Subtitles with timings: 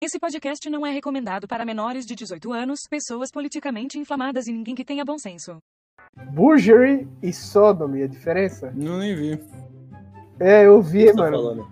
[0.00, 4.74] Esse podcast não é recomendado para menores de 18 anos, pessoas politicamente inflamadas e ninguém
[4.74, 5.58] que tenha bom senso.
[6.30, 8.72] Burgery e Sodomy, a diferença?
[8.76, 9.40] Não nem vi.
[10.38, 11.36] É, eu O vi, que você tá mano.
[11.36, 11.68] falando?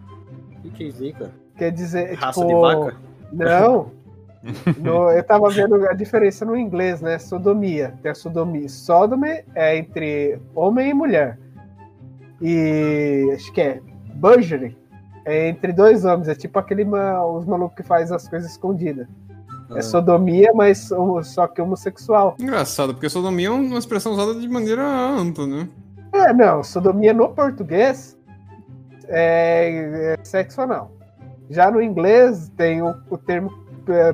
[0.59, 1.33] O que que é isso aí, cara?
[1.57, 2.49] Quer dizer, Raça tipo...
[2.53, 2.97] de vaca?
[3.33, 3.95] Não.
[4.79, 7.19] No- eu tava vendo a diferença no inglês, né?
[7.19, 7.99] Sodomia.
[8.01, 8.69] Tem a sodomia.
[8.69, 11.37] Sodomy é entre homem e mulher.
[12.41, 13.81] E acho que é
[14.15, 14.77] Burgery.
[15.27, 16.29] É entre dois homens.
[16.29, 19.09] É tipo aquele os malucos que faz as coisas escondidas.
[19.69, 19.79] Ah.
[19.79, 20.89] É sodomia, mas
[21.25, 22.37] só que homossexual.
[22.41, 25.69] Engraçado, porque sodomia é uma expressão usada de maneira ampla, né?
[26.13, 26.63] É, não.
[26.63, 28.17] Sodomia no português
[29.09, 30.93] é, é sexo anal.
[31.51, 33.51] Já no inglês tem o, o termo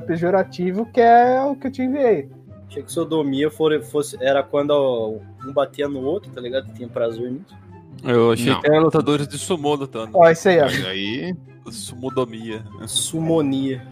[0.07, 2.29] pejorativo que é o que eu te enviei.
[2.67, 6.71] Achei que sodomia for- fosse, era quando um batia no outro, tá ligado?
[6.73, 7.55] Tinha prazer nisso.
[8.03, 8.61] Eu achei Não.
[8.61, 10.11] que era lutadores de sumô lutando.
[10.17, 10.65] Ó, isso aí, ó.
[10.65, 11.35] Mas aí.
[11.71, 12.63] Sumodomia.
[12.87, 13.87] Sumonia.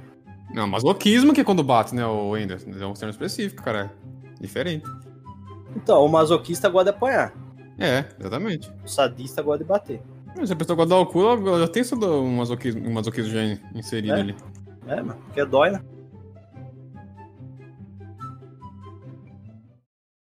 [0.54, 2.60] Não, masoquismo que é quando bate, né, o Ender?
[2.80, 3.94] É um termo específico, cara.
[4.40, 4.84] Diferente.
[5.76, 7.34] Então, o masoquista gosta de apanhar.
[7.80, 8.70] É, exatamente.
[8.84, 10.02] O sadista gosta de bater.
[10.44, 13.32] Se a pessoa gosta de dar o cu, ela já tem um masoquismo, um masoquismo
[13.32, 13.42] já
[13.74, 14.20] inserido É?
[14.20, 14.36] ali.
[14.88, 15.20] É, mano.
[15.26, 15.82] Porque dói, né?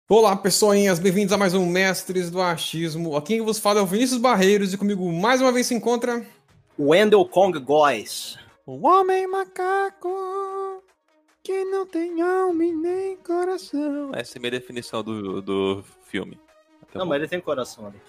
[0.09, 3.17] Olá, pessoinhas, bem-vindos a mais um Mestres do Achismo.
[3.17, 6.25] Aqui quem vos fala é o Vinícius Barreiros e comigo mais uma vez se encontra.
[6.79, 8.39] Wendell Kong Góes.
[8.65, 10.81] O homem macaco
[11.43, 14.13] que não tem alma e nem coração.
[14.15, 16.39] Essa é a minha definição do, do filme.
[16.93, 17.09] Tá Não, bom.
[17.09, 18.01] mas ele tem coração ali.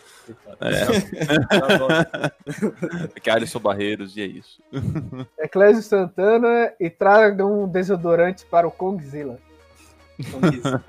[0.62, 0.86] É,
[1.50, 2.32] Tá
[3.16, 4.62] é que Alisson Barreiros e é isso.
[5.40, 9.40] É Clésio Santana e traga um desodorante para o Kongzilla.
[10.32, 10.84] Condizido.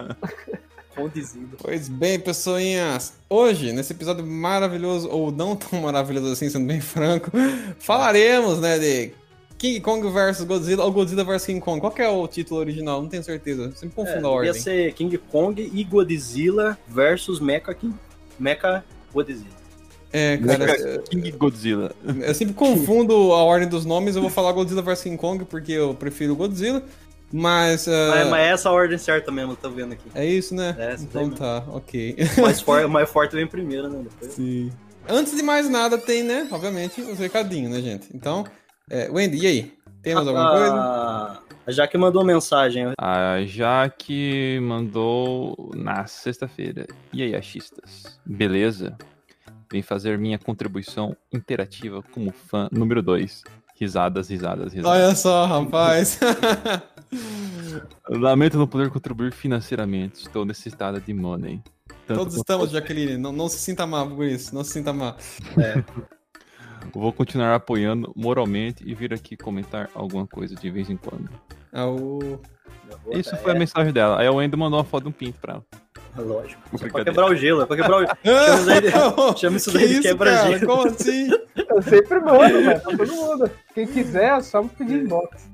[0.98, 1.56] Condizido.
[1.62, 7.30] Pois bem, pessoinhas, hoje, nesse episódio maravilhoso, ou não tão maravilhoso assim, sendo bem franco,
[7.78, 9.12] falaremos, né, de
[9.56, 11.80] King Kong vs Godzilla ou Godzilla vs King Kong.
[11.80, 13.02] Qual que é o título original?
[13.02, 13.72] Não tenho certeza.
[13.74, 14.54] Sempre É, confundo a devia ordem.
[14.62, 17.94] ser King Kong e Godzilla versus Mecha King.
[18.38, 19.58] Mecha Godzilla.
[20.12, 21.92] É, cara, Mecha King Godzilla.
[22.24, 24.14] eu sempre confundo a ordem dos nomes.
[24.14, 26.82] Eu vou falar Godzilla vs King Kong porque eu prefiro Godzilla,
[27.32, 27.86] mas...
[27.88, 30.08] ah, Mas, mas é essa a ordem certa mesmo, tô vendo aqui.
[30.14, 30.74] É isso, né?
[30.78, 32.16] É, essa então daí tá, ok.
[32.36, 34.02] O mais, for, o mais forte vem primeiro, né?
[34.02, 34.32] Depois.
[34.32, 34.70] Sim.
[35.08, 38.08] Antes de mais nada, tem, né, obviamente, os recadinhos, né, gente?
[38.14, 38.44] Então,
[38.90, 39.72] é, Wendy, e aí?
[40.02, 40.74] Tem mais alguma coisa?
[40.74, 42.92] Ah, A Jaque mandou mensagem.
[42.98, 46.86] A Jaque mandou na sexta-feira.
[47.12, 48.18] E aí, achistas?
[48.24, 48.96] Beleza?
[49.70, 53.42] Vem fazer minha contribuição interativa como fã número 2.
[53.78, 54.98] Risadas, risadas, risadas.
[55.00, 56.18] Olha só, rapaz.
[58.08, 60.20] Lamento não poder contribuir financeiramente.
[60.20, 61.62] Estou necessitada de money.
[62.06, 63.16] Tanto Todos estamos, Jaqueline.
[63.16, 64.54] Não, não se sinta mal por isso.
[64.54, 65.16] Não se sinta mal.
[66.94, 71.28] Vou continuar apoiando moralmente e vir aqui comentar alguma coisa de vez em quando.
[71.72, 72.40] É o...
[73.10, 74.18] Isso foi a mensagem dela.
[74.18, 75.66] Aí a Wendel mandou uma foto de um pinto pra ela.
[76.18, 76.60] É, lógico.
[76.76, 78.90] Só pra quebrar o gelo, é pra quebrar o Chama isso daí de-
[79.40, 80.66] chama isso daí de quebra-gelo.
[80.66, 81.28] Como assim?
[81.70, 83.50] Eu sempre mando, velho, pra todo mundo.
[83.74, 85.48] Quem quiser, é só me pedir inbox.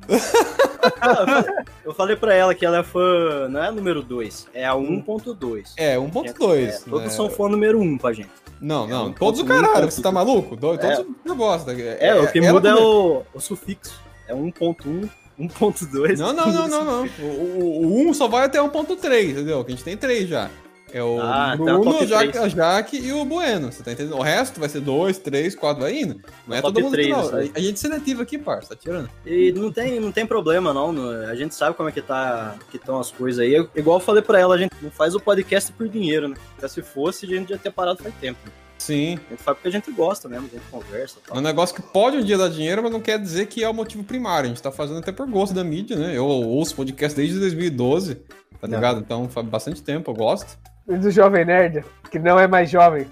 [1.84, 4.72] Eu falei pra ela que ela é fã, não é a número 2, é a
[4.74, 5.72] 1.2.
[5.76, 6.68] É, 1.2.
[6.68, 7.08] É, todos né?
[7.10, 8.30] são fã número 1 pra gente.
[8.60, 9.06] Não, não.
[9.08, 9.90] um todos o caralho.
[9.90, 10.56] Você tá maluco?
[10.56, 11.02] Do- Todos É.
[11.02, 11.70] o eu gosto.
[11.70, 14.00] É, o que ela muda é o, o sufixo.
[14.28, 15.08] É 1.1,
[15.38, 16.18] 1.2.
[16.18, 17.08] Não, não, não, não, não.
[17.20, 19.64] O, o, o 1 só vai até 1.3, entendeu?
[19.64, 20.50] Que a gente tem 3 já.
[20.92, 23.72] É o Ah, tá, Bruno, top o Jaque, a Jaque e o Bueno.
[23.72, 24.16] Você tá entendendo?
[24.16, 26.20] O resto vai ser 2, 3, 4, vai indo.
[26.46, 27.22] Não é todo mundo três, que não.
[27.24, 27.52] isso aí.
[27.52, 28.68] A gente seletiva aqui, parça.
[28.68, 29.10] Tá tirando.
[29.26, 30.92] E não tem, não tem problema, não.
[30.92, 33.52] não- A gente sabe como é que tá que estão as coisas aí.
[33.52, 36.36] Eu- igual eu falei pra ela, a gente não faz o podcast por dinheiro, né?
[36.54, 38.38] Porque se fosse, a gente já ter parado faz tempo.
[38.84, 39.18] Sim.
[39.26, 41.42] A gente faz porque a gente gosta mesmo, a gente conversa e É um tal.
[41.42, 44.04] negócio que pode um dia dar dinheiro, mas não quer dizer que é o motivo
[44.04, 44.44] primário.
[44.46, 46.16] A gente tá fazendo até por gosto da mídia, né?
[46.16, 48.16] Eu ouço podcast desde 2012,
[48.60, 48.74] tá Não.
[48.76, 49.00] ligado?
[49.00, 50.58] Então faz bastante tempo, eu gosto.
[50.86, 53.06] E do Jovem Nerd, que não é mais jovem.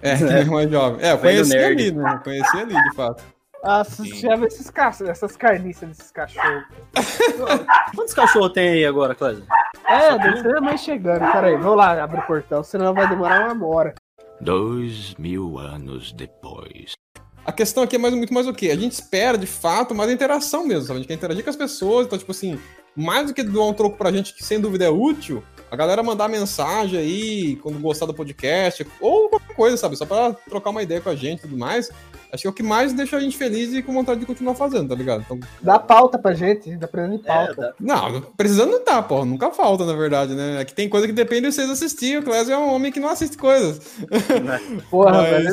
[0.00, 1.04] É, que é mais jovem.
[1.06, 1.82] É, eu conheci nerd.
[1.82, 2.12] ali, né?
[2.14, 3.22] Eu Conheci ali, de fato.
[3.64, 4.92] Ah, chama esses ca...
[5.06, 6.62] essas carniças desses cachorros.
[7.94, 9.44] Quantos cachorros tem aí agora, Cláudio?
[9.88, 11.20] É, deve ser mais chegando.
[11.32, 13.94] Pera aí, vou lá abrir o portão, senão vai demorar uma hora.
[14.40, 16.92] Dois mil anos depois.
[17.44, 18.70] A questão aqui é mais, muito mais o quê?
[18.70, 20.98] A gente espera, de fato, mais interação mesmo, sabe?
[20.98, 22.58] A gente quer interagir com as pessoas, então, tipo assim,
[22.94, 26.02] mais do que doar um troco pra gente que sem dúvida é útil, a galera
[26.02, 29.96] mandar mensagem aí, quando gostar do podcast, ou qualquer coisa, sabe?
[29.96, 31.90] Só pra trocar uma ideia com a gente e tudo mais.
[32.32, 34.54] Acho que é o que mais deixa a gente feliz e com vontade de continuar
[34.54, 35.22] fazendo, tá ligado?
[35.22, 37.54] Então, Dá pauta pra gente, dá precisando de É, pauta.
[37.62, 39.24] dá- não, precisando não tá, porra.
[39.24, 40.60] Nunca falta, na verdade, né?
[40.60, 42.18] É que tem coisa que depende de vocês assistirem.
[42.18, 43.80] O Clésio é um homem que não assiste coisas.
[44.90, 45.48] Porra, Mas- velho.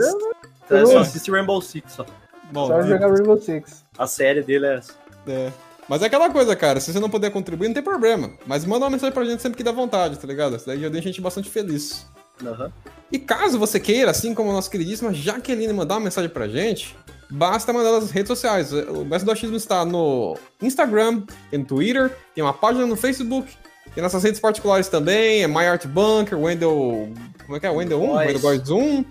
[0.69, 2.05] É, Eu- só assiste Rainbow Six só.
[2.51, 3.83] Bom, Só de- jogar Rainbow Six.
[3.97, 4.93] A série dele é essa.
[5.27, 5.51] é.
[5.87, 8.31] Mas é aquela coisa, cara, se você não puder contribuir, não tem problema.
[8.47, 10.55] Mas manda uma mensagem pra gente sempre que dá vontade, tá ligado?
[10.55, 12.07] Isso daí já deixa a gente bastante feliz.
[12.43, 12.71] Aham.
[13.11, 16.95] E caso você queira, assim como a nossa queridíssima Jaqueline, mandar uma mensagem pra gente,
[17.29, 18.71] basta mandar nas redes sociais.
[18.71, 23.55] O Mestre do Achismo está no Instagram, tem no Twitter, tem uma página no Facebook,
[23.93, 27.09] tem nossas redes particulares também, é MyArtBunker, Wendel...
[27.45, 27.69] Como é que é?
[27.69, 28.27] Wendel 1, Góes.
[28.27, 29.05] Wendel Góes 1,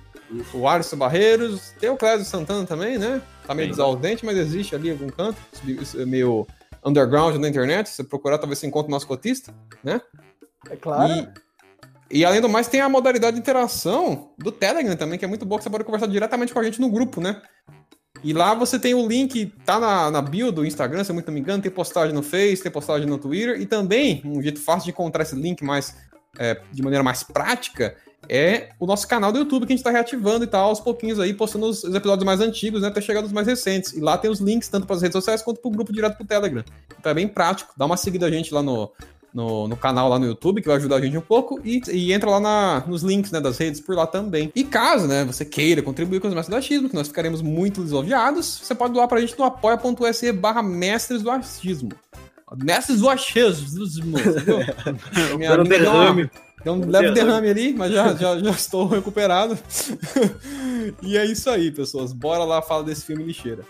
[0.54, 3.22] o Alisson Barreiros, tem o Clésio Santana também, né?
[3.46, 5.38] Tá meio desaudente, mas existe ali em algum canto,
[5.96, 6.46] é meio
[6.84, 10.00] underground na internet, se você procurar talvez você encontre o nosso cotista, né?
[10.68, 11.12] É claro.
[11.12, 11.28] E,
[12.14, 15.44] e além do mais, tem a modalidade de interação do Telegram também, que é muito
[15.44, 17.42] boa, que você pode conversar diretamente com a gente no grupo, né?
[18.22, 21.26] E lá você tem o link, tá na, na bio do Instagram, se eu muito
[21.26, 24.60] não me engano, tem postagem no Face, tem postagem no Twitter, e também, um jeito
[24.60, 25.96] fácil de encontrar esse link mais,
[26.38, 27.96] é, de maneira mais prática,
[28.28, 31.18] é o nosso canal do YouTube, que a gente tá reativando e tal, aos pouquinhos
[31.18, 33.92] aí, postando os, os episódios mais antigos, né, até chegar nos mais recentes.
[33.92, 36.24] E lá tem os links, tanto para as redes sociais, quanto pro grupo direto pro
[36.24, 36.64] Telegram.
[36.98, 38.90] Então é bem prático, dá uma seguida a gente lá no,
[39.34, 42.12] no, no canal lá no YouTube, que vai ajudar a gente um pouco, e, e
[42.12, 44.52] entra lá na- nos links né, das redes por lá também.
[44.54, 47.82] E caso né, você queira contribuir com os mestres do achismo, que nós ficaremos muito
[47.82, 51.88] lisonjeados, você pode doar pra gente no apoia.se barra mestres do achismo.
[52.56, 54.58] Mestres do achismo, entendeu?
[55.36, 56.30] Minha uma- derrame.
[56.62, 57.14] Deu um leve derrame.
[57.14, 59.58] derrame ali, mas já, já, já estou recuperado.
[61.02, 62.12] e é isso aí, pessoas.
[62.12, 63.62] Bora lá falar desse filme lixeira.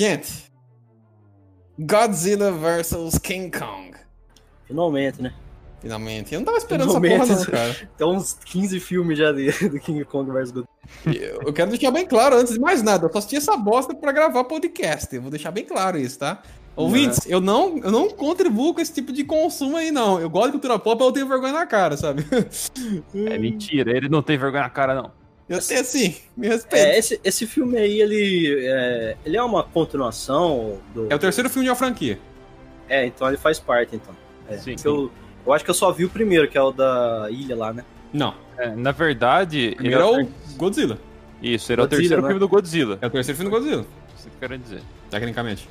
[0.00, 0.50] Gente,
[1.78, 3.92] Godzilla vs King Kong.
[4.66, 5.34] Finalmente, né?
[5.82, 6.32] Finalmente.
[6.32, 7.28] Eu não tava esperando essa Finalmente.
[7.28, 7.76] porra, não, cara.
[7.98, 10.68] Tem uns 15 filmes já de, do King Kong vs Godzilla.
[11.04, 13.94] Eu eu quero deixar bem claro, antes de mais nada, eu só assisti essa bosta
[13.94, 15.14] pra gravar podcast.
[15.14, 16.40] Eu vou deixar bem claro isso, tá?
[16.74, 20.18] Ouvintes, eu não, eu não contribuo com esse tipo de consumo aí, não.
[20.18, 22.24] Eu gosto de cultura pop, mas eu tenho vergonha na cara, sabe?
[23.14, 25.19] É mentira, ele não tem vergonha na cara, não.
[25.50, 26.88] Eu sei assim, me respeita.
[26.88, 31.08] É, esse, esse filme aí, ele é, ele é uma continuação do...
[31.10, 32.20] É o terceiro filme de uma franquia.
[32.88, 34.14] É, então ele faz parte, então.
[34.48, 34.76] É, Sim.
[34.76, 35.10] que Eu,
[35.44, 37.84] eu acho que eu só vi o primeiro, que é o da ilha lá, né?
[38.12, 38.32] Não.
[38.56, 40.98] É, na verdade, Primeiro ele é o Godzilla.
[41.42, 42.28] Isso, ele é o Godzilla, terceiro né?
[42.28, 42.98] filme do Godzilla.
[43.02, 43.86] É o terceiro filme do Godzilla,
[44.16, 44.82] Isso que eu quero dizer.
[45.10, 45.68] tecnicamente.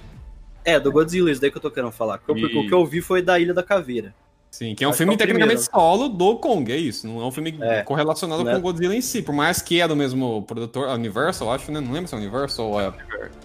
[0.66, 2.18] É, do Godzilla, isso daí que eu tô querendo falar.
[2.18, 4.14] Porque E- o que eu vi foi da Ilha da Caveira.
[4.52, 5.90] Sim, que é um Acho filme que é o tecnicamente primeiro.
[5.96, 7.08] solo do Kong, é isso.
[7.08, 7.84] Não é um filme É.
[7.84, 8.54] correlacionado Né?
[8.54, 11.72] com o Godzilla em si, por mais que é do mesmo produtor, a Universal, acho,
[11.72, 11.80] né?
[11.80, 12.92] Não lembro se é Universal ou é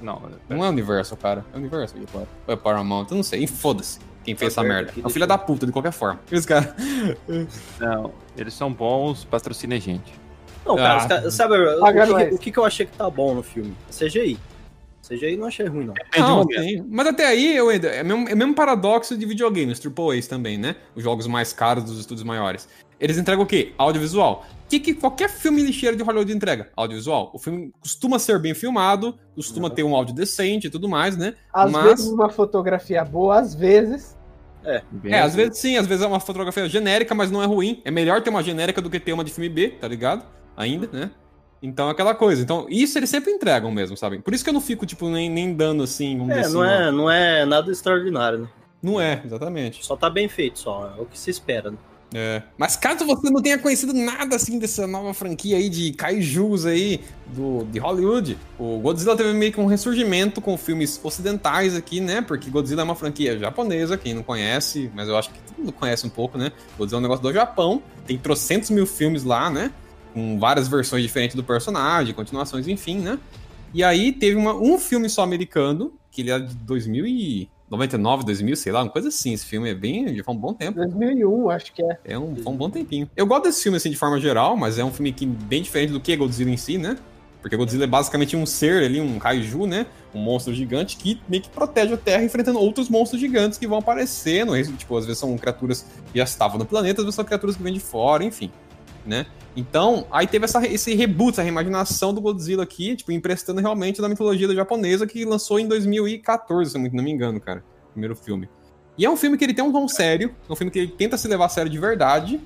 [0.01, 1.45] Não, Não é Universal, cara.
[1.53, 2.29] É Universal, e claro.
[2.47, 3.47] Ou é Paramount, eu não sei.
[3.47, 3.99] Foda-se.
[4.25, 4.93] Quem fez essa merda.
[5.03, 6.19] É o filho da puta, de qualquer forma.
[6.33, 6.75] Esse cara.
[7.79, 8.11] não.
[8.37, 10.13] Eles são bons, patrocina a gente.
[10.65, 10.97] Não, cara, Ah.
[10.97, 13.77] os caras- sabe o Paga que, o que eu achei que tá bom no filme?
[13.91, 14.39] CGI.
[15.07, 15.95] CGI não achei ruim, não.
[16.19, 16.85] Não, tem.
[16.89, 17.89] Mas até aí, eu ainda.
[17.89, 20.77] É o mesmo, é mesmo paradoxo de videogames, Triple A's também, né?
[20.95, 22.69] Os jogos mais caros dos estúdios maiores.
[22.99, 23.73] Eles entregam o quê?
[23.77, 24.47] Audiovisual.
[24.65, 26.71] O que, que qualquer filme lixeiro de Hollywood entrega?
[26.75, 27.31] Audiovisual.
[27.35, 31.35] O filme costuma ser bem filmado, costuma ter um áudio decente e tudo mais, né?
[31.53, 34.17] Às Mas- vezes uma fotografia boa, às vezes.
[34.91, 37.83] Bem, É, às vezes sim, às vezes é uma fotografia genérica, mas não é ruim.
[37.85, 40.25] É melhor ter uma genérica do que ter uma de filme B, tá ligado?
[40.57, 41.11] Ainda, né?
[41.65, 42.43] Então, aquela coisa.
[42.43, 44.19] Então, isso eles sempre entregam mesmo, sabe?
[44.19, 46.57] Por isso que eu não fico, tipo, nem, nem dando assim, vamos É, não assim,
[46.59, 46.65] ó.
[46.65, 48.49] é, não é nada extraordinário, né?
[48.83, 49.83] Não é, exatamente.
[49.83, 50.93] Só tá bem feito, só.
[50.95, 51.79] É o que se espera, né?
[52.13, 52.43] É.
[52.59, 57.01] Mas caso você não tenha conhecido nada assim dessa nova franquia aí de kaijus aí
[57.27, 62.21] do, de Hollywood, o Godzilla teve meio que um ressurgimento com filmes ocidentais aqui, né?
[62.21, 65.73] Porque Godzilla é uma franquia japonesa, quem não conhece, mas eu acho que todo mundo
[65.73, 66.53] conhece um pouco, né?
[66.79, 69.73] Godzilla é um negócio do Japão, tem trocentos mil filmes lá, né?
[70.15, 73.19] Com várias versões diferentes do personagem, continuações, enfim, né?
[73.75, 78.73] E aí teve uma- um filme só americano, que ele é de 2099, 2000, sei
[78.73, 79.33] lá, uma coisa assim.
[79.33, 80.15] Esse filme é bem.
[80.17, 80.79] já faz um bom tempo.
[80.79, 81.99] 2001, acho que é.
[82.05, 83.11] É um, foi um bom tempinho.
[83.17, 85.93] Eu gosto desse filme, assim, de forma geral, mas é um filme que bem diferente
[85.93, 86.97] do que é Godzilla em si, né?
[87.43, 89.87] Porque Godzilla é basicamente um ser ali, um kaiju, né?
[90.15, 93.79] Um monstro gigante que meio que protege a Terra enfrentando outros monstros gigantes que vão
[93.79, 94.53] aparecendo.
[94.79, 97.63] Tipo, às vezes são criaturas que já estavam no planeta, às vezes são criaturas que
[97.63, 98.51] vêm de fora, enfim,
[99.07, 99.27] né?
[99.57, 104.09] Então, aí teve essa, esse reboot, essa reimaginação do Godzilla aqui, tipo, emprestando realmente da
[104.09, 107.65] mitologia japonesa que lançou em 2014, se não me engano, cara.
[107.93, 108.49] Primeiro filme.
[108.99, 110.89] E é um filme que ele tem um tom sério, é um filme que ele
[110.89, 112.41] tenta se levar a sério de verdade.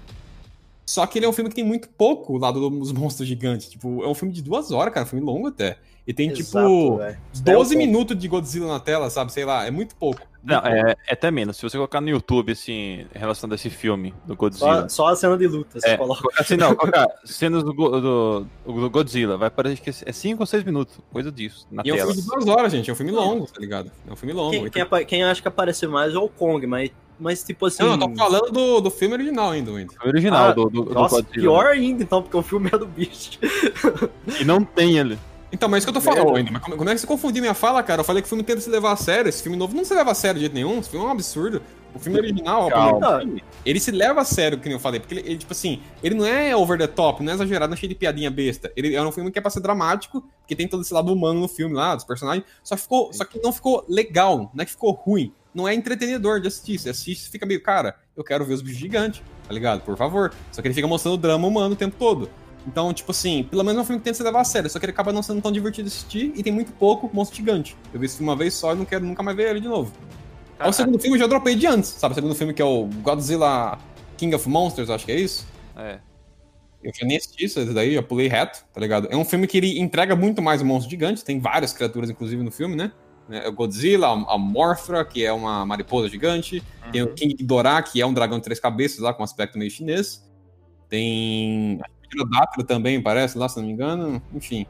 [0.85, 3.69] Só que ele é um filme que tem muito pouco lá dos monstros gigantes.
[3.69, 5.79] Tipo, é um filme de duas horas, cara, um filme longo até.
[6.09, 7.19] E tem, Exato, tipo, velho.
[7.43, 9.31] 12 É minutos de Godzilla na tela, sabe?
[9.31, 10.23] Sei lá, é muito pouco.
[10.43, 10.89] Não, Muito pouco.
[10.89, 11.59] é, é até menos.
[11.59, 14.89] Se você colocar no YouTube, assim, relacionado a esse filme do Godzilla.
[14.89, 16.27] Só, só a cena de luta, você É, coloca.
[16.41, 20.65] assim, não, colocar cenas do, do, do Godzilla, vai parecer que é 5 ou 6
[20.65, 22.09] minutos, coisa disso, na E é um tela.
[22.15, 22.89] filme de duas horas, gente.
[22.89, 23.91] É um filme longo, tá ligado?
[24.09, 24.51] É um filme longo.
[24.53, 27.83] Quem, Então, quem, quem acha que aparecer mais é o Kong, mas mas tipo assim.
[27.83, 29.93] Não, eu tô falando do, do filme original ainda, Wendy.
[30.03, 31.35] O original Ah, do, do, do Nossa, Godzilla.
[31.35, 33.39] pior ainda, então, porque o filme é do bicho.
[34.41, 35.19] E não tem ele.
[35.51, 36.53] Então, mas é isso que eu tô falando, Wendy.
[36.53, 38.01] Mas como, é que você confundiu minha fala, cara?
[38.01, 39.29] Eu falei que o filme tenta se levar a sério.
[39.29, 40.79] Esse filme novo não se leva a sério de jeito nenhum.
[40.79, 41.63] Esse filme é um absurdo.
[41.95, 45.01] O filme original, ó, primeiro filme, ele se leva a sério, que nem eu falei.
[45.01, 47.75] Porque ele, ele, tipo assim, ele não é over the top, não é exagerado, não
[47.75, 48.71] é cheio de piadinha besta.
[48.77, 51.41] Ele é um filme que é pra ser dramático, porque tem todo esse lado humano
[51.41, 52.45] no filme lá, dos personagens.
[52.63, 55.33] Só, ficou, só que não ficou legal, não é que ficou ruim.
[55.55, 56.79] Não é entretenedor de assistir.
[56.79, 59.81] Você assiste e fica meio, cara, eu quero ver os bichos gigantes, tá ligado?
[59.81, 60.33] Por favor.
[60.53, 62.29] Só que ele fica mostrando o drama humano o tempo todo.
[62.69, 64.79] Então, tipo assim, pelo menos é um filme que tenta se levar a sério, só
[64.79, 67.75] que ele acaba não sendo tão divertido de assistir e tem muito pouco monstro gigante.
[67.95, 69.69] Eu vi esse filme uma vez só e não quero nunca mais ver ele de
[69.69, 69.91] novo.
[70.59, 72.13] Aí o segundo filme eu já dropei de antes, sabe?
[72.13, 73.79] O segundo filme que é o Godzilla
[74.19, 75.47] King of Monsters, acho que é isso.
[75.77, 75.99] É.
[76.83, 79.09] Eu já nem assisti isso esse daí, já pulei reto, tá ligado?
[79.11, 82.43] É um filme que ele entrega muito mais o monstro gigante, tem várias criaturas, inclusive,
[82.43, 82.93] no filme, né?
[83.31, 86.63] É o Godzilla, a Morphra, que é uma mariposa gigante.
[86.91, 89.71] Tem o King Ghidorah, que é um dragão de três cabeças lá, com aspecto meio
[89.71, 90.27] chinês.
[90.89, 94.23] Tem a Pterodactyl também, parece, lá, se não me engano.
[94.35, 94.67] Enfim.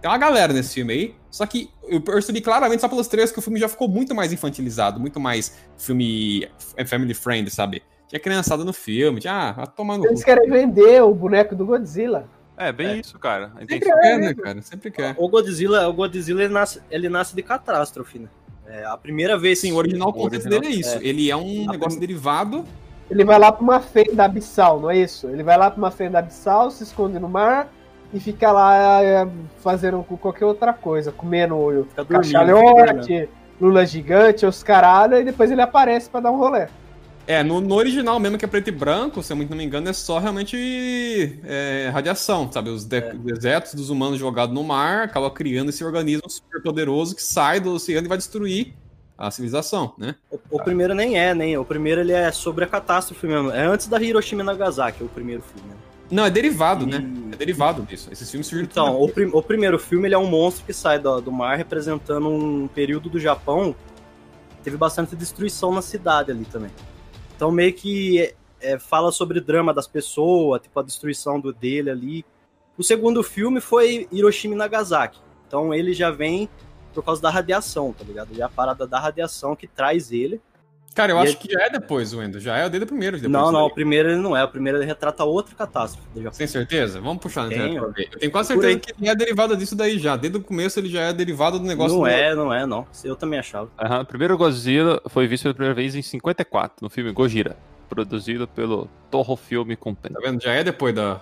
[0.00, 1.14] Tem uma galera nesse filme aí.
[1.30, 4.32] Só que eu percebi claramente, só pelos trailers, que o filme já ficou muito mais
[4.32, 7.82] infantilizado, muito mais filme é, family friend, sabe?
[8.06, 11.64] Tinha criançada no filme, tinha, ah, vai tomar no Eles querem vender o boneco do
[11.64, 12.28] Godzilla.
[12.56, 13.50] É, bem isso, cara.
[13.56, 14.62] A Sempre intenção- quer, né, cara?
[14.62, 15.14] Sempre quer.
[15.18, 18.28] O Godzilla, o Godzilla ele nasce, ele nasce de catástrofe, né?
[18.66, 19.58] É, a primeira vez.
[19.58, 20.98] Sim, o original O contexto original- dele é isso.
[21.02, 22.64] Ele é um A negócio derivado.
[23.10, 25.28] Ele vai lá pra uma fenda abissal, não é isso?
[25.28, 27.68] Ele vai lá pra uma fenda abissal, se esconde no mar
[28.12, 29.28] e fica lá é,
[29.62, 33.28] fazendo qualquer outra coisa, comendo Fica fica cachalhote,
[33.60, 36.66] lula gigante, os caralho, e depois ele aparece pra dar um rolê.
[37.26, 39.64] É, no, no original mesmo, que é preto e branco, se eu muito não me
[39.64, 42.68] engano, é só realmente é, radiação, sabe?
[42.68, 47.22] Os de- desertos dos humanos jogados no mar acaba criando esse organismo super poderoso que
[47.22, 48.74] sai do oceano e vai destruir
[49.16, 50.14] a civilização, né?
[50.30, 51.56] O, o primeiro nem é, nem.
[51.56, 53.50] O primeiro ele é sobre a catástrofe mesmo.
[53.50, 55.68] É antes da Hiroshima e Nagasaki, o primeiro filme.
[55.68, 55.76] né?
[56.10, 56.98] Não, é derivado, né?
[57.30, 58.08] E- É derivado disso.
[58.12, 60.98] Esses filmes surgiram Então, o, prim- o primeiro filme ele é um monstro que sai
[60.98, 63.74] do, do mar representando um período do Japão.
[64.62, 66.70] Teve bastante destruição na cidade ali também.
[67.36, 71.52] Então, meio que é, é, fala sobre o drama das pessoas, tipo a destruição do
[71.52, 72.24] dele ali.
[72.76, 75.18] O segundo filme foi Hiroshima e Nagasaki.
[75.46, 76.48] Então, ele já vem
[76.94, 78.34] por causa da radiação, tá ligado?
[78.34, 80.40] Já a parada da radiação que traz ele.
[80.94, 82.38] Cara, eu E acho aí- que já é depois, Wendo.
[82.38, 83.16] Já é o primeiro.
[83.16, 83.66] depois não, não, aí.
[83.66, 84.44] o primeiro ele não é.
[84.44, 86.06] O primeiro ele retrata outra catástrofe.
[86.38, 87.00] Tem certeza?
[87.00, 87.62] Vamos puxar na Tenho.
[87.62, 88.08] internet pra ver.
[88.12, 90.16] Eu tenho quase Procura certeza que ele é derivado disso daí já.
[90.16, 92.86] Desde o começo ele já é derivado do negócio Não do- é, não é, não.
[93.02, 93.68] Eu também achava.
[93.76, 97.56] Aham, O primeiro Godzilla foi visto pela primeira vez em 54, no filme Gojira,
[97.88, 100.14] produzido pelo Toho Film Company.
[100.14, 100.40] Tá vendo?
[100.40, 101.20] Já é depois da.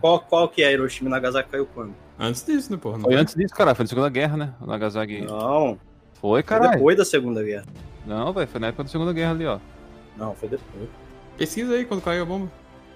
[0.00, 1.94] Qual, qual que é Hiroshima e Nagasaki caiu quando?
[2.18, 2.96] Antes disso, né, porra?
[2.96, 3.20] Não Foi foi?
[3.22, 4.54] antes disso, cara, foi na Segunda Guerra, né?
[4.60, 5.22] O Nagasaki.
[5.22, 5.78] Não,
[6.14, 6.72] Foi, foi caralho.
[6.72, 7.64] depois da Segunda Guerra.
[8.06, 9.58] Não, velho, foi na época da Segunda Guerra ali, ó.
[10.16, 10.88] Não, foi depois.
[11.36, 12.48] Pesquisa aí quando caiu a bomba.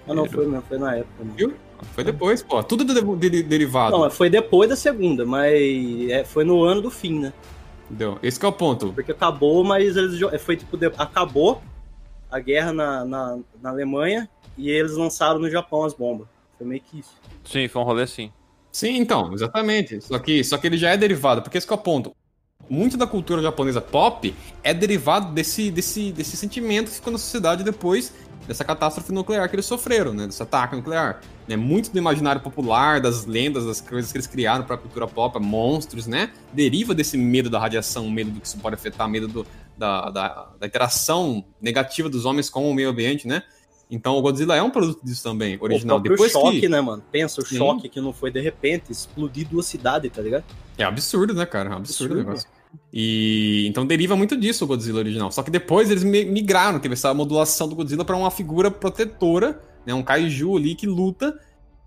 [0.07, 1.23] Ah, não, foi mesmo, foi na época.
[1.23, 1.53] Não, Viu?
[1.93, 2.63] Foi depois, pô.
[2.63, 3.97] Tudo de- de- de- derivado.
[3.97, 5.53] não foi depois da segunda, mas
[6.09, 7.33] é, foi no ano do fim, né?
[7.85, 8.17] Entendeu?
[8.23, 8.93] Esse que é o ponto.
[8.93, 11.61] Porque acabou, mas eles jo- foi tipo, de- acabou
[12.31, 16.27] a guerra na, na, na Alemanha e eles lançaram no Japão as bombas.
[16.59, 17.15] Foi meio que isso.
[17.45, 18.31] Sim, foi um rolê assim.
[18.69, 20.01] Sim, então, exatamente.
[20.01, 22.13] Só que, só que ele já é derivado, porque esse que é o ponto.
[22.69, 27.63] Muito da cultura japonesa pop é derivado desse, desse, desse sentimento que ficou na sociedade
[27.63, 28.13] depois
[28.45, 30.27] dessa catástrofe nuclear que eles sofreram, né?
[30.27, 31.21] Desse ataque nuclear.
[31.47, 31.55] Né?
[31.55, 36.05] Muito do imaginário popular, das lendas, das coisas que eles criaram pra cultura pop, monstros,
[36.05, 36.31] né?
[36.51, 39.47] Deriva desse medo da radiação, medo do que isso pode afetar, medo do,
[39.77, 43.43] da, da, da interação negativa dos homens com o meio ambiente, né?
[43.89, 45.97] Então o Godzilla é um produto disso também, original.
[45.97, 46.69] O Depois choque, que...
[46.69, 47.03] né, mano?
[47.11, 47.57] Pensa, o Sim.
[47.57, 50.43] choque que não foi de repente, explodir duas cidades, tá ligado?
[50.77, 51.69] É absurdo, né, cara?
[51.69, 52.27] É um absurdo, o Absurdo.
[52.29, 52.49] negócio.
[52.93, 55.31] E então deriva muito disso o Godzilla original.
[55.31, 59.59] Só que depois eles mi- migraram, teve essa modulação do Godzilla pra uma figura protetora,
[59.85, 59.93] né?
[59.93, 61.37] Um kaiju ali que luta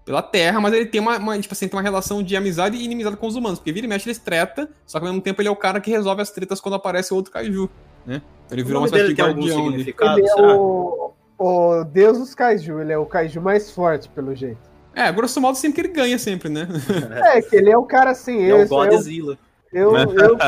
[0.04, 2.84] pela Terra, mas ele tem uma, uma, tipo assim, tem uma relação de amizade e
[2.84, 5.40] inimizade com os humanos, porque vira e mexe eles treta, só que ao mesmo tempo
[5.40, 7.70] ele é o cara que resolve as tretas quando aparece outro kaiju,
[8.04, 8.20] né?
[8.46, 10.56] Então ele O virou uma espécie dele de tem algum guardião ele é será?
[10.56, 11.12] o,
[11.42, 14.60] o deus dos kaiju, ele é o kaiju mais forte, pelo jeito.
[14.94, 16.68] É, grosso modo sempre que ele ganha sempre, né?
[17.34, 19.38] É, que ele é o cara assim, É o eu, eu, Godzilla.
[19.72, 20.38] eu, eu,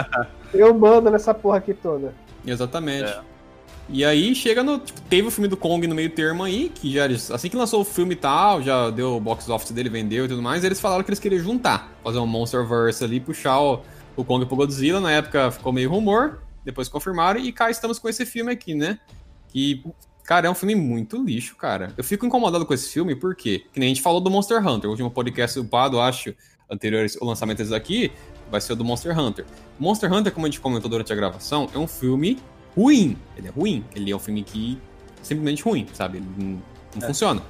[0.52, 2.14] eu mando nessa porra aqui toda.
[2.46, 3.10] Exatamente.
[3.10, 3.20] É.
[3.88, 4.78] E aí chega no.
[4.78, 7.56] Tipo, teve o filme do Kong no meio termo aí, que já eles- assim que
[7.56, 10.64] lançou o filme e tal, já deu o box office dele, vendeu e tudo mais,
[10.64, 13.80] eles falaram que eles queriam juntar, fazer um Monsterverse ali, puxar o,
[14.16, 15.00] o Kong pro Godzilla.
[15.00, 18.98] Na época ficou meio rumor, depois confirmaram, e cá estamos com esse filme aqui, né?
[19.48, 19.84] Que,
[20.24, 21.92] cara, é um filme muito lixo, cara.
[21.96, 24.88] Eu fico incomodado com esse filme, porque, que nem a gente falou do Monster Hunter,
[24.88, 26.34] o último podcast upado, acho,
[26.70, 28.10] anterior ao lançamento desse aqui,
[28.50, 29.44] vai ser o do Monster Hunter.
[29.78, 32.38] Monster Hunter, como a gente comentou durante a gravação, é um filme
[32.76, 33.16] ruim.
[33.36, 33.84] Ele é ruim.
[33.94, 34.78] Ele é um filme que
[35.22, 36.18] simplesmente ruim, sabe?
[36.18, 36.46] Ele não,
[36.96, 37.06] não É.
[37.06, 37.42] funciona.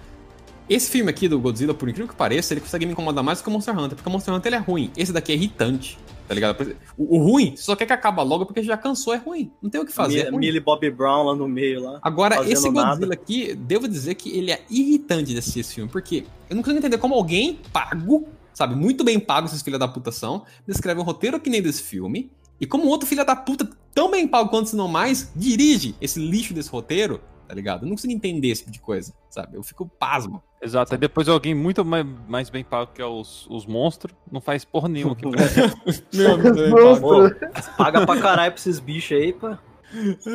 [0.68, 3.42] Esse filme aqui do Godzilla, por incrível que pareça, ele consegue me incomodar mais do
[3.44, 4.90] que o Monster Hunter, porque o Monster Hunter ele é ruim.
[4.96, 6.76] Esse daqui é irritante, tá ligado?
[6.96, 9.50] O, o ruim, você só quer que acabe logo porque já cansou, é ruim.
[9.62, 10.26] Não tem o que fazer.
[10.26, 10.38] é Mi-.
[10.38, 11.98] Millie Bobby Brown lá no meio lá.
[12.02, 12.90] Agora, esse nada.
[12.90, 16.62] Godzilla aqui, devo dizer que ele é irritante de assistir esse filme, porque eu não
[16.62, 21.00] consigo entender como alguém pago, sabe, muito bem pago, esses filha da puta são, descreve
[21.00, 24.48] um roteiro que nem desse filme, e como outro filho da puta, tão bem pago
[24.48, 27.82] quanto se não mais, dirige esse lixo desse roteiro, tá ligado?
[27.82, 29.56] Eu não consigo entender esse tipo de coisa, sabe?
[29.56, 30.42] Eu fico pasmo.
[30.62, 30.94] Exato.
[30.94, 34.64] Aí depois alguém muito mais, mais bem pago que é os, os monstros, não faz
[34.64, 35.12] porra nenhuma.
[35.12, 35.24] aqui.
[36.16, 36.98] Meu Deus.
[37.00, 37.30] Pô,
[37.76, 39.58] paga pra caralho pra esses bichos aí, pá.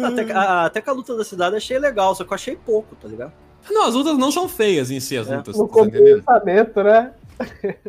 [0.06, 2.36] Até, que- a- até que a luta da cidade eu achei legal, só que eu
[2.36, 3.34] achei pouco, tá ligado?
[3.70, 5.36] Não, as lutas não são feias em si, as É.
[5.36, 6.24] lutas, No tá entendendo?
[6.86, 7.12] né?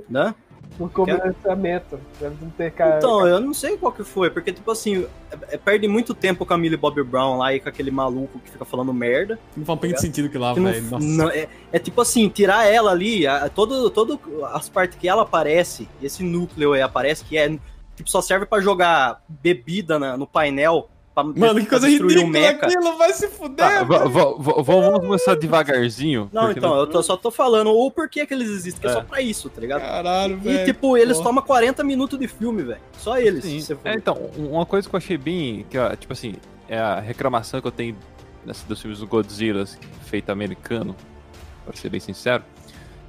[0.09, 0.35] Né?
[0.79, 2.01] No começamento.
[2.19, 2.97] Deve não ter cara.
[2.99, 6.47] Então, eu não sei qual que foi, porque, tipo assim, é- é- perde muito tempo
[6.47, 9.39] com a Millie Bobby Brown lá e com aquele maluco que fica falando merda.
[9.57, 10.89] Não faz um pouquinho de sentido que lá, velho.
[11.31, 14.19] É, é tipo assim, tirar ela ali, a, todo, todo
[14.53, 17.49] as partes que ela aparece, esse núcleo aí aparece, que é
[17.97, 20.89] tipo, só serve pra jogar bebida na- no painel.
[21.25, 22.67] Pra, Mano, que coisa destruir ridícula o mecha.
[22.67, 26.29] aquilo, vai se fuder, Tá, va- va- va- vamos começar devagarzinho.
[26.33, 28.95] Não, então, eu tô- só tô falando o porquê que eles existem, que é, É.
[28.95, 29.81] só pra isso, tá ligado?
[29.81, 30.65] Caralho, E, velho.
[30.65, 31.29] tipo, eles porra.
[31.29, 32.81] tomam 40 minutos de filme, velho.
[32.99, 33.45] Só eles.
[33.45, 33.61] Sim.
[33.61, 35.65] se você for É, então, um- uma coisa que eu achei bem.
[35.69, 36.35] Que, ó, tipo assim,
[36.69, 37.97] é a reclamação que eu tenho
[38.45, 39.65] nessa, dos filmes do Godzilla
[40.07, 40.95] feito americano,
[41.65, 42.43] pra ser bem sincero.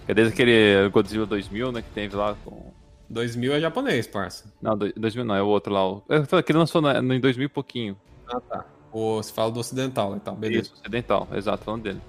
[0.05, 2.71] Que é desde aquele Godzilla 2000, né, que teve lá com.
[3.11, 4.45] 2000 é japonês, parça.
[4.61, 5.87] Não, do- 2000 não, é o outro lá.
[5.87, 6.03] O...
[6.09, 7.97] eu falei que ele lançou na- em 2000 e pouquinho.
[8.27, 8.65] Ah, tá.
[8.91, 10.63] O, você fala do ocidental e tal, beleza.
[10.63, 12.01] Isso, ocidental, exato, falando dele.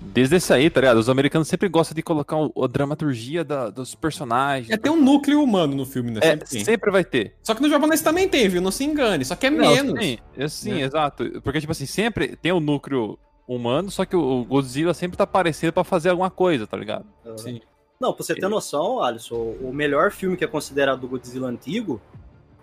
[0.00, 0.98] Desde esse aí, tá ligado?
[0.98, 4.70] Os americanos sempre gostam de colocar a dramaturgia da- dos personagens.
[4.70, 6.20] É, tem um núcleo humano no filme, né?
[6.22, 7.34] É, Sempre vai ter.
[7.42, 8.62] Só que no japonês também tem, viu?
[8.62, 9.24] Não se engane.
[9.24, 10.02] Só que é Não, menos.
[10.04, 10.80] Sim, é, sim né?
[10.82, 11.40] exato.
[11.42, 13.18] Porque, tipo assim, sempre tem o núcleo
[13.48, 17.04] humano, só que o Godzilla sempre tá aparecendo pra fazer alguma coisa, tá ligado?
[17.36, 17.60] Sim.
[18.00, 22.00] Não, pra você ter noção, Alisson, o melhor filme que é considerado do Godzilla antigo,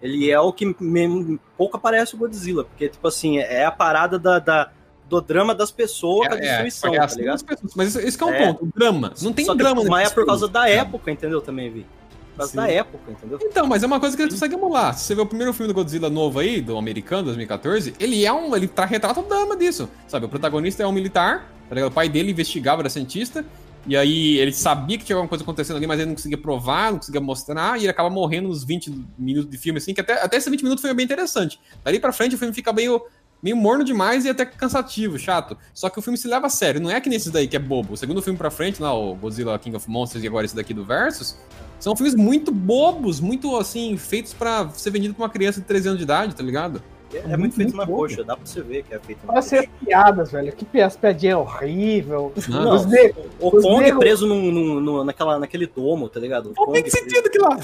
[0.01, 4.17] ele é o que me- pouco aparece o Godzilla, porque, tipo assim, é a parada
[4.17, 4.71] da, da-
[5.08, 7.45] do drama das pessoas com a destruição, porque é tá assim ligado?
[7.45, 7.73] pessoas.
[7.76, 8.47] Mas isso, isso que é um É.
[8.47, 8.63] ponto.
[8.65, 9.13] O drama.
[9.21, 11.39] Não tem Só que, drama Mas é por causa da época, entendeu?
[11.39, 11.86] Também, Vi.
[12.32, 12.58] Por causa Sim.
[12.58, 13.39] da época, entendeu?
[13.43, 14.97] Então, mas é uma coisa que eles conseguem emular.
[14.97, 18.34] Se você vê o primeiro filme do Godzilla novo aí, do americano, 2014, ele é
[18.34, 18.56] um.
[18.56, 19.88] Ele tra- retrata o drama disso.
[20.08, 20.26] Sabe?
[20.26, 21.91] O protagonista é um militar, tá ligado?
[21.91, 23.45] O pai dele investigava, era cientista.
[23.86, 26.92] E aí ele sabia que tinha alguma coisa acontecendo ali, mas ele não conseguia provar,
[26.92, 30.22] não conseguia mostrar, e ele acaba morrendo nos 20 minutos de filme, assim, que até,
[30.22, 31.60] até esses 20 minutos foi bem interessante.
[31.84, 33.02] Dali pra frente o filme fica meio,
[33.42, 35.58] meio morno demais e até cansativo, chato.
[35.74, 37.60] Só que o filme se leva a sério, não é que nesses daí que é
[37.60, 37.94] bobo.
[37.94, 40.74] O segundo filme pra frente, lá, o Godzilla King of Monsters e agora esse daqui
[40.74, 41.38] do Versus,
[41.80, 45.88] são filmes muito bobos, muito assim, feitos pra ser vendido pra uma criança de 13
[45.90, 46.82] anos de idade, tá ligado?
[47.13, 49.00] É, é muito, muito feito muito na bom, coxa, dá pra você ver que é
[49.00, 49.60] feito na Olha coxa.
[49.60, 50.52] as piadas, velho.
[50.54, 52.48] Que pi- as piadinhas horríveis.
[52.50, 56.20] Não, Os ne- o os Kong negros- preso num, num- num- naquela, naquele domo, tá
[56.20, 56.48] ligado?
[56.48, 57.58] O Não tem Kong sentido que lá.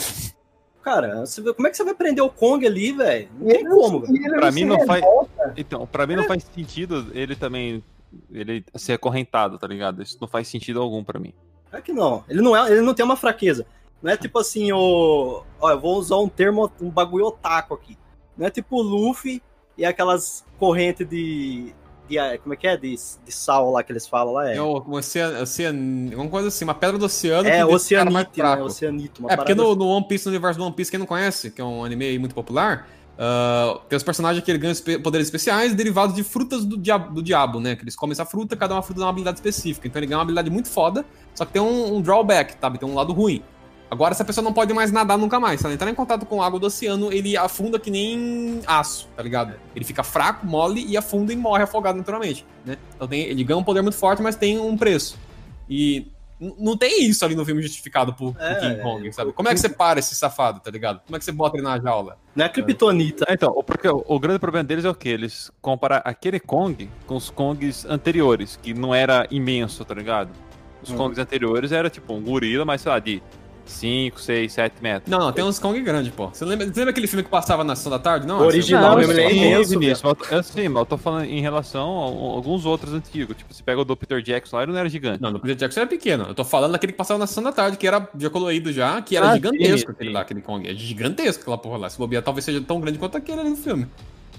[0.82, 3.30] Cara, vê- como é que você vai prender o Kong ali, velho?
[3.40, 4.16] Não E tem como, velho.
[4.16, 5.04] ele Pra mim não faz.
[5.56, 7.84] Então, pra mim não faz sentido ele também.
[8.32, 10.04] Ele ser acorrentado, tá ligado?
[10.04, 11.34] Isso não faz sentido algum pra mim.
[11.72, 12.24] É que não.
[12.30, 13.66] Ele não, é, ele não tem uma fraqueza.
[14.04, 15.42] Não é tipo assim, o.
[15.60, 17.98] Ó, eu vou usar um termo, um bagulho otaku aqui.
[18.38, 19.42] Não é tipo o Luffy
[19.78, 21.74] e aquelas correntes de.
[22.08, 22.76] de ah, como é que é?
[22.78, 24.50] De, de sal lá que eles falam lá.
[24.50, 27.48] É, É o o oceano, oceano, alguma coisa assim, uma pedra do oceano.
[27.48, 28.64] é Oceanite, né?
[28.64, 29.26] Oceanito.
[29.30, 31.62] É, porque no, no One Piece, no universo do One Piece, quem não conhece, que
[31.62, 35.74] é um anime muito popular, ah, tem os personagens que ele ganham espe- poderes especiais
[35.76, 37.76] derivados de frutas do diabo, do diabo, né?
[37.76, 39.88] Que eles comem essa fruta, cada uma fruta dá uma habilidade específica.
[39.88, 42.78] Então ele ganha uma habilidade muito foda, só que tem um, um drawback, sabe?
[42.80, 43.44] Tem um lado ruim.
[43.94, 45.60] Agora, essa pessoa não pode mais nadar nunca mais.
[45.60, 49.08] Se ela entrar em contato com a água do oceano, ele afunda que nem aço,
[49.16, 49.54] tá ligado?
[49.76, 52.78] Ele fica fraco, mole e afunda e morre afogado naturalmente, né?
[52.96, 55.18] Então tem, ele ganha um poder muito forte, mas tem um preço.
[55.70, 56.08] E
[56.60, 59.30] não tem isso ali no filme justificado por, É, King Kong, é, sabe?
[59.30, 61.00] o- Como é que você para esse safado, tá ligado?
[61.06, 62.18] Como é que você bota ele na jaula?
[62.36, 63.26] Não é Kryptonita.
[63.30, 65.08] É, Então, porque o, o grande problema deles é o que?
[65.08, 70.32] Eles comparam aquele Kong com os Kongs anteriores, que não era imenso, tá ligado?
[70.82, 70.98] Os Hum.
[70.98, 73.24] Kongs anteriores era tipo um gorila, mas sei lá, de
[73.66, 75.10] 5, 6, 7 metros.
[75.10, 76.28] Não, não, tem uns Kong grandes, pô.
[76.28, 78.28] Você lembra, você lembra aquele filme que passava na sessão da tarde?
[78.28, 80.68] Não, O original, esse- mesmo, ele é sim, imenso, Vinícius, mas eu tô- eu, sim,
[80.70, 82.04] mas eu tô falando em relação a
[82.36, 83.38] alguns outros antigos.
[83.38, 85.22] Tipo, você pega o do Peter Jackson lá, ele não era gigante.
[85.22, 86.26] Não, no Peter Jackson era pequeno.
[86.28, 89.02] Eu tô falando daquele que passava na sessão da tarde, que era já colorido já,
[89.02, 90.14] que era Ah, gigantesco sim, aquele sim.
[90.14, 90.70] lá, aquele Kong.
[90.70, 91.90] É gigantesco aquela porra lá.
[91.90, 93.88] Se bobear, talvez seja tão grande quanto aquele ali no filme.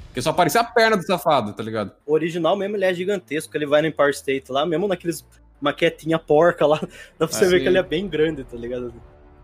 [0.09, 1.91] Porque só aparecia a perna do safado, tá ligado?
[2.07, 3.57] O original mesmo, ele é gigantesco.
[3.57, 5.25] Ele vai no Empire State lá, mesmo naqueles
[5.61, 6.79] maquetinha porca lá.
[7.19, 8.93] Dá pra você Ah, ver que ele é bem grande, tá ligado?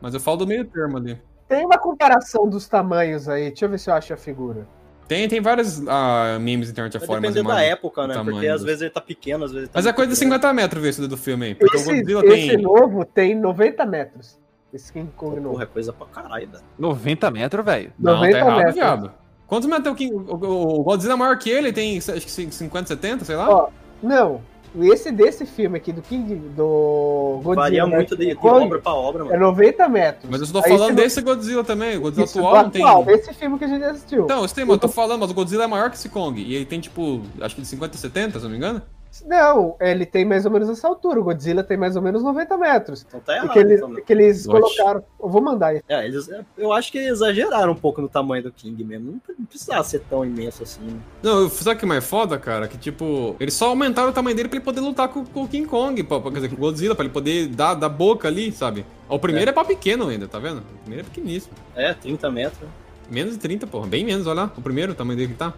[0.00, 1.20] Mas eu falo do meio termo ali.
[1.48, 3.48] Tem uma comparação dos tamanhos aí.
[3.48, 4.66] Deixa eu ver se eu acho a figura.
[5.08, 8.14] Tem, tem vários ah, memes na internet afora, depender da época, né?
[8.22, 10.34] Porque às vezes ele tá pequeno, às vezes ele tá Mas é coisa de grande.
[10.36, 11.54] 50 metros ver esse do filme aí.
[11.56, 12.56] Porque Esse, o Godzilla esse tem.
[12.58, 14.38] novo tem 90 metros.
[14.72, 15.54] Esse King Kong novo.
[15.54, 16.62] Porra, é coisa pra caralho, velho.
[16.78, 17.92] 90 metros, velho.
[17.98, 18.74] Não, tá 90 errado, metros.
[18.76, 19.12] viado.
[19.48, 20.32] Quantos metros tem o King?
[20.32, 23.50] O Godzilla é maior que ele, tem acho que 50, 70, sei lá.
[23.50, 23.68] Ó,
[24.00, 24.40] Não,
[24.82, 28.78] esse desse filme aqui, do King, do Godzilla, Varia né, muito de, de Kong, obra
[28.78, 29.38] pra obra, É mano.
[29.46, 30.30] 90 metros.
[30.30, 31.96] Mas eu tô falando esse- desse Godzilla também.
[31.96, 32.82] O Godzilla Isso, atual não tem.
[32.84, 34.24] atual, esse filme que a gente assistiu.
[34.24, 36.40] Então, eu sei, mano, eu tô falando, mas o Godzilla é maior que esse Kong.
[36.40, 38.80] E ele tem, tipo, acho que de 50, 70, se não me engano.
[39.26, 41.20] Não, ele tem mais ou menos essa altura.
[41.20, 43.04] O Godzilla tem mais ou menos 90 metros.
[43.06, 43.52] Então tá errado.
[43.52, 44.00] que eles, então, né?
[44.00, 45.02] que eles colocaram.
[45.20, 45.82] Eu vou mandar aí.
[45.88, 49.20] É, eles, é, eu acho que exageraram um pouco no tamanho do King mesmo.
[49.38, 50.80] Não, precisava ser tão imenso assim.
[50.82, 51.00] né?
[51.22, 52.68] Não, sabe o que é mais foda, cara?
[52.68, 55.48] Que, tipo, eles só aumentaram o tamanho dele pra ele poder lutar com, com o
[55.48, 58.52] King Kong, pô, quer dizer, com o Godzilla, pra ele poder dar da boca ali,
[58.52, 58.86] sabe?
[59.08, 60.58] O primeiro é, pra pequeno ainda, tá vendo?
[60.58, 61.54] O primeiro é pequeníssimo.
[61.74, 62.68] É, 30 metros.
[63.10, 63.88] Menos de 30, porra.
[63.88, 64.52] Bem menos, olha lá.
[64.56, 65.52] O primeiro, o tamanho dele que tá.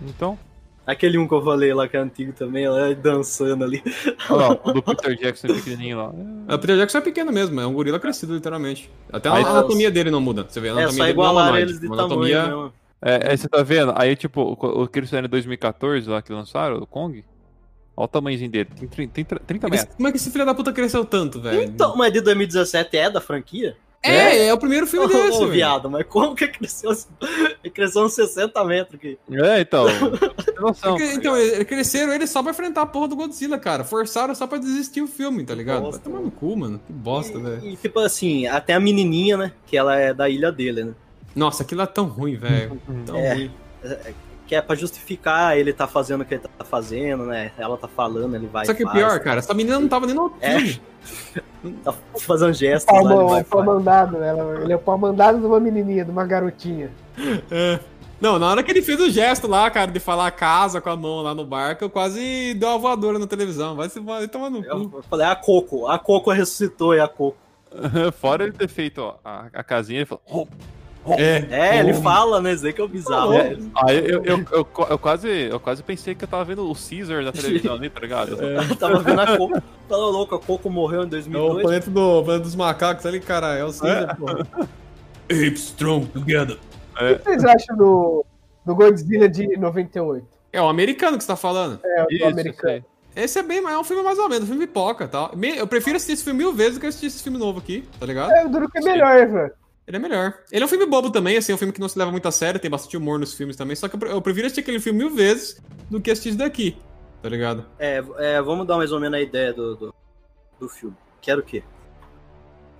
[0.00, 0.38] Então,
[0.90, 3.82] Aquele um que eu falei lá que é antigo também, ela dançando ali.
[4.30, 6.12] olha lá, o do Peter Jackson pequenininho lá.
[6.48, 8.90] É, O Peter Jackson é pequeno mesmo, é um gorila crescido, literalmente.
[9.12, 10.46] Até a Aí- anatomia dele não muda.
[10.48, 11.70] Você vê, a É, anatomia só dele não é igualaram humanoide.
[11.70, 12.72] eles de Uma tamanho anatomia- mesmo.
[13.02, 13.92] É, é, você tá vendo?
[13.96, 17.24] Aí, tipo, o, o em 2014 lá que lançaram, o Kong.
[17.96, 18.68] Olha o tamanhozinho dele.
[18.78, 19.96] Tem 30, tem 30 Esse- metros.
[19.96, 21.62] Como é que esse filho da puta cresceu tanto, velho?
[21.64, 23.76] Então, mas de 2017 é da franquia?
[24.02, 25.52] É, é o primeiro filme Ô, desse, ô, velho.
[25.52, 26.90] viado, mas como que cresceu?
[26.90, 27.08] assim?
[27.62, 29.18] Ele cresceu uns 60 metros aqui.
[29.30, 29.86] É, então.
[30.60, 30.96] Noção.
[30.96, 33.82] Porque, então, eles cresceram ele só pra enfrentar a porra do Godzilla, cara.
[33.84, 35.76] Forçaram só pra desistir o filme, tá ligado?
[35.82, 36.80] Vai Bosta, tomar no cu, mano.
[36.86, 37.64] Que bosta, velho.
[37.64, 39.52] E, e, tipo assim, até a menininha, né?
[39.66, 40.92] Que ela é da ilha dele, né?
[41.34, 42.80] Nossa, aquilo é tão ruim, velho.
[43.04, 43.34] Tão É.
[43.34, 43.50] ruim.
[44.48, 47.52] Que é pra justificar ele tá fazendo o que ele tá fazendo, né?
[47.58, 48.96] Ela tá falando, ele vai Só que faz.
[48.96, 50.58] pior, cara, essa menina não tava nem no É.
[50.58, 50.80] filme.
[51.84, 54.28] Tá fazendo gestos lá, ele Pau, e pau mandado, né?
[54.28, 56.90] Ela- Ele é o pau mandado de uma menininha, de uma garotinha.
[57.50, 57.78] É.
[58.20, 60.96] Não, na hora que ele fez o gesto lá, cara, de falar casa com a
[60.96, 63.74] mão lá no barco, eu quase dei uma voadora na televisão.
[63.76, 64.68] Vai se vai tomar no cu.
[64.98, 67.36] Eu falei, a Coco, a Coco ressuscitou e a Coco.
[68.20, 70.22] Fora ele ter feito ó, a, a casinha, ele falou.
[70.30, 70.46] "Oh".
[71.14, 71.46] É.
[71.50, 72.52] É, ele fala, né?
[72.52, 73.32] Isso aí que é o bizarro.
[73.34, 73.70] É, né?
[73.86, 76.74] Aí eu, eu, eu, eu- eu quase, eu quase pensei que eu tava vendo o
[76.74, 78.36] Caesar na televisão ali, tá ligado?
[78.42, 79.62] Eu tava vendo a Coco.
[79.88, 81.62] Tava louco, a Coco morreu em É o 2002.
[81.62, 83.54] planeta, do, planeta dos macacos ali, cara.
[83.54, 84.46] É o Caesar, porra.
[85.30, 86.56] Apes strong together.
[87.00, 88.24] O que vocês acham do,
[88.66, 90.26] do Godzilla de 98?
[90.52, 91.78] É o americano que você tá falando.
[91.84, 92.76] É, o Isso, americano.
[92.78, 95.30] isso Esse é bem, é um filme mais ou menos, um filme pipoca e tal.
[95.36, 97.84] Me- Eu prefiro assistir esse filme mil vezes do que assistir esse filme novo aqui,
[98.00, 98.32] tá ligado?
[98.32, 99.52] É, o duro que é melhor, velho.
[99.88, 100.34] Ele é melhor.
[100.52, 102.28] Ele é um filme bobo também, assim, é um filme que não se leva muito
[102.28, 103.74] a sério, tem bastante humor nos filmes também.
[103.74, 106.76] Só que eu pre- eu prefiro assistir aquele filme mil vezes do que assistir daqui,
[107.22, 107.64] tá ligado?
[107.78, 109.94] É, é, vamos dar mais ou menos a ideia do, do,
[110.60, 110.94] do filme.
[111.22, 111.62] Que era o quê?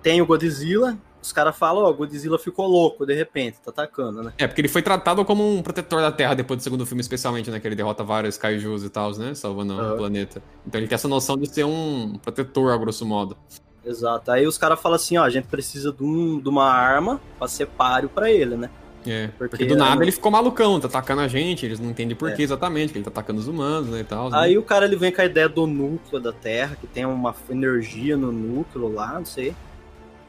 [0.03, 4.21] Tem o Godzilla, os caras falam, ó, o Godzilla ficou louco de repente, tá atacando,
[4.21, 4.31] né?
[4.37, 7.49] É, porque ele foi tratado como um protetor da Terra depois do segundo filme, especialmente,
[7.49, 7.59] né?
[7.59, 9.33] Que ele derrota vários kaijus e tal, né?
[9.33, 9.97] Salvando o Aham.
[9.97, 10.43] planeta.
[10.63, 13.35] Então ele tem essa noção de ser um protetor, a grosso modo.
[13.85, 14.31] Exato.
[14.31, 17.47] Aí os caras falam assim, ó, a gente precisa de, um, de uma arma pra
[17.47, 18.69] ser páreo pra ele, né?
[19.07, 21.89] É, porque, Porque do nada é- ele ficou malucão, tá atacando a gente, eles não
[21.89, 24.29] entendem por que exatamente, que ele tá atacando os humanos, né, e tal.
[24.29, 24.37] né?
[24.37, 27.33] Aí o cara ele vem com a ideia do núcleo da Terra, que tem uma
[27.49, 29.55] energia no núcleo lá, não sei.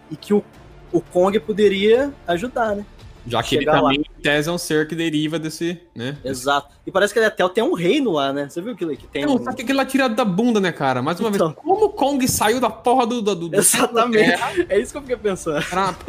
[0.08, 0.44] E que o,
[0.92, 2.86] o Kong poderia ajudar, né?
[3.26, 3.80] Já que ele lá.
[3.80, 6.16] também, em tese, é um ser que deriva desse, né?
[6.24, 6.68] Exato.
[6.86, 8.48] E parece que ele até tem um reino lá, né?
[8.48, 9.44] Você viu que, que tem Não, um...
[9.44, 11.02] que aquele lá tirado da bunda, né, cara?
[11.02, 11.48] Mais uma Então.
[11.48, 13.20] vez, como o Kong saiu da porra do.
[13.22, 14.40] do, do do- Exatamente.
[14.68, 15.62] É isso que eu fiquei pensando.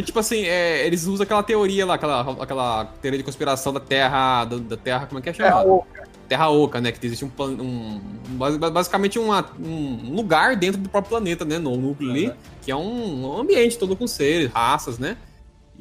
[0.03, 4.45] Tipo assim, é, eles usam aquela teoria lá, aquela, aquela teoria de conspiração da Terra.
[4.45, 5.67] do- da Terra, como é que é É, chamada?
[5.67, 5.83] o-
[6.27, 6.93] Terra Oca, né?
[6.93, 7.99] Que existe um, um
[8.37, 11.59] basi- basicamente uma- um lugar dentro do próprio planeta, né?
[11.59, 15.17] No núcleo ali, que é um ambiente todo com seres, raças, né?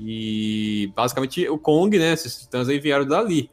[0.03, 2.15] E basicamente o Kong, né?
[2.15, 3.51] Esses titãs aí vieram dali.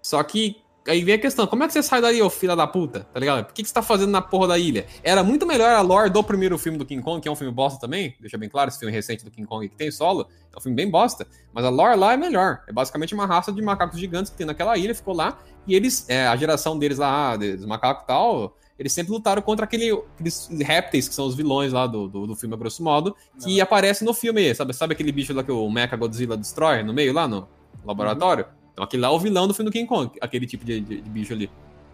[0.00, 2.66] Só que aí vem a questão: como é que você sai dali, ô filha da
[2.66, 3.00] puta?
[3.12, 3.44] Tá ligado?
[3.44, 4.86] Por que, que você tá fazendo na porra da ilha?
[5.02, 7.52] Era muito melhor a lore do primeiro filme do King Kong, que é um filme
[7.52, 8.14] bosta também.
[8.20, 10.28] Deixa bem claro, esse filme recente do King Kong que tem solo.
[10.54, 11.26] É um filme bem bosta.
[11.52, 12.62] Mas a lore lá é melhor.
[12.68, 15.38] É basicamente uma raça de macacos gigantes que tem naquela ilha, ficou lá.
[15.66, 19.64] E eles, é, a geração deles lá, dos macacos e tal, eles sempre lutaram contra
[19.66, 23.14] aquele, aqueles répteis que são os vilões lá do, do, do filme, a grosso modo,
[23.44, 24.72] que aparece no filme, sabe?
[24.72, 27.46] Sabe aquele bicho lá que o Mecha Godzilla destrói no meio lá no
[27.84, 28.46] laboratório?
[28.72, 31.02] Então aquele lá é o vilão do filme do King Kong, aquele tipo de, de-
[31.02, 31.48] de bicho ali,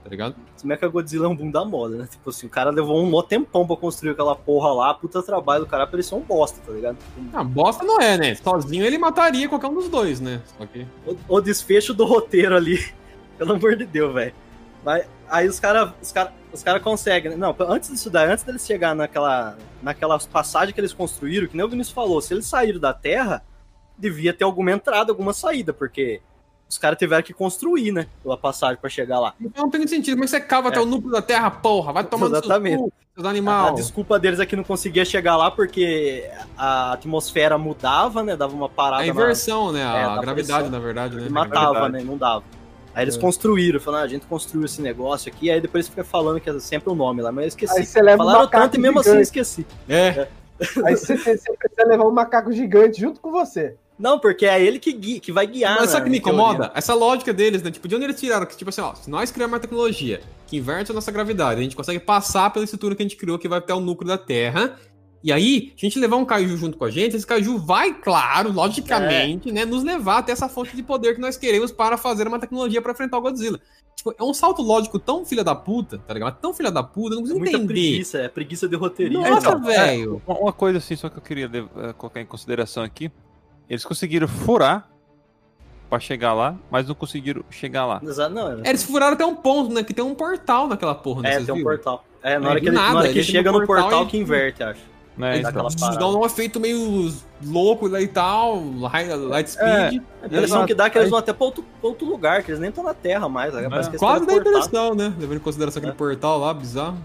[0.05, 0.37] tá ligado?
[0.57, 2.07] Esse Mecha Godzilla é um boom da moda, né?
[2.09, 5.65] Tipo assim, o cara levou um mó tempão pra construir aquela porra lá, puta trabalho
[5.65, 6.97] do cara ser um bosta, tá ligado?
[7.33, 8.35] Ah, bosta não é, né?
[8.37, 10.41] Sozinho ele mataria qualquer um dos dois, né?
[10.57, 10.87] Só que...
[11.05, 12.79] O, o desfecho do roteiro ali,
[13.37, 14.33] pelo amor de Deus, velho.
[14.87, 17.37] Mas aí os caras os cara, os cara conseguem, né?
[17.37, 21.67] Não, antes disso daí, antes deles chegar naquela, naquela passagem que eles construíram, que nem
[21.67, 23.43] o Vinícius falou, se eles saíram da Terra,
[23.99, 26.21] devia ter alguma entrada, alguma saída, porque
[26.69, 28.07] os caras tiveram que construir, né?
[28.31, 29.35] A passagem pra chegar lá.
[29.41, 30.15] Então não tem sentido.
[30.15, 30.83] Como é que você cava até É.
[30.83, 31.93] o núcleo da Terra, porra?
[31.93, 32.79] Vai seu Exatamente.
[32.85, 33.75] cu, seus A animais.
[33.75, 38.37] desculpa deles é que não conseguia chegar lá porque a atmosfera mudava, né?
[38.37, 39.81] Dava uma parada A na- inversão, né?
[39.81, 40.71] É, A da gravidade, pressão.
[40.71, 41.27] na verdade, né?
[41.27, 42.03] e matava, né?
[42.05, 42.45] Não dava.
[42.97, 43.21] Aí eles É.
[43.21, 46.59] construíram, falaram, ah, a gente construiu esse negócio aqui, aí depois fica falando que é
[46.59, 47.79] sempre o nome lá, mas eu esqueci.
[47.79, 49.27] Aí você leva um Falaram macaco tanto e mesmo assim eu gigante.
[49.27, 49.67] esqueci.
[49.87, 50.27] É.
[50.85, 53.77] Aí você, você precisa levar um macaco gigante junto com você.
[53.99, 55.77] Não, porque é ele que, gui- que vai guiar.
[55.81, 56.39] Mas sabe o que me teoria.
[56.43, 56.73] incomoda?
[56.75, 57.71] Essa lógica deles, né?
[57.71, 58.45] Tipo, de onde eles tiraram?
[58.47, 61.63] Que, tipo assim, ó, se nós criarmos uma tecnologia que inverte a nossa gravidade, a
[61.63, 64.19] gente consegue passar pela estrutura que a gente criou, que vai até o núcleo da
[64.19, 64.77] Terra.
[65.25, 67.93] E aí, se a gente levar um Kaiju junto com a gente, esse Kaiju vai,
[67.95, 72.29] claro, logicamente, né, nos levar até essa fonte de poder que nós queremos para fazer
[72.29, 73.59] uma tecnologia para enfrentar o Godzilla.
[73.97, 76.39] Tipo, é um salto lógico tão filha da puta, tá ligado?
[76.39, 77.73] Tão filha da puta, eu não consigo Muita entender.
[77.73, 79.29] preguiça, é preguiça de roteirista.
[79.31, 80.23] Nossa, Então, velho.
[80.27, 83.11] Uma uma coisa assim, só que eu queria eh, colocar em consideração aqui.
[83.69, 84.89] Eles conseguiram furar
[85.89, 88.01] pra chegar lá, mas não conseguiram chegar lá.
[88.05, 89.83] Exato, não, é, É, eles furaram até um ponto, né?
[89.83, 91.31] Que tem um portal naquela porra, né?
[91.35, 91.63] é, tem um viram?
[91.63, 92.05] portal.
[92.23, 93.85] É, na É, hora do que ele, nada, na hora que chega no no portal
[93.89, 94.81] portal, e- que inverte, acho.
[95.17, 95.39] Né?
[95.39, 95.67] Então,
[95.99, 97.11] dá um efeito meio
[97.45, 100.03] louco lá e tal, light speed.
[100.23, 102.61] A impressão que dá é que eles vão até pra outro, outro lugar, que eles
[102.61, 103.55] nem estão na Terra mais.
[103.55, 103.65] né?
[103.65, 104.59] Eles Quase dá teleportaram.
[104.67, 105.15] impressão, né?
[105.19, 105.97] Levando em consideração aquele É.
[105.97, 106.99] portal lá, bizarro.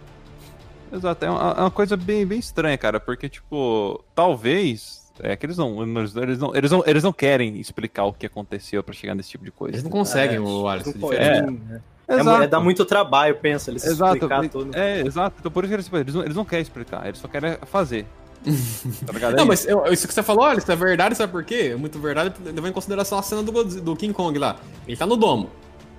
[0.92, 5.00] Exato, é uma, é uma coisa bem, bem estranha, cara, porque, tipo, talvez.
[5.24, 6.84] É que eles não, eles, eles não, eles não.
[6.86, 9.76] Eles não querem explicar o que aconteceu pra chegar nesse tipo de coisa.
[9.76, 10.94] Eles não conseguem, É, o Alisson.
[10.96, 11.38] Não é.
[11.38, 11.82] É,
[12.20, 12.44] Exato.
[12.44, 14.76] é, dá muito trabalho, pensa, eles Exato, explicar tudo.
[14.76, 15.36] é, exato.
[15.40, 18.06] Então por isso que eles, eles, não, eles não querem explicar, eles só querem fazer.
[19.06, 19.34] tá ligado?
[19.34, 21.72] É Não, mas eu- isso que você falou, olha, isso é verdade, sabe por quê?
[21.74, 24.56] É muito verdade, levando em consideração a cena do, do King Kong lá.
[24.88, 25.50] Ele tá no domo.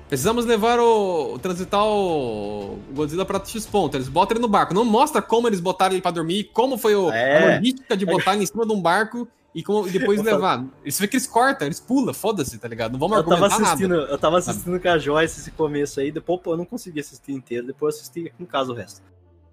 [0.08, 1.38] Precisamos levar o.
[1.40, 3.96] transitar o Godzilla pra X ponto.
[3.96, 4.74] Eles botam ele no barco.
[4.74, 7.54] Não mostra como eles botaram ele pra dormir, como foi o, É.
[7.54, 10.24] a logística de botar ele em cima de um barco e, como, e depois Eu
[10.26, 10.64] levar.
[10.84, 12.92] Isso vê que eles cortam, eles pulam, foda-se, tá ligado?
[12.92, 13.82] Não vamos Eu argumentar nada.
[13.84, 17.32] eu tava assistindo com a Joyce esse começo aí, depois pô, eu não consegui assistir
[17.32, 19.00] inteiro, depois eu assisti aqui em casa o resto.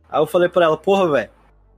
[0.09, 1.29] Aí eu falei pra ela, porra, velho,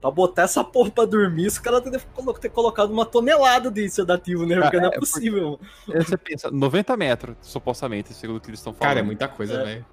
[0.02, 2.00] pra botar essa porra pra dormir, os caras devem
[2.40, 4.60] ter colocado uma tonelada de sedativo, né?
[4.60, 5.58] Porque Ah, não é, é possível.
[5.88, 8.88] Aí você pensa, 90 metros, supostamente, segundo o que eles estão falando.
[8.90, 9.64] Cara, é muita coisa, É.
[9.64, 9.86] velho.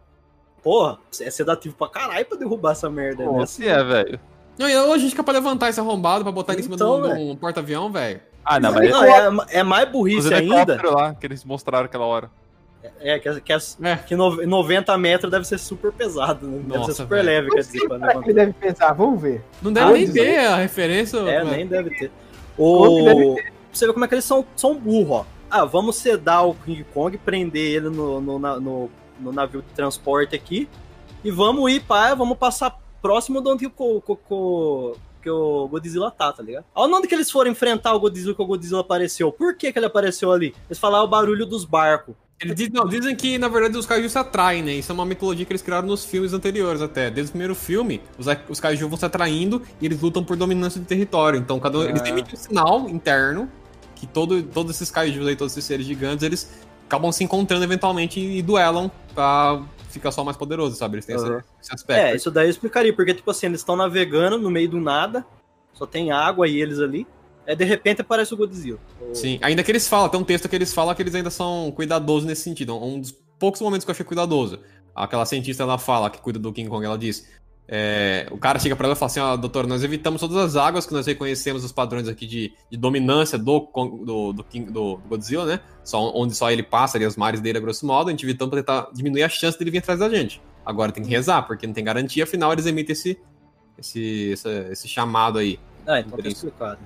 [0.64, 3.30] Porra, é sedativo pra caralho pra derrubar essa merda, né?
[3.30, 4.20] Pô, Assim, se é, velho.
[4.58, 7.08] Não, e a logística pra levantar esse arrombado, pra botar ele em cima Então, de
[7.08, 8.20] um, um porta-avião, velho.
[8.44, 10.56] Ah, não, mas Não, é, é mais os burrice ainda.
[10.74, 12.30] helicópteros lá que eles mostraram aquela hora.
[13.02, 13.96] É, que, que, as- É.
[13.98, 16.58] que no- 90 metros deve ser super pesado, né?
[16.60, 17.28] Deve Nossa, ser super velho.
[17.28, 19.44] leve, quer dizer, pra que deve pesar, vamos ver.
[19.62, 21.18] Não deve Ah, nem ter a referência.
[21.20, 21.52] É, né?
[21.58, 22.12] nem deve ter.
[22.58, 23.04] O...
[23.04, 25.26] deve Pra você ver como é que eles são, são burros, ó.
[25.52, 28.90] Ah, vamos sedar o King Kong, prender ele no, no, na- no-
[29.20, 30.68] no navio de transporte aqui.
[31.24, 36.32] E vamos ir para, vamos passar próximo de onde o, co- que o Godzilla tá,
[36.32, 36.64] tá ligado?
[36.74, 39.32] Onde que eles foram enfrentar o Godzilla que o Godzilla apareceu?
[39.32, 40.56] Por que, que ele apareceu ali?
[40.70, 42.16] Eles falaram o barulho dos barcos.
[42.42, 44.74] Eles dizem, não, dizem que, na verdade, os kaiju se atraem, né?
[44.74, 47.10] Isso é uma mitologia que eles criaram nos filmes anteriores até.
[47.10, 50.80] Desde o primeiro filme, os, os kaiju vão se atraindo e eles lutam por dominância
[50.80, 51.38] de território.
[51.40, 52.10] Então, cada um, eles Ah.
[52.10, 53.50] emitem um sinal interno
[53.96, 56.50] que todo, todos esses kaijus aí, todos esses seres gigantes, eles
[56.88, 60.96] acabam se encontrando eventualmente e, duelam pra ficar só mais poderoso, sabe?
[60.96, 61.44] Eles têm esse- Aham.
[61.62, 62.00] esse, aspecto.
[62.00, 65.26] É, isso daí eu explicaria, porque, tipo assim, eles estão navegando no meio do nada,
[65.74, 67.06] só tem água e eles ali.
[67.50, 68.78] Aí, de repente, aparece o Godzilla.
[69.14, 71.72] Sim, ainda que eles falam, tem um texto que eles falam que eles ainda são
[71.76, 72.76] cuidadosos nesse sentido.
[72.78, 74.60] Um dos poucos momentos que eu achei cuidadoso.
[74.96, 77.28] Aquela cientista, ela fala, que cuida do King Kong, ela diz.
[77.68, 80.56] é, o cara chega pra ela e fala assim: Ó, doutor, nós evitamos todas as
[80.56, 83.68] águas que nós reconhecemos os padrões aqui de, de dominância do,
[84.06, 85.60] do, do, King- do Godzilla, né?
[85.84, 88.10] Só, onde só ele passa ali, os mares dele, a grosso modo.
[88.10, 90.42] A gente evitamos pra tentar diminuir a chance dele vir atrás da gente.
[90.66, 93.18] Agora tem que rezar, porque não tem garantia, afinal eles emitem esse,
[93.78, 95.60] esse, esse, esse chamado aí.
[95.88, 96.80] Ah, então tá explicado.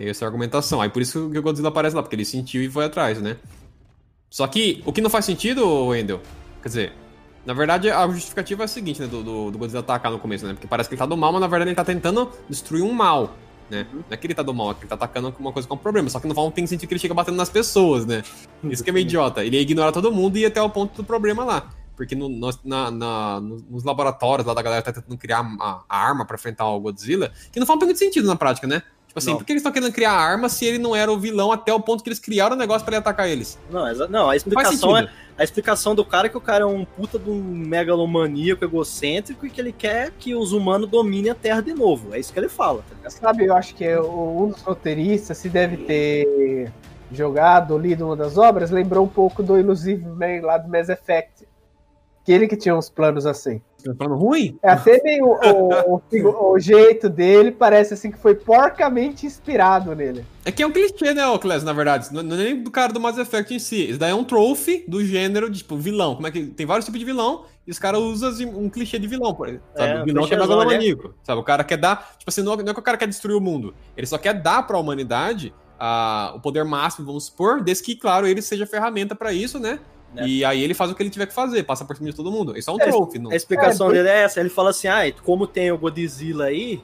[0.00, 0.80] Tem essa argumentação.
[0.80, 3.36] Aí por isso que o Godzilla aparece lá, porque ele sentiu e foi atrás, né?
[4.30, 6.22] Só que o que não faz sentido, Wendel,
[6.62, 6.92] quer dizer,
[7.44, 10.46] na verdade a justificativa é a seguinte, né, do, do, do Godzilla atacar no começo,
[10.46, 10.54] né?
[10.54, 12.94] Porque parece que ele tá do mal, mas na verdade ele tá tentando destruir um
[12.94, 13.34] mal,
[13.68, 13.86] né?
[13.92, 15.74] Não é que ele tá do mal, é que ele tá atacando uma coisa com
[15.74, 16.08] um problema.
[16.08, 18.22] Só que no final tem sentido que ele chega batendo nas pessoas, né?
[18.64, 19.44] Isso que é meio idiota.
[19.44, 21.68] Ele ia ignorar todo mundo e ir até o ponto do problema lá.
[21.94, 25.98] Porque no, nós- na, na- nos laboratórios lá da galera tá tentando criar a, a
[26.02, 28.82] arma pra enfrentar o Godzilla, que não faz muito sentido na prática, né?
[29.10, 29.38] Tipo assim, Não.
[29.38, 31.72] por que eles estão querendo criar a arma se ele não era o vilão até
[31.74, 33.58] o ponto que eles criaram o negócio pra ele atacar eles?
[33.68, 36.84] Não, não, a explicação é a explicação do cara é que o cara é um
[36.84, 41.60] puta de um megalomaníaco egocêntrico e que ele quer que os humanos dominem a Terra
[41.60, 42.14] de novo.
[42.14, 43.10] É isso que ele fala, tá?
[43.10, 46.70] Sabe, eu acho que é o- um dos roteiristas, se deve ter
[47.10, 51.48] jogado lido uma das obras, lembrou um pouco do Illusive Man lá do Mass Effect.
[52.24, 53.60] Que ele que tinha uns planos assim.
[53.96, 54.58] Falando ruim?
[54.62, 60.24] É até meio o, o, o jeito dele parece assim que foi porcamente inspirado nele.
[60.44, 62.12] É que é um clichê, né, Ocles, na verdade.
[62.12, 63.90] Não, não é nem do cara do Mass Effect em si.
[63.90, 66.14] Isso daí é um trophy do gênero de, tipo, vilão.
[66.14, 66.46] Como é que.
[66.46, 69.48] Tem vários tipos de vilão e os caras usam assim, um clichê de vilão, por
[69.48, 69.66] exemplo.
[69.76, 69.92] Sabe?
[69.92, 71.14] É, o vilão que é megalomaníaco.
[71.22, 71.40] Sabe?
[71.40, 72.14] O cara quer dar.
[72.18, 73.74] Tipo assim, não, não é que o cara quer destruir o mundo.
[73.96, 78.26] Ele só quer dar pra humanidade ah, o poder máximo, vamos supor, desde que, claro,
[78.26, 79.80] ele seja ferramenta pra isso, né?
[80.16, 80.26] É.
[80.26, 82.30] E aí ele faz o que ele tiver que fazer, passa por cima de todo
[82.32, 82.56] mundo.
[82.58, 83.18] Isso é um É, trophy.
[83.18, 83.30] Não.
[83.30, 84.40] A explicação É, dele é essa.
[84.40, 86.82] Ele fala assim: ah, como tem o Godzilla aí,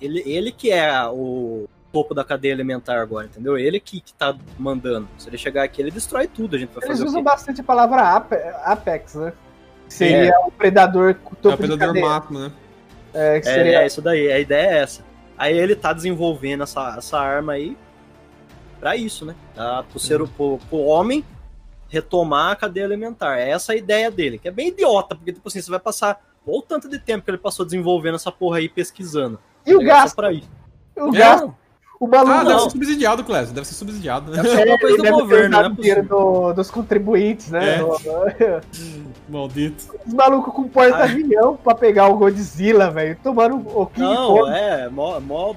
[0.00, 3.56] ele, ele que é o topo da cadeia alimentar agora, entendeu?
[3.56, 5.08] Ele que, que tá mandando.
[5.16, 6.54] Se ele chegar aqui, ele destrói tudo.
[6.56, 9.32] A gente vai Eles fazer o usam bastante a palavra ape- Apex, né?
[9.88, 12.52] Que seria o predador com É topo o de predador máximo, né?
[13.14, 15.02] É, que É, seria é isso daí, a ideia é essa.
[15.38, 17.74] Aí ele tá desenvolvendo essa, essa arma aí
[18.78, 19.34] pra isso, né?
[19.54, 21.24] Pra, pro, ser, pro, pro homem
[21.88, 23.38] retomar a cadeia alimentar.
[23.38, 26.20] É essa a ideia dele, que é bem idiota, porque tipo assim, você vai passar
[26.44, 29.38] ou tanto de tempo que ele passou desenvolvendo essa porra aí, pesquisando.
[29.66, 30.48] E o é só gasto, pra isso.
[30.96, 31.54] o gasto,
[31.98, 33.54] o maluco Ah, deve ser subsidiado, Clésio.
[33.54, 34.36] Deve ser subsidiado, né?
[34.42, 36.42] Deve ser alguma coisa ele do governo, é dinheiro possível.
[36.42, 37.80] do- dos contribuintes, né?
[38.38, 38.60] É.
[39.28, 39.84] Maldito.
[40.06, 43.18] Os malucos com porta-avião pra pegar o Godzilla, velho.
[43.22, 45.54] Tomando o King Não, é, mó, mó,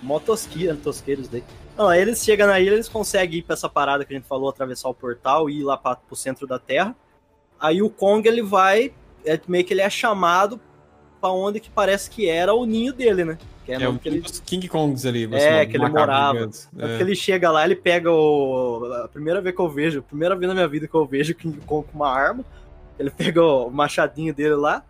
[0.00, 1.44] mó tosqueira, tosqueiros daí.
[1.80, 4.50] Não, eles chegam na ilha, eles conseguem ir pra essa parada que a gente falou,
[4.50, 6.94] atravessar o portal e ir lá pra, pro centro da Terra.
[7.58, 8.92] Aí o Kong, ele vai,
[9.24, 10.60] é, meio que ele é chamado
[11.22, 13.38] pra onde que parece que era o ninho dele, né?
[13.64, 15.26] Que é, É, um que ele, King Kongs ali.
[15.32, 16.38] É, assim, que ele morava.
[16.38, 16.42] é.
[16.42, 16.46] É.
[16.46, 18.84] porque ele chega lá, ele pega o...
[19.02, 21.32] A primeira vez que eu vejo, a primeira vez na minha vida que eu vejo
[21.32, 22.44] o King Kong com uma arma,
[22.98, 24.84] ele pega o machadinho dele lá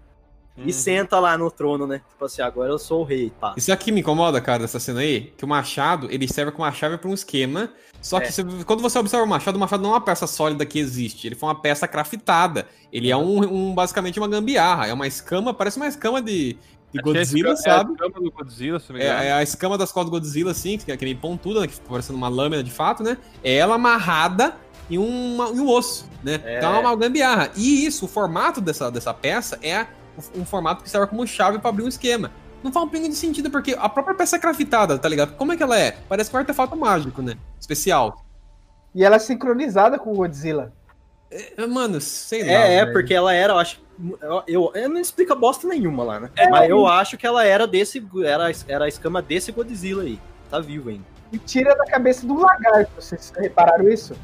[0.61, 0.69] Uhum.
[0.69, 2.01] e senta lá no trono, né?
[2.11, 3.55] Tipo assim, agora eu sou o rei, pá.
[3.57, 6.73] Isso aqui me incomoda, cara, dessa cena aí, que o machado, ele serve como uma
[6.73, 7.71] chave pra um esquema,
[8.03, 8.31] só que É.
[8.31, 11.27] você- quando você observa o machado, o machado não é uma peça sólida que existe,
[11.27, 12.67] ele foi uma peça craftada.
[12.93, 16.59] Ele é um, um- basicamente uma gambiarra, é uma escama, parece uma escama de, de
[16.93, 17.91] que é Godzilla, escama- sabe?
[17.91, 19.23] É a escama do Godzilla, se não me É, engano.
[19.25, 21.75] é a escama das costas do Godzilla, assim, que é que nem pontuda, né, que
[21.75, 23.17] fica parecendo uma lâmina de fato, né?
[23.45, 24.57] É ela amarrada
[24.91, 26.41] em, uma, em um osso, né?
[26.45, 26.59] É.
[26.59, 27.51] Então é uma gambiarra.
[27.57, 29.87] E isso, o formato dessa, dessa peça é
[30.35, 32.31] um formato que serve como chave pra abrir um esquema.
[32.63, 35.35] Não faz um pingo de sentido, porque a própria peça é craftada, tá ligado?
[35.37, 35.97] Como é que ela é?
[36.09, 37.37] Parece um artefato mágico, né?
[37.59, 38.25] Especial.
[38.95, 40.73] E ela é sincronizada com o Godzilla.
[41.31, 42.53] É, Mano, sei lá.
[42.53, 43.81] É, é, porque ela era, eu acho.
[44.21, 46.31] Eu, eu, eu não explica bosta nenhuma lá, né?
[46.51, 48.05] Mas eu acho que ela era desse.
[48.25, 50.19] Era, era a escama desse Godzilla aí.
[50.51, 51.05] Tá vivo ainda.
[51.33, 52.91] E tira da cabeça do lagarto.
[52.97, 54.15] Vocês repararam isso?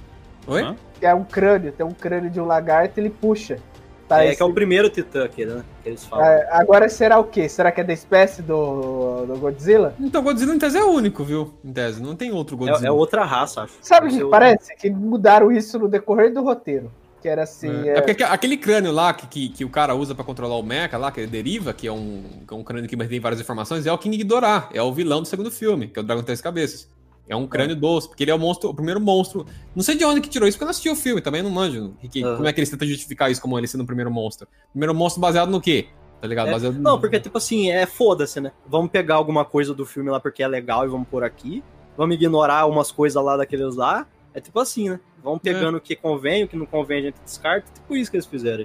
[0.47, 0.77] Oi?
[1.01, 3.59] É um crânio, tem um crânio de um lagarto ele puxa.
[4.09, 5.65] Tá, é esse- que é o primeiro titã aquele, né?
[5.83, 6.25] Que eles falam.
[6.25, 7.49] É, agora será o quê?
[7.49, 9.95] Será que é da espécie do, do Godzilla?
[9.99, 11.55] Então, Godzilla em tese é único, viu?
[11.65, 12.89] Em tese, não tem outro É, Godzilla.
[12.89, 13.75] é outra raça, acho.
[13.83, 14.77] Sabe o que parece?
[14.77, 16.91] Que mudaram isso no decorrer do roteiro.
[17.21, 17.69] Que era assim.
[17.69, 20.23] É, é- é porque aque- aquele crânio lá que, que, que o cara usa pra
[20.25, 22.97] controlar o mecha lá, que ele deriva, que é um, que é um crânio que
[22.97, 26.03] tem várias informações, é o King Ghidorah, é o vilão do segundo filme, que é
[26.03, 26.89] o Dragão Três Cabeças.
[27.29, 29.45] É um crânio doce, porque ele é o monstro, o primeiro monstro.
[29.75, 31.51] Não sei de onde que tirou isso, porque eu não assisti o filme, também não
[31.51, 31.93] manjo.
[32.11, 32.37] que- Aham.
[32.37, 34.47] Como é que eles tentam justificar isso como ele sendo o primeiro monstro?
[34.71, 35.89] Primeiro monstro baseado no quê?
[36.21, 36.49] Tá ligado?
[36.49, 38.53] É, Baseado Não, porque, tipo assim, é foda-se, né?
[38.67, 41.63] Vamos pegar alguma coisa do filme lá porque é legal e vamos pôr aqui.
[41.97, 44.07] Vamos ignorar umas coisas lá daqueles lá.
[44.33, 45.01] É tipo assim, né?
[45.23, 47.67] Vamos pegando o que convém, o que não convém a gente descarta.
[47.75, 48.65] Tipo isso que eles fizeram.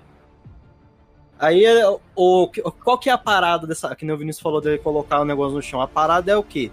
[1.39, 1.83] Aí, é,
[2.15, 2.49] o,
[2.83, 3.95] qual que é a parada dessa...
[3.95, 5.81] Que nem o Vinícius falou dele colocar o negócio no chão.
[5.81, 6.71] A parada é o quê?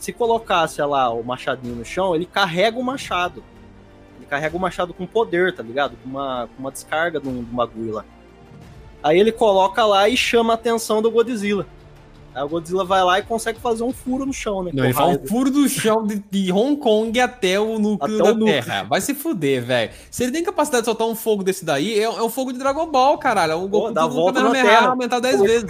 [0.00, 3.44] Se colocasse lá o machadinho no chão, ele carrega o machado.
[4.16, 5.94] Ele carrega o machado com poder, tá ligado?
[6.02, 8.04] Com uma, com uma descarga de um, de um bagulho lá.
[9.02, 11.66] Aí ele coloca lá e chama a atenção do Godzilla.
[12.34, 14.70] Aí o Godzilla vai lá e consegue fazer um furo no chão, né?
[14.72, 18.24] Não, ele raio um furo do chão de, de Hong Kong até o núcleo Até
[18.24, 18.62] da o núcleo.
[18.64, 18.82] Terra.
[18.84, 19.90] Vai se fuder, velho.
[20.10, 22.58] Se ele tem capacidade de soltar um fogo desse daí, é, é um fogo de
[22.58, 23.52] Dragon Ball, caralho.
[23.52, 24.88] É um Goku dá do volta na Terra.
[24.88, 25.64] aumentado 10 Pô, vezes.
[25.64, 25.66] E,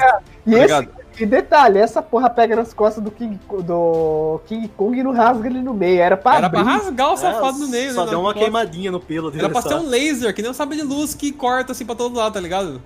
[0.68, 0.88] Tá esse?
[1.24, 5.48] E detalhe, essa porra pega nas costas do King, do King Kong e não rasga
[5.48, 6.00] ele no meio.
[6.00, 8.10] Era pra Era pra rasgar o É, safado no meio, Só né?
[8.10, 9.48] deu uma Era queimadinha no pelo dele.
[9.48, 12.16] pra ser um laser, que nem um sabre de luz que corta assim pra todo
[12.16, 12.80] lado, tá ligado?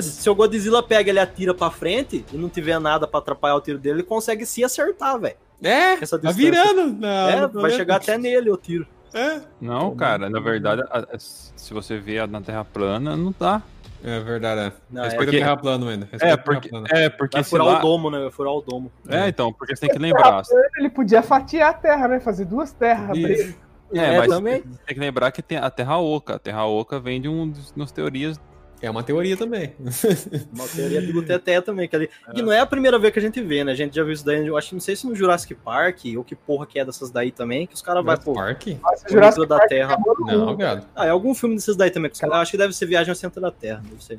[0.00, 3.56] Se, se o Godzilla pega ele atira pra frente e não tiver nada pra atrapalhar
[3.56, 5.36] o tiro dele, ele consegue se acertar, velho.
[5.62, 6.92] É, essa tá virando.
[7.00, 8.86] na- é, vai chegar até nele o tiro.
[9.14, 9.40] É.
[9.60, 13.62] Não, cara, na verdade, a- a- se você vê na Terra plana, não tá.
[14.06, 14.72] É verdade, é.
[14.90, 16.04] Não, Respeita porque- o terra plano ainda.
[16.12, 16.86] Respeita É, porque, plano.
[16.90, 17.78] é, porque Vai se furar lá...
[17.78, 18.18] o domo, né?
[18.20, 18.92] Vai furar o domo.
[19.08, 20.42] É, então, porque você tem que lembrar.
[20.76, 22.20] Ele podia fatiar a terra, né?
[22.20, 23.16] Fazer duas terras.
[23.16, 23.26] Isso.
[23.26, 23.56] abrir.
[23.94, 24.60] É, É, mas também.
[24.60, 26.34] tem que lembrar que tem a Terra Oca.
[26.34, 28.38] A Terra Oca vem de um dos nas teorias.
[28.84, 29.72] É uma teoria também.
[30.52, 31.88] Uma teoria do Teté também.
[31.88, 32.10] Que ali...
[32.34, 33.72] E não é a primeira vez que a gente vê, né?
[33.72, 36.00] A gente já viu isso daí, eu acho que não sei se no Jurassic Park,
[36.16, 38.68] ou que porra que é dessas daí também, que os caras vão, pô, Park?
[39.08, 39.96] Jurassic da Park Terra.
[40.26, 40.86] Não, viado.
[40.94, 42.10] Ah, é algum filme desses daí também.
[42.10, 43.82] que os caras- Eu acho que deve ser Viagem ao Centro da Terra.
[43.88, 44.18] Deve ser.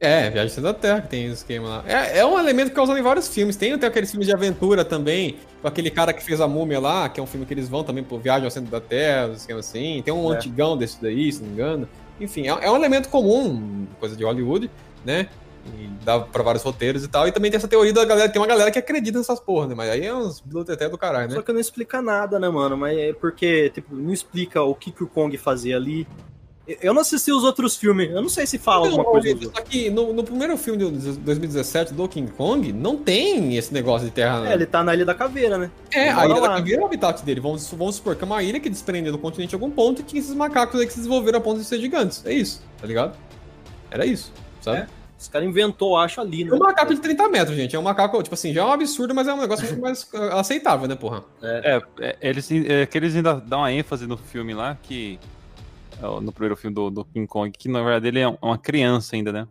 [0.00, 1.84] É, Viagem da Terra, que tem esse esquema lá.
[1.86, 3.54] É, é um elemento que é usado em vários filmes.
[3.54, 7.08] Tem até aqueles filmes de aventura também, com aquele cara que fez a múmia lá,
[7.08, 9.34] que é um filme que eles vão também por Viagem ao Centro da Terra, um
[9.34, 10.02] esquema assim.
[10.04, 10.36] Tem um É.
[10.36, 11.88] antigão desse daí, se não me engano.
[12.22, 14.70] Enfim, é, é um elemento comum, coisa de Hollywood,
[15.04, 15.28] né?
[15.78, 17.26] E dá pra vários roteiros e tal.
[17.26, 19.74] E também tem essa teoria da galera, tem uma galera que acredita nessas porra, né?
[19.74, 21.34] Mas aí é uns biluteté do caralho, né?
[21.34, 22.76] Só que não explica nada, né, mano?
[22.76, 26.06] Mas é porque, tipo, não explica o que, que o Kong fazia ali.
[26.80, 29.28] Eu não assisti os outros filmes, eu não sei se fala alguma coisa.
[29.28, 33.72] gente, só que no, no primeiro filme de 2017 do King Kong, não tem esse
[33.74, 34.48] negócio de terra.
[34.48, 35.70] É, ele tá na Ilha da Caveira, né?
[35.90, 36.56] É, a ilha da lá.
[36.56, 37.40] caveira é o habitat dele.
[37.40, 40.04] Vamos, vamos supor que é uma ilha que desprendeu do continente em algum ponto e
[40.04, 42.24] tinha esses macacos aí que se desenvolveram a ponto de ser gigantes.
[42.24, 43.16] É isso, tá ligado?
[43.90, 44.78] Era isso, sabe?
[44.78, 44.86] É.
[45.22, 46.52] Os caras inventou, acho, ali, É né?
[46.52, 47.76] um macaco de 30 metros, gente.
[47.76, 50.08] É um macaco, tipo assim, já é um absurdo, mas é um negócio muito mais
[50.14, 51.22] ah, aceitável, né, porra?
[51.40, 55.20] É, é, eles, é, que eles ainda dão uma ênfase no filme lá, que.
[56.02, 59.16] É, No primeiro filme do, do King Kong, que na verdade ele é uma criança
[59.16, 59.48] ainda, né?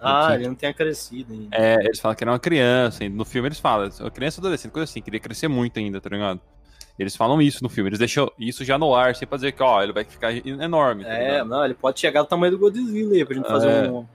[0.00, 1.56] Ah, ele não tinha crescido ainda.
[1.56, 5.00] É, eles falam que era uma criança, no filme eles falam, criança adolescente, coisa assim,
[5.00, 6.40] queria crescer muito ainda, tá ligado?
[6.98, 9.82] Eles falam isso no filme, eles deixam isso já no ar, pra dizer que, ó,
[9.82, 11.48] ele vai ficar enorme, tá É, ligado?
[11.48, 13.90] não, ele pode chegar do tamanho do Godzilla aí, pra gente fazer É.
[13.90, 14.06] um,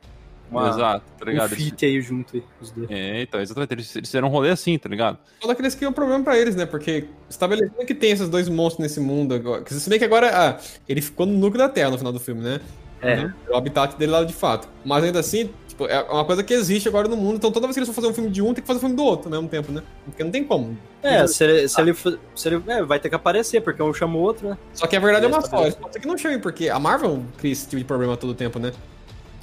[0.52, 1.54] uma, Exato, tá um ligado?
[1.54, 2.90] Eles- feat aí junto aí, os dois.
[2.90, 5.18] É, então, exatamente, eles, eles fizeram um rolê assim, tá ligado?
[5.42, 6.66] Só que eles criam um problema pra eles, né?
[6.66, 9.64] Porque estabelecendo que tem esses dois monstros nesse mundo agora.
[9.64, 12.20] que Se bem que agora ah, ele ficou no núcleo da Terra no final do
[12.20, 12.60] filme, né?
[13.02, 13.16] É.
[13.16, 13.34] Né?
[13.48, 14.68] É o habitat dele lá de fato.
[14.84, 17.36] Mas ainda assim, tipo, é uma coisa que existe agora no mundo.
[17.38, 18.82] Então toda vez que eles for fazer um filme de um, tem que fazer um
[18.82, 19.82] filme do outro ao mesmo tempo, né?
[20.04, 20.78] Porque não tem como.
[21.02, 21.94] É, se ele, se ele,
[22.36, 24.58] se ele é, vai ter que aparecer, porque um chama o outro, né?
[24.74, 25.62] Só que a verdade é uma só.
[25.62, 28.34] Eles pode ser que não chamem, porque a Marvel cria esse tipo de problema todo
[28.34, 28.74] tempo, né?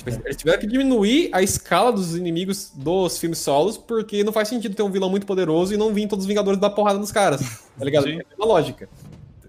[0.06, 4.74] Eles tiveram que diminuir a escala dos inimigos dos filmes solos, porque não faz sentido
[4.74, 7.40] ter um vilão muito poderoso e não vir todos os Vingadores dar porrada nos caras.
[7.78, 8.04] Tá ligado?
[8.04, 8.20] Sim.
[8.20, 8.88] É uma lógica.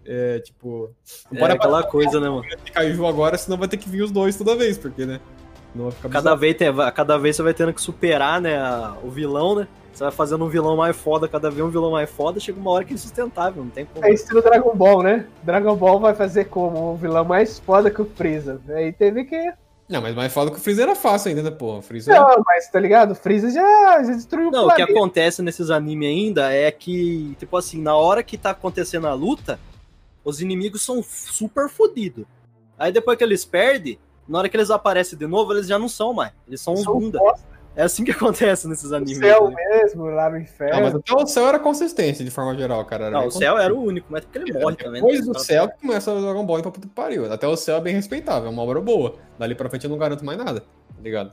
[0.05, 0.89] É, tipo.
[1.33, 2.43] É aquela coisa, né, mano?
[2.73, 5.19] Kaiju agora, senão vai ter que vir os dois toda vez, porque, né?
[5.75, 8.95] Não vai ficar Cada vez, tem, cada vez você vai tendo que superar, né, a-
[9.03, 9.67] o vilão, né?
[9.93, 12.69] Você vai fazendo um vilão mais foda, cada vez um vilão mais foda, chega uma
[12.71, 14.05] hora que é insustentável, não tem como.
[14.05, 15.25] É estilo Dragon Ball, né?
[15.43, 16.93] Dragon Ball vai fazer como?
[16.93, 18.61] Um vilão mais foda que o Freeza.
[18.69, 19.51] Aí teve que.
[19.89, 21.55] Não, mas mais foda que o Freezer era fácil ainda, né?
[21.59, 22.13] O Freezer.
[22.13, 23.11] Não, mas tá ligado?
[23.11, 24.99] O Freeza já, já destruiu Não, o o que planeta.
[24.99, 29.57] acontece nesses animes ainda é que, tipo assim, na hora que tá acontecendo a luta,
[30.25, 32.25] os inimigos são super fodidos.
[32.77, 35.87] Aí depois que eles perdem, na hora que eles aparecem de novo, eles já não
[35.87, 36.33] são mais.
[36.47, 37.17] Eles são uns São bunda.
[37.17, 37.47] bosta.
[37.77, 39.19] É assim que acontece nesses O animes.
[39.19, 39.55] céu né?
[39.55, 40.97] mesmo, lá no Não, mas inferno.
[40.97, 43.05] até o céu era consistente, de forma geral, cara.
[43.05, 45.01] Era Não, o céu era o único, mas porque ele morre também.
[45.01, 45.31] Depois né?
[45.31, 47.31] do céu que começa o Dragon Ball e pra puta que pariu.
[47.31, 49.15] Até o céu é bem respeitável, é uma obra boa.
[49.37, 51.31] Dali pra frente eu não garanto mais nada, tá ligado?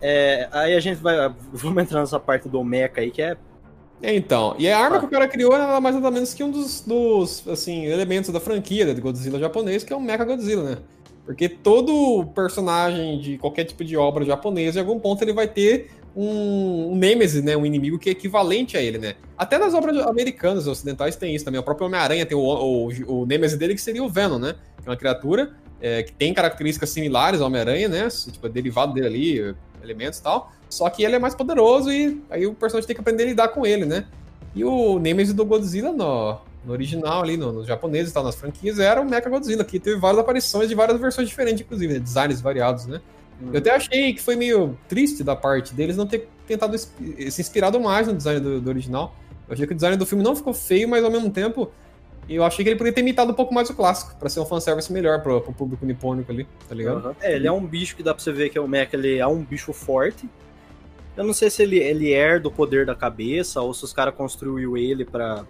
[0.00, 1.16] É, aí a gente vai.
[1.52, 3.36] Vamos entrar nessa parte do Mecha aí, que é.
[4.02, 5.00] É, Então, e a arma Ah.
[5.00, 8.30] que o cara criou é nada mais nada menos que um dos, dos assim, elementos
[8.30, 10.78] da franquia de Godzilla japonês, que é o Mecha Godzilla, né?
[11.24, 15.90] Porque todo personagem de qualquer tipo de obra japonesa, em algum ponto ele vai ter
[16.14, 17.56] um, um Nemesis, né?
[17.56, 19.14] Um inimigo que é equivalente a ele, né?
[19.36, 21.58] Até nas obras americanas, ocidentais, tem isso também.
[21.60, 24.54] O próprio Homem-Aranha tem o, o, o Nemesis dele, que seria o Venom, né?
[24.82, 28.08] Que é uma criatura é, que tem características similares ao Homem-Aranha, né?
[28.08, 29.54] Tipo, é derivado dele ali,
[29.86, 30.52] elementos e tal.
[30.68, 33.48] Só que ele é mais poderoso e aí o personagem tem que aprender a lidar
[33.48, 34.06] com ele, né?
[34.54, 38.34] E o Nemesis do Godzilla no, no original ali, no, nos japoneses e tal, nas
[38.34, 41.98] franquias, era o Mecha Godzilla, que teve várias aparições de várias versões diferentes, inclusive, né?
[42.00, 43.00] designs variados, né?
[43.52, 46.90] Eu até achei que foi meio triste da parte deles não ter tentado es-
[47.30, 49.14] se inspirado mais no design do, do original.
[49.46, 51.70] Eu achei que o design do filme não ficou feio, mas ao mesmo tempo
[52.34, 54.44] eu achei que ele poderia ter imitado um pouco mais o clássico, pra ser um
[54.46, 57.16] fanservice melhor pro, pro público nipônico ali, tá ligado?
[57.20, 59.18] É, ele é um bicho que dá pra você ver que é o Mecha, ele
[59.18, 60.28] é um bicho forte.
[61.16, 64.14] Eu não sei se ele, ele herda o poder da cabeça ou se os caras
[64.14, 65.44] construiu ele pra.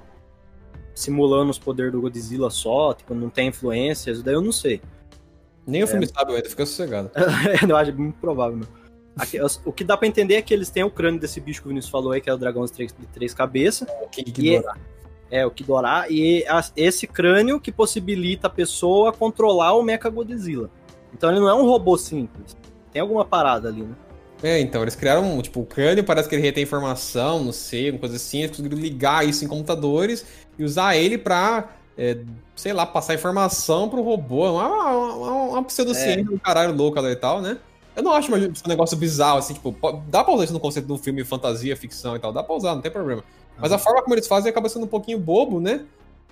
[0.95, 4.81] simulando os poderes do Godzilla só, tipo, não tem influência, isso daí eu não sei.
[5.67, 7.11] Nem o filme sabe ainda, fica sossegado.
[7.69, 8.69] eu acho muito provável, meu.
[9.19, 11.61] Aqui, os- o que dá pra entender é que eles têm o crânio desse bicho
[11.63, 13.89] que o Vinícius falou aí, que é o dragão de três, de três cabeças.
[14.03, 14.77] O King E- Ghidorah.
[15.31, 16.07] É, o Kidorá.
[16.09, 20.71] E a- esse crânio que possibilita a pessoa controlar o Mecha Godzilla.
[21.13, 22.57] Então ele não é um robô simples.
[22.93, 23.95] Tem alguma parada ali, né?
[24.43, 27.99] É, então, eles criaram, tipo, o crânio parece que ele retém informação, não sei, uma
[27.99, 30.27] coisa assim, eles conseguiram ligar isso em computadores
[30.59, 32.19] e usar ele pra, é,
[32.55, 37.41] sei lá, passar informação pro robô, uma, uma, uma pseudociência do caralho louca e tal,
[37.41, 37.57] né?
[37.97, 40.61] Eu não acho mais um negócio bizarro, assim, tipo, po- dá pra usar isso no
[40.61, 43.25] conceito de um filme fantasia, ficção e tal, dá pra usar, não tem problema.
[43.59, 45.83] Mas a forma como eles fazem acaba sendo um pouquinho bobo, né?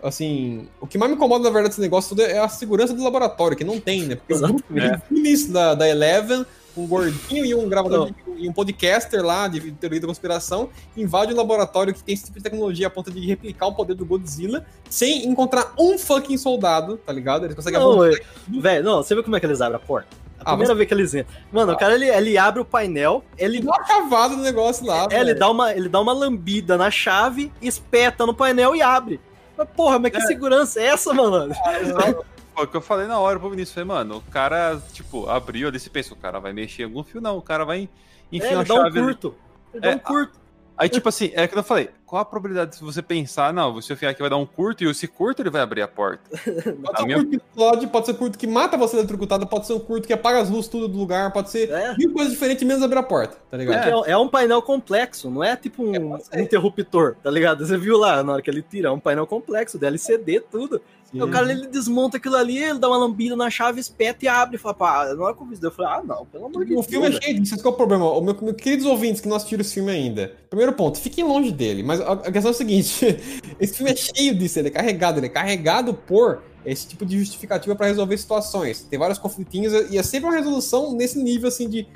[0.02, 3.02] Assim, o que mais me incomoda, na verdade, desse negócio tudo é a segurança do
[3.02, 4.16] laboratório, que não tem, né?
[4.16, 5.04] Porque o grupo Exatamente.
[5.10, 6.44] no início da, da Eleven,
[6.76, 11.32] um gordinho e um gravador, de, e um podcaster lá de teoria da conspiração invade
[11.32, 14.04] um laboratório que tem esse tipo de tecnologia a ponto de replicar o poder do
[14.04, 17.44] Godzilla sem encontrar um fucking soldado, tá ligado?
[17.44, 19.86] Eles conseguem Não, abordar é- Velho, não, você viu como é que eles abrem a
[19.86, 20.23] porta?
[20.44, 21.34] A Ah, primeira vez que eles entram.
[21.52, 25.06] Mano, o cara ele, ele abre o painel, ele, dá uma cavada no negócio lá.
[25.10, 29.20] é, ele, dá uma, ele dá uma lambida na chave, espeta no painel e abre.
[29.56, 31.54] Mas, porra, mas que segurança é essa, mano?
[32.54, 33.74] Foi o que eu falei na hora pro Vinícius.
[33.74, 37.02] Falei, mano, o cara, tipo, abriu ali, você pensa, o cara vai mexer em algum
[37.02, 37.36] fio, não.
[37.36, 37.88] O cara vai
[38.32, 39.00] É, enfiar ele uma dá um chave.
[39.00, 39.34] curto.
[39.72, 40.38] Ele dá É, um curto.
[40.76, 43.82] Aí, tipo assim, é que eu falei, qual a probabilidade de você pensar, não, eu
[43.96, 46.22] enfiar aqui vai dar um curto e esse curto ele vai abrir a porta?
[46.30, 48.96] Pode A ser um minha- curto que explode, pode ser um curto que mata você
[48.96, 51.96] eletrocutado, pode ser um curto que apaga as luzes tudo do lugar, pode ser É.
[51.96, 54.04] mil coisas diferentes menos abrir a porta, tá ligado?
[54.06, 56.38] É, é um painel complexo, não é tipo um, ser.
[56.38, 57.66] um interruptor, tá ligado?
[57.66, 60.80] Você viu lá na hora que ele tira, é um painel complexo, de LCD, tudo.
[61.22, 64.56] O cara ele desmonta aquilo ali, ele dá uma lambida na chave, espeta e abre.
[64.56, 66.76] E fala, pá, que eu vi isso, eu falei, ah, não, pelo amor de O
[66.76, 66.86] Deus.
[66.86, 68.10] filme é cheio disso, que é o problema.
[68.10, 70.34] O meu, meus queridos ouvintes que não assistiram esse filme ainda.
[70.50, 71.82] Primeiro ponto, fiquem longe dele.
[71.82, 73.04] Mas a, a questão é o seguinte:
[73.60, 77.18] esse filme é cheio disso, ele é carregado, ele é carregado por esse tipo de
[77.18, 78.82] justificativa pra resolver situações.
[78.82, 81.86] Tem vários conflitinhos e é sempre uma resolução nesse nível assim de.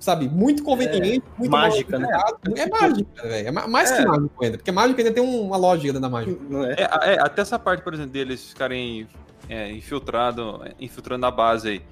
[0.00, 2.08] Sabe, muito conveniente, muito mágica, né?
[2.56, 3.48] É mágica, velho.
[3.48, 4.06] É ma- mais que É.
[4.06, 4.56] mágico ainda.
[4.56, 6.40] Porque mágico ainda tem um- uma lógica da mágica.
[6.76, 7.10] É?
[7.10, 9.06] É, é, até essa parte, por exemplo, deles ficarem
[9.48, 11.82] é, infiltrado, infiltrando a base aí.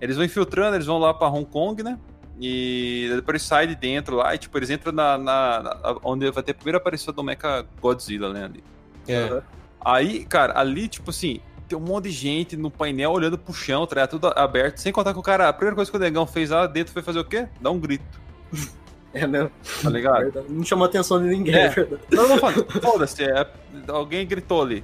[0.00, 1.98] Eles vão infiltrando, eles vão lá pra Hong Kong, né?
[2.40, 6.42] E depois saem de dentro lá e, tipo, eles entram na, na- na- onde vai
[6.42, 8.44] ter a primeira aparição do Mecha Godzilla, né?
[8.44, 8.64] Ali.
[9.06, 9.42] É.
[9.84, 13.86] Aí, cara, ali, tipo assim, tem um monte de gente no painel olhando pro chão,
[13.86, 14.06] tá?
[14.06, 16.66] Tudo aberto, sem contar que o cara, a primeira coisa que o negão fez lá
[16.66, 17.46] dentro foi fazer o quê?
[17.60, 18.04] Dar um grito,
[19.14, 19.50] É mesmo.
[19.82, 20.20] tá ligado?
[20.22, 20.46] Verdade.
[20.50, 21.66] Não chamou a atenção de ninguém, É.
[21.66, 22.02] é verdade.
[22.10, 22.52] Não, não, fala,
[22.82, 23.46] foda-se, é,
[23.88, 24.82] alguém gritou ali.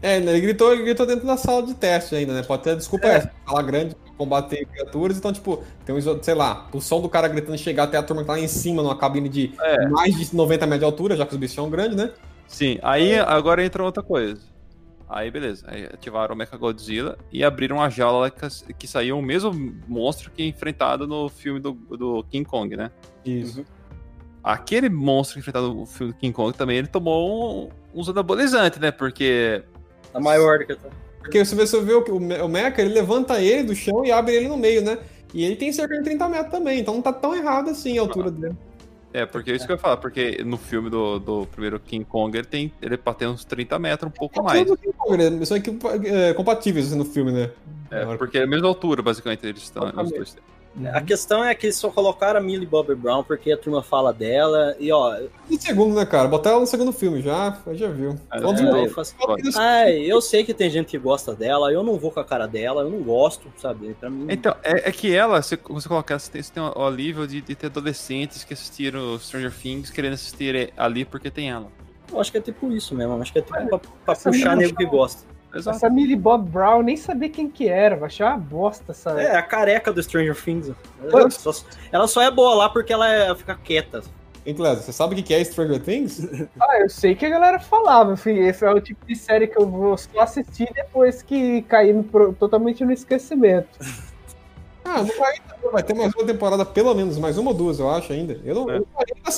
[0.00, 2.42] É, ele gritou, ele gritou dentro da sala de teste ainda, né?
[2.42, 3.16] Pode ter desculpa É.
[3.18, 7.28] essa, sala grande combater criaturas, então, tipo, tem um, sei lá, o som do cara
[7.28, 9.86] gritando chegar até a turma que tá lá em cima, numa cabine de É.
[9.88, 12.10] mais de 90 metros de altura, já que os bichos são grandes, né?
[12.48, 14.40] Sim, aí agora entra outra coisa.
[15.14, 19.52] Aí beleza, aí ativaram o Mechagodzilla e abriram a jaula que, que saiu o mesmo
[19.86, 22.90] monstro que enfrentado no filme do, do King Kong, né?
[23.22, 23.62] Isso.
[24.42, 28.90] Aquele monstro enfrentado no filme do King Kong também, ele tomou um, uns anabolizantes, né?
[28.90, 29.62] Porque
[30.14, 30.88] A maior do que eu tô.
[31.18, 34.10] Porque se você vê o, o, Me- o Mecha, ele levanta ele do chão e
[34.10, 34.98] abre ele no meio, né?
[35.34, 38.00] E ele tem cerca de 30 metros também, então não tá tão errado assim a
[38.00, 38.56] altura dele.
[39.12, 42.04] É, porque é isso que eu ia falar, porque no filme do, do primeiro King
[42.04, 42.72] Kong ele tem.
[42.80, 44.64] Ele ter uns 30 metros, um pouco mais.
[44.64, 47.50] Tudo que- Eles são equipa- é, compatíveis no filme, né?
[47.90, 49.86] É, porque é a mesma altura, basicamente, eles estão.
[49.86, 50.36] Os dois.
[50.92, 54.12] A questão é que eles só colocaram a Millie Bobby Brown porque a turma fala
[54.12, 54.74] dela.
[54.80, 55.14] E ó,
[55.50, 56.26] E segundo, né, cara?
[56.28, 58.16] Botar ela no segundo filme já, já viu.
[58.32, 59.14] É, é, eu faço-
[59.56, 62.46] ai, eu sei que tem gente que gosta dela, eu não vou com a cara
[62.46, 63.94] dela, eu não gosto, sabe?
[64.00, 64.26] Pra mim.
[64.30, 67.42] Então, é, é que ela, se você colocar, você tem, você tem o alívio de,
[67.42, 71.68] de ter adolescentes que assistiram Stranger Things querendo assistir é, ali porque tem ela.
[72.10, 73.20] Eu acho que é tipo isso mesmo.
[73.20, 75.31] Acho que é tipo pra, pra essa puxar nego que gosta.
[75.54, 75.76] Exato.
[75.76, 79.10] Essa Millie Bob Brown, nem sabia quem que era, vai achar uma bosta essa.
[79.20, 80.70] É, a careca do Stranger Things.
[81.02, 81.50] Ela só,
[81.90, 84.02] ela só é boa lá porque ela é- fica quieta.
[84.44, 86.18] Hein, Clésio, você sabe o que é Stranger Things?
[86.60, 88.42] Ah, eu sei que a galera falava, filho.
[88.42, 92.02] Esse é o tipo de série que eu vou só assistir depois que cair no
[92.32, 93.68] totalmente no esquecimento.
[94.84, 97.78] Ah, não vai ainda, vai ter mais uma temporada, pelo menos, mais uma ou duas,
[97.78, 98.40] eu acho ainda.
[98.44, 98.76] Eu não, É.
[98.78, 98.86] eu
[99.24, 99.32] não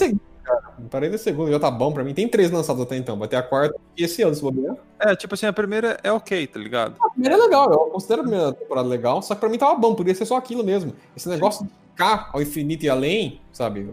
[0.45, 0.63] cara.
[0.79, 2.15] Não parei na segunda, já tá bom pra mim.
[2.15, 4.77] Tem três lançados até então, vai ter a quarta e esse ano, se bobear.
[5.01, 6.95] É, tipo assim, a primeira é ok, tá ligado?
[7.01, 9.75] A primeira é legal, eu considero a primeira temporada legal, só que pra mim tava
[9.75, 10.93] bom, podia ser só aquilo mesmo.
[11.17, 13.93] Esse negócio de ficar ao infinito e além, sabe?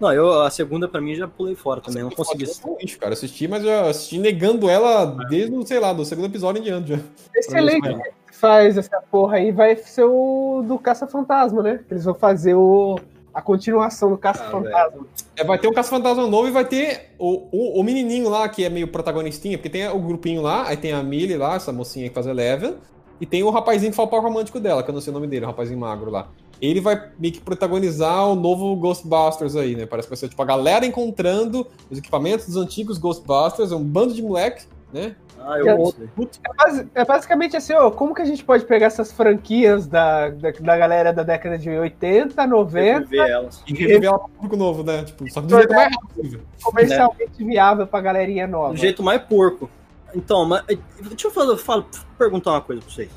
[0.00, 2.44] Não, eu, a segunda pra mim já pulei fora também, não consegui.
[2.66, 3.10] Um lixo, cara.
[3.10, 6.64] Eu assisti, mas eu assisti negando ela desde, o, sei lá, do segundo episódio em
[6.64, 6.98] diante já.
[7.34, 7.86] Esse elenco
[8.26, 11.80] que faz essa porra aí vai ser o do Caça-Fantasma, né?
[11.86, 12.98] Que Eles vão fazer o,
[13.34, 15.06] a continuação do Caça-Fantasma.
[15.36, 18.64] É, vai ter um Caça-Fantasma novo e vai ter o, o, o menininho lá, que
[18.64, 22.08] é meio protagonistinha, porque tem o grupinho lá, aí tem a Millie lá, essa mocinha
[22.08, 22.76] que faz Eleven,
[23.20, 25.14] e tem o rapazinho que fala o par romântico dela, que eu não sei o
[25.14, 26.28] nome dele, o rapazinho magro lá.
[26.62, 29.86] Ele vai meio que protagonizar o novo Ghostbusters aí, né?
[29.86, 34.14] Parece que vai ser tipo a galera encontrando os equipamentos dos antigos Ghostbusters, um bando
[34.14, 35.16] de moleque, né?
[35.46, 36.02] Ah, eu É, gosto.
[36.02, 40.30] É, basi- é basicamente assim, ó, como que a gente pode pegar essas franquias da,
[40.30, 43.62] da, da galera da década de 80, 90, Ver elas.
[43.66, 45.04] E reviver ela pro público novo, né?
[45.04, 48.72] Tipo, só que do jeito mais rápido comercialmente viável pra galerinha nova?
[48.72, 49.68] Do jeito mais porco.
[50.14, 50.78] Então, mas, eh,
[51.08, 51.84] deixa eu falar, fala-
[52.16, 53.10] perguntar uma coisa pra vocês.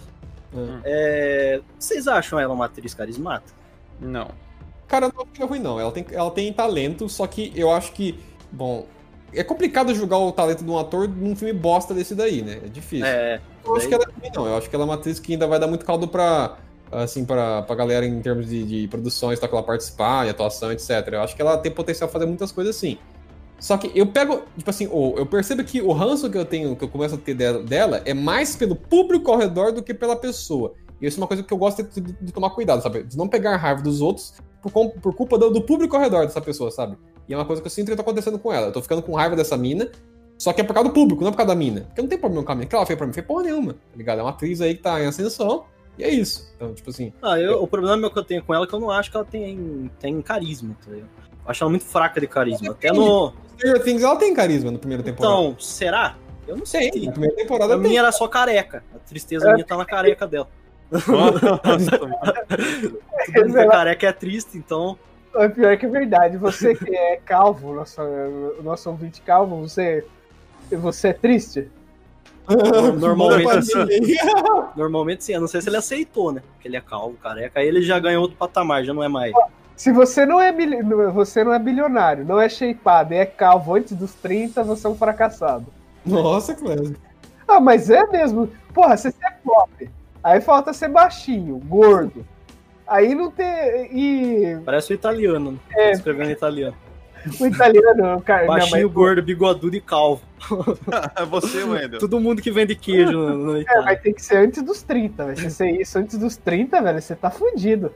[0.53, 0.80] Hum.
[0.84, 3.53] É, vocês acham ela uma atriz carismática?
[4.01, 4.30] Não.
[4.88, 5.80] Cara, não fica ruim, não.
[5.80, 8.19] Ela tem, ela tem talento, só que eu acho que,
[8.51, 8.86] bom,
[9.34, 12.59] é complicado julgar o talento de um ator num filme bosta desse daí, né?
[12.65, 13.05] É difícil.
[13.05, 14.47] É, eu acho que ela é não.
[14.47, 16.57] Eu acho que ela é uma atriz que ainda vai dar muito caldo pra,
[16.91, 20.71] assim, pra, pra galera em termos de, de produções, tá, que ela participar, e atuação,
[20.71, 20.89] etc.
[21.11, 22.97] Eu acho que ela tem potencial pra fazer muitas coisas assim.
[23.59, 26.84] Só que eu pego, tipo assim, eu percebo que o ranço que eu tenho, que
[26.84, 30.73] eu começo a ter dela, é mais pelo público ao redor do que pela pessoa.
[31.01, 33.03] E isso é uma coisa que eu gosto de, de- tomar cuidado, sabe?
[33.03, 36.39] De não pegar raiva dos outros por, por culpa do, do público ao redor dessa
[36.41, 36.97] pessoa, sabe?
[37.28, 38.67] E é uma coisa que eu sinto que tá acontecendo com ela.
[38.67, 39.89] Eu tô ficando com raiva dessa mina,
[40.38, 41.82] só que é por causa do público, não é por causa da mina.
[41.82, 42.65] Porque não tem problema com a mina.
[42.65, 43.13] O que ela fez pra mim?
[43.13, 44.19] Fez porra nenhuma, tá ligado?
[44.19, 45.65] É uma atriz aí que tá em ascensão,
[45.97, 46.51] e é isso.
[46.55, 48.80] Então, tipo assim, Ah, eu- o problema que eu tenho com ela é que eu
[48.80, 51.09] não acho que ela tem, tem carisma, tá ligado?
[51.45, 52.71] Eu acho ela muito fraca de carisma.
[52.71, 53.34] Até no.
[53.57, 55.34] Stranger Things ela tem carisma na primeira temporada.
[55.34, 56.15] Então, será?
[56.47, 56.91] Eu não sei.
[56.91, 57.88] tem, na primeira temporada A tem.
[57.88, 58.84] minha era só careca.
[58.95, 60.47] A tristeza minha tá na careca dela.
[60.91, 61.39] Mundo
[63.51, 64.97] que é careca é triste, então.
[65.38, 66.38] É pior que é verdade.
[66.38, 70.05] Você que é calvo, nosso, o nosso ouvinte calvo, você,
[70.71, 71.69] você é triste?
[72.97, 73.71] Normalmente,
[74.75, 75.33] normalmente sim.
[75.33, 76.41] Eu não sei se ele aceitou, né?
[76.53, 77.59] Porque ele é calvo, careca.
[77.59, 79.33] Aí ele já ganhou outro patamar, já não é mais.
[79.75, 80.51] Se você não é,
[81.13, 84.89] você não é bilionário, não é shapeado e é calvo antes dos 30, você é
[84.89, 85.67] um fracassado.
[86.05, 86.95] Nossa, Clésio.
[87.47, 88.49] Ah, mas é mesmo.
[88.73, 89.89] Porra, você é pobre.
[90.23, 92.25] Aí falta ser baixinho, gordo.
[92.88, 93.47] Aí não tem.
[93.91, 95.57] E Parece o italiano, né?
[95.75, 95.91] É.
[95.91, 96.75] Escrevendo em italiano.
[97.39, 98.41] o italiano, cara.
[98.45, 100.21] não, Baixinho, mas- gordo, bigodudo e calvo.
[101.15, 101.99] É você, Wendel.
[101.99, 103.81] Todo mundo que vende queijo no, no É, Itália.
[103.83, 105.38] vai ter que ser antes dos 30, velho.
[105.38, 107.91] Se ser isso antes dos 30, velho, você tá fudido.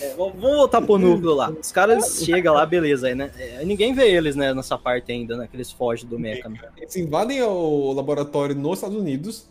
[0.00, 1.50] É, vamos voltar pro núcleo lá.
[1.50, 3.30] Os caras chegam lá, beleza, aí, né?
[3.38, 5.46] É, ninguém vê eles, né, nessa parte ainda, né?
[5.48, 6.58] Que eles fogem do mecha, né?
[6.78, 9.48] Eles invadem o laboratório nos Estados Unidos,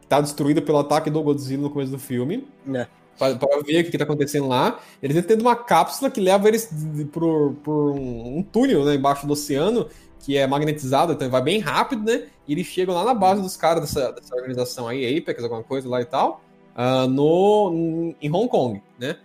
[0.00, 2.46] que tá destruído pelo ataque do Godzilla no começo do filme.
[2.74, 2.86] É.
[3.18, 3.30] Pra
[3.64, 4.78] ver o que, que tá acontecendo lá.
[5.02, 6.70] Eles entram dentro de uma cápsula que leva eles
[7.12, 9.88] por, por um, um túnel né, embaixo do oceano,
[10.20, 12.26] que é magnetizado, então vai bem rápido, né?
[12.46, 15.88] E eles chegam lá na base dos caras dessa, dessa organização aí, Apex, alguma coisa
[15.88, 16.42] lá e tal,
[16.74, 19.16] ah, no, em Hong Kong, né?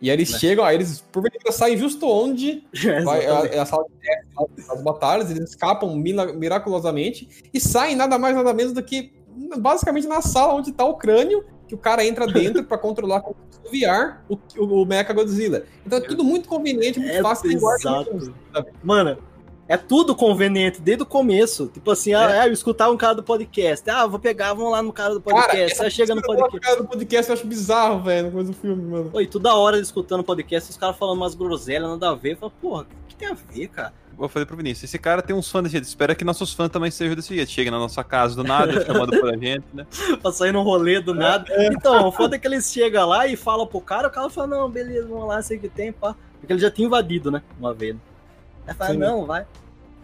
[0.00, 0.38] E aí eles Né.
[0.38, 2.64] chegam, aí eles porventura saem justo onde
[3.04, 3.54] Vai, é, a, Exatamente.
[3.54, 8.52] é a sala de teste, as batalhas, eles escapam miraculosamente e saem nada mais nada
[8.52, 9.12] menos do que
[9.58, 13.30] basicamente na sala onde tá o crânio, que o cara entra dentro pra controlar com
[13.30, 13.34] o
[13.70, 15.64] VR o, o, o Mecha Godzilla.
[15.86, 18.34] Então é tudo muito conveniente, muito É fácil exato.
[18.82, 19.16] Mano,
[19.72, 21.66] é tudo conveniente desde o começo.
[21.68, 23.88] Tipo assim, ah, eu escutava um cara do podcast.
[23.88, 25.72] Ah, vou pegar, vamos lá no cara do podcast.
[25.72, 26.60] essa Aí chega no podcast.
[26.60, 29.08] Cara do podcast eu acho bizarro, velho, coisa do filme, mano.
[29.14, 32.32] Oi, toda hora escutando podcast, os caras falando umas groselhas, nada a ver.
[32.32, 33.94] Eu falo, porra, o que tem a ver, cara?
[34.20, 36.68] Eu falei pro Vinícius, esse cara tem uns fãs desse jeito, espera que nossos fãs
[36.68, 37.50] também sejam desse jeito.
[37.50, 39.86] Chega na nossa casa do nada, chamando pra gente, né?
[40.20, 41.46] pra sair no rolê do nada.
[41.72, 44.48] Então, o foda é que eles chegam lá e falam pro cara, o cara fala,
[44.48, 46.14] não, beleza, vamos lá, sei que tem, pá.
[46.38, 47.42] Porque ele já tinha invadido, né?
[47.58, 47.96] Uma vez.
[48.66, 48.98] Aí fala, Sim.
[48.98, 49.46] não, vai.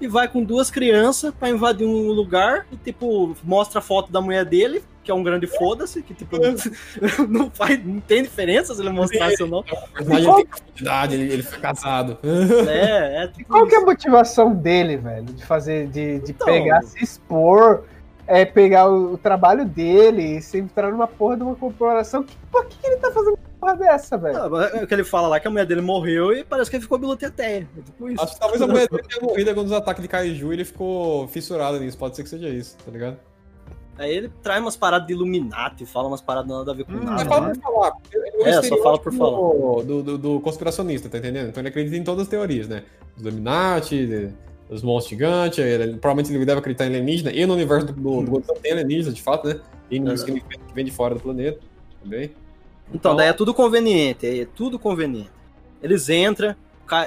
[0.00, 4.20] E vai com duas crianças pra invadir um lugar e, tipo, mostra a foto da
[4.20, 6.36] mulher dele, que é um grande foda-se, que, tipo,
[7.28, 9.62] não faz, não tem diferença se ele mostrasse ou não.
[9.62, 12.18] Personagem tem profundidade, ele, ele foi casado.
[12.68, 15.24] É, é tipo Qual que é a motivação dele, velho?
[15.24, 16.46] De fazer, de, de Então.
[16.46, 17.84] pegar, se expor,
[18.26, 22.22] é, pegar o, o trabalho dele e se entrar numa porra de uma corporação.
[22.22, 24.36] Que, por que, que ele tá fazendo porra dessa, velho?
[24.42, 26.70] Ah, mas é o que ele fala lá que a mulher dele morreu e parece
[26.70, 27.68] que ele ficou biluteteia.
[27.76, 28.22] É tipo isso.
[28.22, 30.64] Acho que talvez a mulher dele tenha morrido quando os ataques de Kaiju e ele
[30.64, 31.96] ficou fissurado nisso.
[31.98, 33.16] Pode ser que seja isso, tá ligado?
[33.98, 37.00] Aí ele traz umas paradas de Illuminati, fala umas paradas nada a ver com Hum,
[37.02, 37.24] Mas nada.
[37.24, 37.52] fala né?
[37.54, 37.92] por falar.
[38.14, 39.84] É o É, só fala por falar.
[39.84, 41.48] Do, do, do- conspiracionista, tá entendendo?
[41.48, 42.84] Então ele acredita em todas as teorias, né?
[43.16, 44.32] Os Illuminati,
[44.70, 48.22] os monstros gigantes, ele, provavelmente ele deve acreditar em alienígena, e no universo do, do,
[48.22, 49.60] do Godzilla tem alienígena, de fato, né?
[49.90, 51.58] E inimigos que vem- que vem de fora do planeta
[52.00, 52.30] também.
[52.92, 55.30] Então, daí é tudo conveniente, é tudo conveniente.
[55.82, 56.54] Eles entram,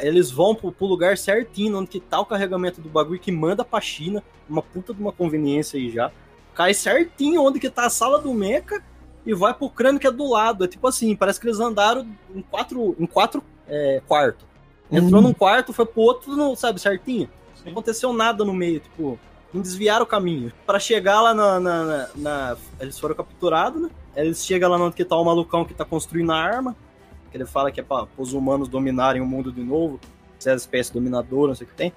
[0.02, 3.66] eles vão pro, pro lugar certinho, onde que tá o carregamento do bagulho que manda
[3.66, 6.12] pra China, uma puta de uma conveniência aí já.
[6.54, 8.82] Cai certinho onde que tá a sala do Mecha
[9.26, 10.64] e vai pro crânio que é do lado.
[10.64, 12.06] É tipo assim, parece que eles andaram
[12.36, 14.46] em quatro, em quatro é, quartos.
[14.92, 17.30] Entrou num quarto, foi pro outro, não, sabe, certinho.
[17.66, 19.18] Não aconteceu nada no meio, tipo,
[19.54, 20.52] não desviaram o caminho.
[20.66, 23.90] Pra chegar lá na, na- na- na- Eles foram capturados, né?
[24.16, 26.76] Eles chegam lá onde que tá o malucão que tá construindo a arma.
[27.32, 30.00] Que ele fala que é pra os humanos dominarem o mundo de novo.
[30.38, 31.94] Se é a espécie dominadora, não sei o que tem.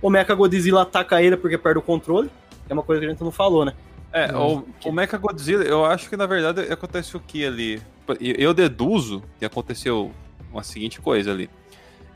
[0.00, 2.30] O Mecha Godzilla ataca ele porque perde o controle.
[2.66, 3.74] Que é uma coisa que a gente não falou, né?
[4.12, 7.82] É, o, o Mecha Godzilla, eu acho que na verdade acontece o que ali?
[8.20, 10.12] Eu, eu deduzo que aconteceu
[10.52, 11.50] uma seguinte coisa ali.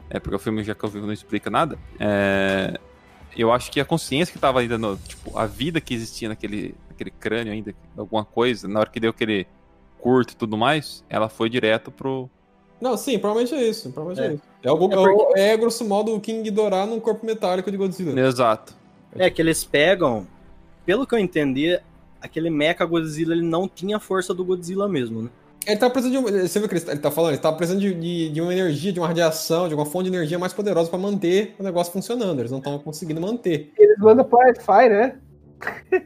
[0.09, 1.77] É porque o filme já que eu vi não explica nada.
[1.99, 2.79] É,
[3.37, 4.97] eu acho que a consciência que tava ainda no.
[4.97, 9.11] Tipo, a vida que existia naquele, naquele crânio ainda, alguma coisa, na hora que deu
[9.11, 9.47] aquele
[10.01, 12.29] curto e tudo mais, ela foi direto pro.
[12.81, 13.91] Não, sim, provavelmente é isso.
[13.91, 14.35] Provavelmente é, É.
[14.35, 14.43] isso.
[14.63, 18.19] É, algo, É porque- é, grosso modo, o King Ghidorah num corpo metálico de Godzilla.
[18.21, 18.75] Exato.
[19.17, 20.27] É que eles pegam.
[20.85, 21.79] Pelo que eu entendi,
[22.21, 25.31] aquele Mecha Godzilla ele não tinha a força do Godzilla mesmo, né?
[25.67, 27.33] Ele tá precisando de um, Você viu o que ele tá- ele tá falando?
[27.33, 30.17] Ele tá precisando de, de, de uma energia, de uma radiação, de uma fonte de
[30.17, 32.39] energia mais poderosa pra manter o negócio funcionando.
[32.39, 33.71] Eles não estão conseguindo manter.
[33.77, 35.17] Eles mandam pro Wi-Fi, né?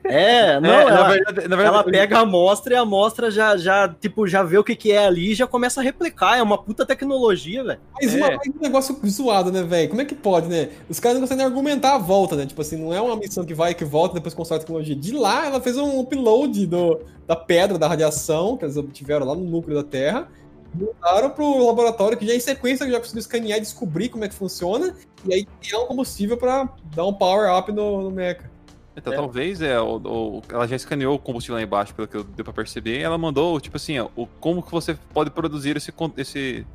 [0.05, 3.31] É, não, É, ela, na verdade, na verdade ela pega a amostra e a amostra
[3.31, 6.39] já, já, tipo, já vê o que, que é ali e já começa a replicar.
[6.39, 7.81] É uma puta tecnologia, velho.
[7.95, 8.17] Mas É.
[8.19, 9.91] uma, mas um negócio zoado, né, velho?
[9.91, 10.71] Como é que pode, né?
[10.89, 12.47] Os caras não conseguem argumentar a volta, né?
[12.47, 14.61] Tipo assim, não é uma missão que vai e que volta e depois constrói a
[14.61, 14.97] tecnologia.
[14.97, 19.35] De lá, ela fez um upload do, da pedra, da radiação que eles obtiveram lá
[19.35, 20.29] no núcleo da Terra.
[20.75, 24.35] Mandaram pro laboratório que já em sequência já conseguiu escanear e descobrir como é que
[24.35, 24.95] funciona.
[25.27, 28.51] E aí criar um combustível pra dar um power up no, no mecha.
[28.97, 29.17] Então, É.
[29.17, 32.45] talvez é, o, o- ela já escaneou o combustível lá embaixo, pelo que eu deu
[32.45, 35.93] pra perceber, e ela mandou, tipo assim, ó, o, como que você pode produzir esse,
[36.19, 36.67] esse,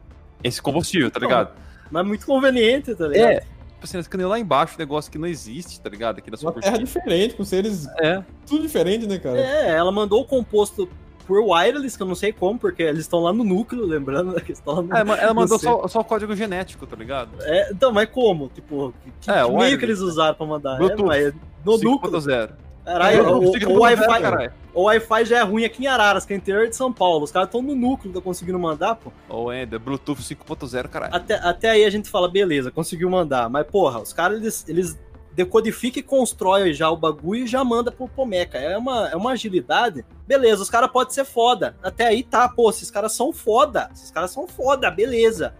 [0.43, 1.51] esse combustível, tá ligado?
[1.91, 3.29] Mas é muito conveniente, tá ligado?
[3.31, 3.39] É.
[3.39, 6.17] Tipo assim, ela escaneou lá embaixo um negócio que não existe, tá ligado?
[6.17, 8.23] Aqui da Uma terra diferente, com seres É.
[8.47, 9.39] tudo diferente, né, cara?
[9.39, 10.89] É, ela mandou o composto
[11.27, 14.39] por wireless, que eu não sei como, porque eles estão lá no núcleo, lembrando né,
[14.39, 17.31] que eles estão lá no É, ela mandou só, só o código genético, tá ligado?
[17.41, 18.47] É, então, mas como?
[18.49, 19.57] Tipo, que, É, que wireless.
[19.65, 20.77] meio que eles usaram pra mandar?
[20.77, 21.03] Bluetooth.
[21.13, 21.33] É, mas
[21.65, 22.13] no núcleo.
[22.13, 22.49] 5.0.
[22.85, 24.51] Caralho, É, o, o, 5.0, o Wi-Fi, caralho.
[24.73, 27.25] o Wi-Fi já é ruim aqui em Araras, que é interior de São Paulo.
[27.25, 29.11] Os caras estão no núcleo, não conseguindo mandar, pô.
[29.27, 31.13] Ou ainda, Bluetooth 5.0, caralho.
[31.13, 33.49] Até, até aí a gente fala, beleza, conseguiu mandar.
[33.49, 34.97] Mas, porra, os caras, eles, eles
[35.37, 38.57] decodificam e constroem já o bagulho e já manda pro Pomeca.
[38.57, 40.03] É uma, é uma agilidade.
[40.25, 41.75] Beleza, os caras podem ser foda.
[41.83, 43.87] Até aí tá, pô, esses caras são foda.
[43.93, 45.53] Esses caras são foda, beleza.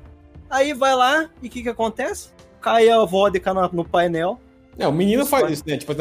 [0.50, 2.30] Aí vai lá e o que que acontece?
[2.60, 4.40] Cai a vodka na- no painel.
[4.80, 5.54] É, o menino faz pode.
[5.54, 5.78] isso, né?
[5.78, 5.94] Tipo,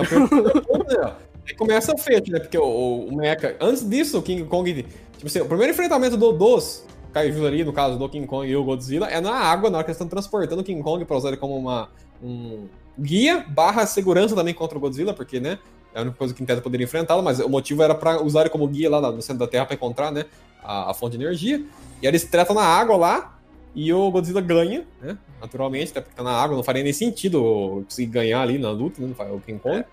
[1.46, 2.40] Aí começa a feita, né?
[2.40, 3.56] Porque o, o, Mecha.
[3.60, 4.72] Antes disso, o King Kong.
[4.72, 8.56] Tipo assim, o primeiro enfrentamento do, dos Kaiju ali, no caso do King Kong e
[8.56, 11.16] o Godzilla, é na água, na hora que eles estão transportando o King Kong pra
[11.16, 11.90] usar ele como uma.
[12.22, 12.66] Um
[12.98, 15.58] guia barra segurança também contra o Godzilla, porque, né?
[15.94, 18.40] É a única coisa que em tese poderia enfrentá-lo, mas o motivo era pra usar
[18.42, 20.26] ele como guia lá no centro da Terra pra encontrar, né?
[20.62, 21.64] A, a fonte de energia.
[22.02, 23.38] E eles tretam na água lá,
[23.74, 25.16] e o Godzilla ganha, né?
[25.40, 29.00] Naturalmente, até porque tá na água, não faria nem sentido conseguir ganhar ali na luta,
[29.00, 29.14] né?
[29.32, 29.84] O King Kong.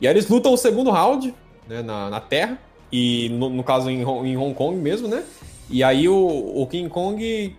[0.00, 1.34] E aí eles lutam o segundo round,
[1.68, 1.82] né?
[1.82, 2.58] Na, na Terra.
[2.90, 5.22] E no, no caso em, Hong- em Hong Kong mesmo, né?
[5.68, 6.16] E aí o,
[6.62, 7.56] o King Kong.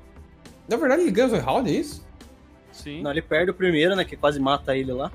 [0.67, 2.03] Na verdade, ele ganha o round, é isso?
[2.83, 4.05] Sim, Não, ele perde o primeiro, né?
[4.05, 5.11] Que quase mata ele lá.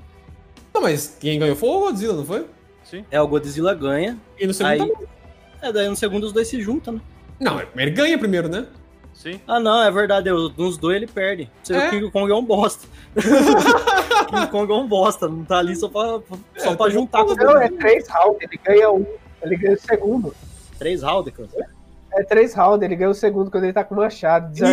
[0.73, 2.45] Não, mas quem ganhou foi o Godzilla, não foi?
[2.83, 3.03] sim.
[3.09, 4.17] É, o Godzilla ganha.
[4.39, 5.07] E no segundo Aí- também.
[5.61, 7.01] É, daí no segundo os dois se juntam, né?
[7.39, 8.67] Não, ele ganha primeiro, né?
[9.13, 9.39] Sim.
[9.47, 10.29] Ah, não, é verdade.
[10.29, 11.49] eu- Nos dois ele perde.
[11.63, 11.89] Você É?
[11.89, 12.87] que o King Kong é um bosta.
[14.29, 15.27] King Kong é um bosta.
[15.27, 16.19] Não tá ali só pra,
[16.57, 19.05] só É, pra juntar com o Não, é três rounds, ele ganha um.
[19.41, 20.35] Ele ganha o segundo.
[20.77, 21.49] três Haldecans.
[22.15, 24.63] É três rounds, ele ganha o segundo quando ele tá com o machado Isso,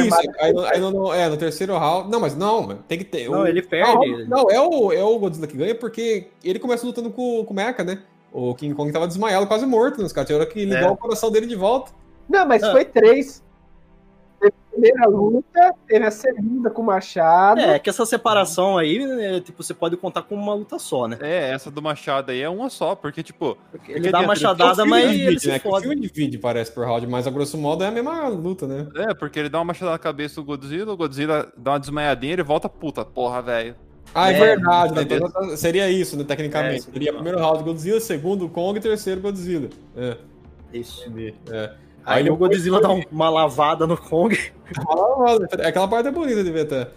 [0.40, 2.10] aí, no- aí no, no- é, no terceiro round.
[2.10, 3.28] Não, mas não, mano, tem que ter.
[3.28, 4.26] Não, o- ele perde.
[4.26, 7.52] Não, não, é, o, é o Godzilla que ganha porque ele começa lutando com, com
[7.52, 7.98] o Mecha, né?
[8.32, 10.04] O King Kong tava desmaiado, quase morto, né?
[10.04, 10.90] Os caras tiveram que ligar É.
[10.90, 11.90] o coração dele de volta.
[12.28, 12.70] Não, mas Ah.
[12.72, 13.42] foi três.
[14.42, 17.60] Teve a primeira luta, teve a segunda com o machado.
[17.60, 21.16] É, que essa separação aí, né, tipo, você pode contar com uma luta só, né?
[21.20, 24.28] É, essa do Machado aí é uma só, porque, tipo, Porque ele dá uma o
[24.28, 25.58] machadada, filme mas divide, ele se né?
[25.58, 25.86] Que O fode.
[25.86, 28.88] filme divide, parece, por round, mas a grosso modo é a mesma luta, né?
[28.96, 32.32] é, porque ele dá uma machadada na cabeça do Godzilla, o Godzilla dá uma desmaiadinha,
[32.32, 33.76] ele volta puta, porra, velho.
[34.14, 35.02] Ah, é, É, verdade, né?
[35.02, 36.74] Então, seria isso, né, tecnicamente.
[36.74, 36.90] É, isso.
[36.92, 39.68] seria primeiro round Godzilla, segundo Kong e terceiro Godzilla.
[39.96, 40.16] É,
[40.72, 41.10] Isso.
[41.50, 41.72] É.
[42.04, 44.36] Aí, o Godzilla dá um- uma lavada no Kong,
[45.58, 46.88] É, Aquela parte é bonita de ver até.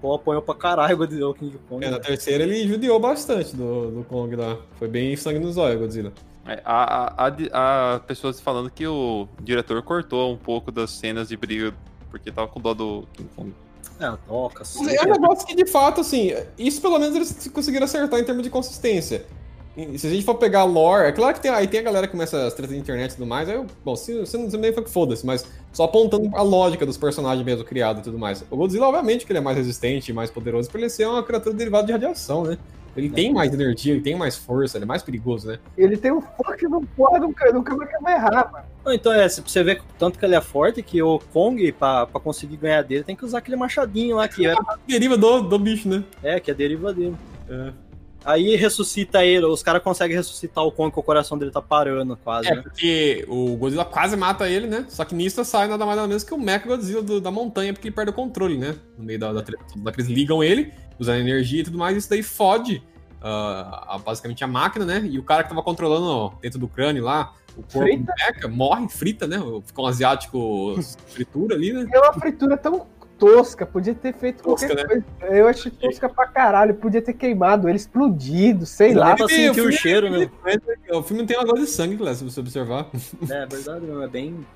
[0.00, 1.84] pô, apanhou pra caralho o Godzilla, o King Kong.
[1.84, 4.56] É, na terceira ele judiou bastante do, do Kong lá.
[4.78, 6.12] Foi bem sangue nos olhos, Godzilla.
[6.46, 11.28] É, há, há, há- há pessoas falando que o diretor cortou um pouco das cenas
[11.28, 11.74] de briga,
[12.10, 13.52] porque tava com dó do King Kong.
[13.98, 14.62] É, toca.
[14.94, 18.42] É um negócio que, de fato, assim, isso pelo menos eles conseguiram acertar em termos
[18.44, 19.24] de consistência.
[19.98, 22.06] Se a gente for pegar a lore, é claro que tem, aí tem a galera
[22.06, 24.48] que começa as tretas da internet e tudo mais, aí, eu- bom, se você não
[24.58, 28.18] nem foi que foda-se, mas só apontando a lógica dos personagens mesmo criados e tudo
[28.18, 28.42] mais.
[28.50, 31.22] O Godzilla, obviamente, que ele é mais resistente e mais poderoso, por ele ser uma
[31.22, 32.56] criatura derivada de radiação, né?
[32.96, 35.58] Ele tem mais energia, ele tem mais força, ele é mais perigoso, né?
[35.76, 38.64] Ele tem um foco que não porra nunca, nunca vai vai errar, mano.
[38.82, 42.06] Não, então é, se você vê tanto que ele é forte, que o Kong, pra,
[42.06, 44.54] pra conseguir ganhar dele, tem que usar aquele machadinho lá, que é,
[44.88, 46.02] Deriva do, do bicho, né?
[46.22, 47.14] é que é deriva dele.
[47.50, 47.70] É.
[48.26, 52.16] Aí ressuscita ele, os caras conseguem ressuscitar o Kong, que o coração dele tá parando
[52.16, 52.62] quase, É, né?
[52.62, 54.84] porque o Godzilla quase mata ele, né?
[54.88, 57.72] Só que nisso sai nada mais nada menos que o Mecha Godzilla do- da montanha,
[57.72, 58.74] porque ele perde o controle, né?
[58.98, 59.62] No meio da, da treta.
[59.96, 62.82] Eles ligam ele, usando energia e tudo mais, e isso daí fode
[63.22, 65.06] ah, a- basicamente a máquina, né?
[65.08, 68.12] E o cara que tava controlando ó, dentro do crânio lá, o corpo Frita?
[68.12, 69.38] do Mecha, morre, frita, né?
[69.64, 70.74] Fica um asiático
[71.06, 71.86] fritura ali, né?
[71.92, 72.86] É uma fritura tão
[73.18, 75.02] tosca, podia ter feito Tosca, qualquer né?
[75.18, 75.34] coisa.
[75.34, 79.10] Eu achei tosca pra caralho, podia ter queimado ele, explodido, sei Não lá.
[79.10, 80.30] dá pra Ele- sentir o filme- cheiro, né?
[80.90, 82.88] O filme não tem uma gosta de sangue, se você observar.
[83.30, 84.46] É verdade, não, é bem.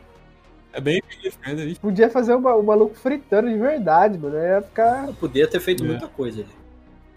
[0.73, 1.75] É bem family-friendly.
[1.81, 4.37] Podia fazer o, o maluco fritando de verdade, mano.
[4.37, 5.09] Ia ficar.
[5.19, 5.87] Podia ter feito É.
[5.87, 6.51] muita coisa ali.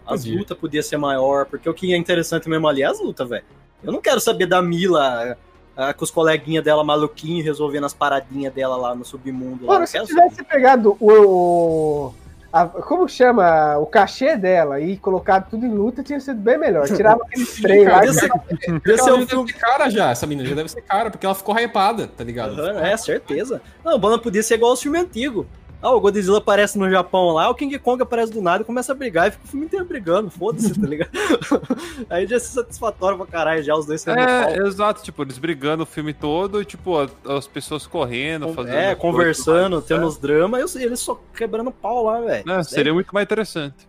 [0.06, 0.38] As Podia.
[0.38, 3.44] lutas podia ser maior, porque o que é interessante mesmo ali é as lutas, velho.
[3.82, 5.36] Eu não quero saber da Mila
[5.76, 9.66] ah, com os coleguinhas dela maluquinho resolvendo as paradinhas dela lá no submundo.
[9.66, 9.74] lá.
[9.74, 11.12] Mano, se tivesse pegado o.
[11.12, 12.14] o-
[12.52, 13.76] a- como chama?
[13.78, 16.86] O cachê dela e colocado tudo em luta, tinha sido bem melhor.
[16.94, 18.04] Tirava aquele trem lá.
[18.04, 18.70] e ficava- saber.
[18.72, 19.46] Porque Esse é um filme.
[19.46, 22.22] deve ser cara já, essa menina já deve ser cara, porque ela ficou hypada, tá
[22.22, 22.60] ligado?
[22.60, 23.60] Aham, é, certeza.
[23.84, 25.44] Não, o Bana podia ser igual aos filmes antigos.
[25.84, 28.92] Ah, o Godzilla aparece no Japão lá, o King Kong aparece do nada e começa
[28.92, 31.10] a brigar e fica o filme inteiro brigando, foda-se, tá ligado?
[32.08, 35.82] Aí já é satisfatório pra caralho, já os dois sendo É, exato, tipo, eles brigando
[35.82, 36.96] o filme todo e, tipo,
[37.28, 38.74] as pessoas correndo, fazendo.
[38.76, 42.50] É, conversando, tendo os dramas, e eles só quebrando pau lá, velho.
[42.50, 43.86] É, seria muito mais interessante.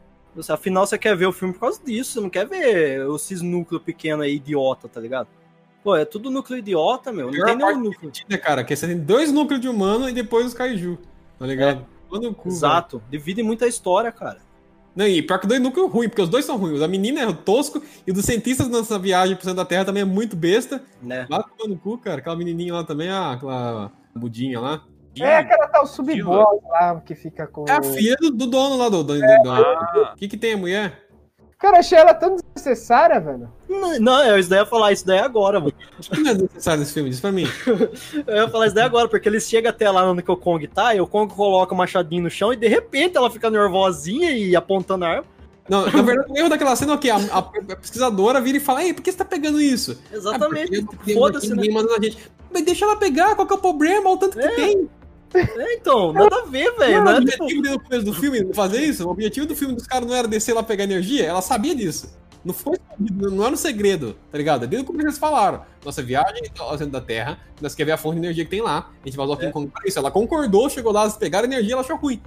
[0.49, 3.81] Afinal, você quer ver o filme por causa disso, você não quer ver esses núcleos
[3.81, 5.29] pequenos aí, idiota, tá ligado?
[5.81, 7.31] Pô, é tudo núcleo idiota, meu.
[7.31, 8.11] Não tem nenhum núcleo.
[8.27, 8.65] né, cara?
[8.65, 10.97] Que você tem dois núcleos de humano e depois os kaiju,
[11.39, 11.85] tá ligado?
[12.11, 12.55] Manda o cu, velho.
[12.55, 13.03] Exato.
[13.09, 14.37] Divide muita história, cara.
[14.95, 16.81] Não, e pior que dois núcleos ruins, porque os dois são ruins.
[16.81, 20.01] A menina é tosco e o dos cientistas nessa viagem pro centro da Terra também
[20.03, 20.81] é muito besta.
[21.01, 21.25] Né?
[21.29, 22.19] Lá tomando no cu, cara.
[22.19, 24.81] Aquela menininha lá também, a- aquela budinha lá.
[25.19, 27.65] É aquela tal subboss lá que fica com.
[27.67, 29.03] É a filha do, do dono lá do.
[29.03, 31.04] do, do- do- Ah, O que que tem a mulher?
[31.57, 33.49] Cara, achei ela tão desnecessária, velho.
[33.69, 35.73] Não, não, eu isso daí ia falar isso daí agora, mano.
[36.01, 37.09] Que não é necessário desse filme?
[37.09, 37.45] Diz pra mim.
[38.27, 40.67] Eu ia falar isso daí agora, porque eles chegam até lá onde que o Kong
[40.67, 44.31] tá, e o Kong coloca o machadinho no chão e de repente ela fica nervosinha
[44.31, 45.23] e apontando a arma.
[45.67, 47.09] Não, na verdade, o erro daquela cena é o quê?
[47.09, 49.99] A, a- a pesquisadora vira e fala: Ei, por que você tá pegando isso?
[50.13, 50.85] Exatamente.
[50.87, 51.63] Ah, Foda-se, né?
[52.53, 54.01] Mas deixa ela pegar, qual que é o problema?
[54.09, 54.55] Olha o tanto que É.
[54.55, 54.89] tem.
[55.39, 57.03] É, então, nada a ver, velho.
[57.03, 59.07] Não o é objetivo dele no começo do filme fazer isso?
[59.07, 61.25] O objetivo do filme dos caras não era descer lá pegar energia?
[61.25, 62.15] Ela sabia disso.
[62.43, 64.67] Não foi não era um segredo, tá ligado?
[64.67, 65.63] Desde o começo eles falaram.
[65.83, 68.61] Nossa viagem ao centro da Terra, nós queremos ver a fonte de energia que tem
[68.61, 68.91] lá.
[69.03, 69.49] A gente vazou aqui É.
[69.49, 69.97] em Kong pra isso.
[69.97, 72.21] Ela concordou, chegou lá, eles pegaram energia, ela achou ruim.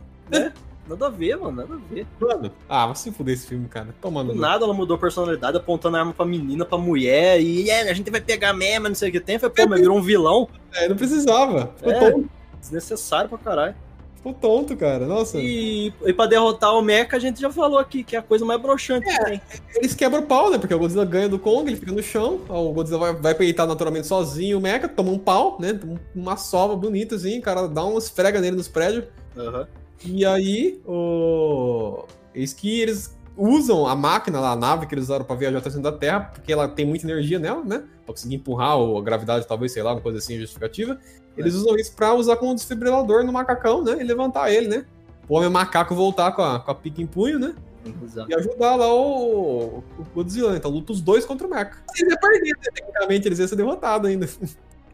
[0.89, 2.07] Nada a ver, mano, nada a ver.
[2.19, 3.95] Mano, ah, vai se fuder esse filme, cara.
[4.01, 4.33] Tomando.
[4.33, 7.91] Do nada ela mudou a personalidade, apontando a arma pra menina, pra mulher, e é,
[7.91, 9.39] a gente vai pegar mesmo, não sei o que tem.
[9.39, 10.49] Foi, pô, mas virou um vilão.
[10.73, 11.73] É, não precisava.
[11.77, 12.11] Ficou É.
[12.11, 12.31] tonto.
[12.61, 13.75] Desnecessário pra caralho.
[14.17, 15.07] Ficou tonto, cara.
[15.07, 15.39] Nossa.
[15.39, 18.45] E, e pra derrotar o Mecha, a gente já falou aqui, que é a coisa
[18.45, 19.41] mais broxante que tem.
[19.77, 20.59] Eles quebram o pau, né?
[20.59, 22.41] Porque o Godzilla ganha do Kong, ele fica no chão.
[22.49, 25.79] O Godzilla vai, vai peitar naturalmente sozinho o Mecha, toma um pau, né?
[26.15, 29.05] Uma sova bonita assim, o cara dá uma esfrega nele nos prédios.
[29.37, 29.69] Aham.
[30.05, 32.05] E aí, o...
[32.35, 35.69] eis que eles usam a máquina lá, a nave que eles usaram pra viajar até
[35.69, 37.85] o centro da Terra, porque ela tem muita energia nela, né?
[38.05, 40.99] Pra conseguir empurrar ou a gravidade, talvez, sei lá, uma coisa assim justificativa.
[41.37, 43.97] Eles usam isso pra usar como desfibrilador no macacão, né?
[44.01, 44.85] E levantar ele, né?
[45.29, 47.55] O homem macaco voltar com a, com a pica em punho, né?
[48.03, 48.31] Exato.
[48.31, 50.57] E ajudar lá o, o Godzilla.
[50.57, 51.71] Então luta os dois contra o Mecha.
[51.97, 52.71] Eles iam perder, né?
[52.75, 54.29] Tecnicamente eles iam ser derrotados ainda.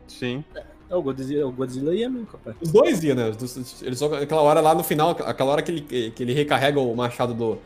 [0.07, 0.45] sim.
[0.90, 2.57] É, o Godzilla, o Godzilla ia mesmo, capaz.
[2.61, 3.32] Os dois iam, né?
[3.80, 6.95] Eles só, aquela hora lá no final, aquela hora que ele, que ele recarrega o
[6.95, 7.59] machado do,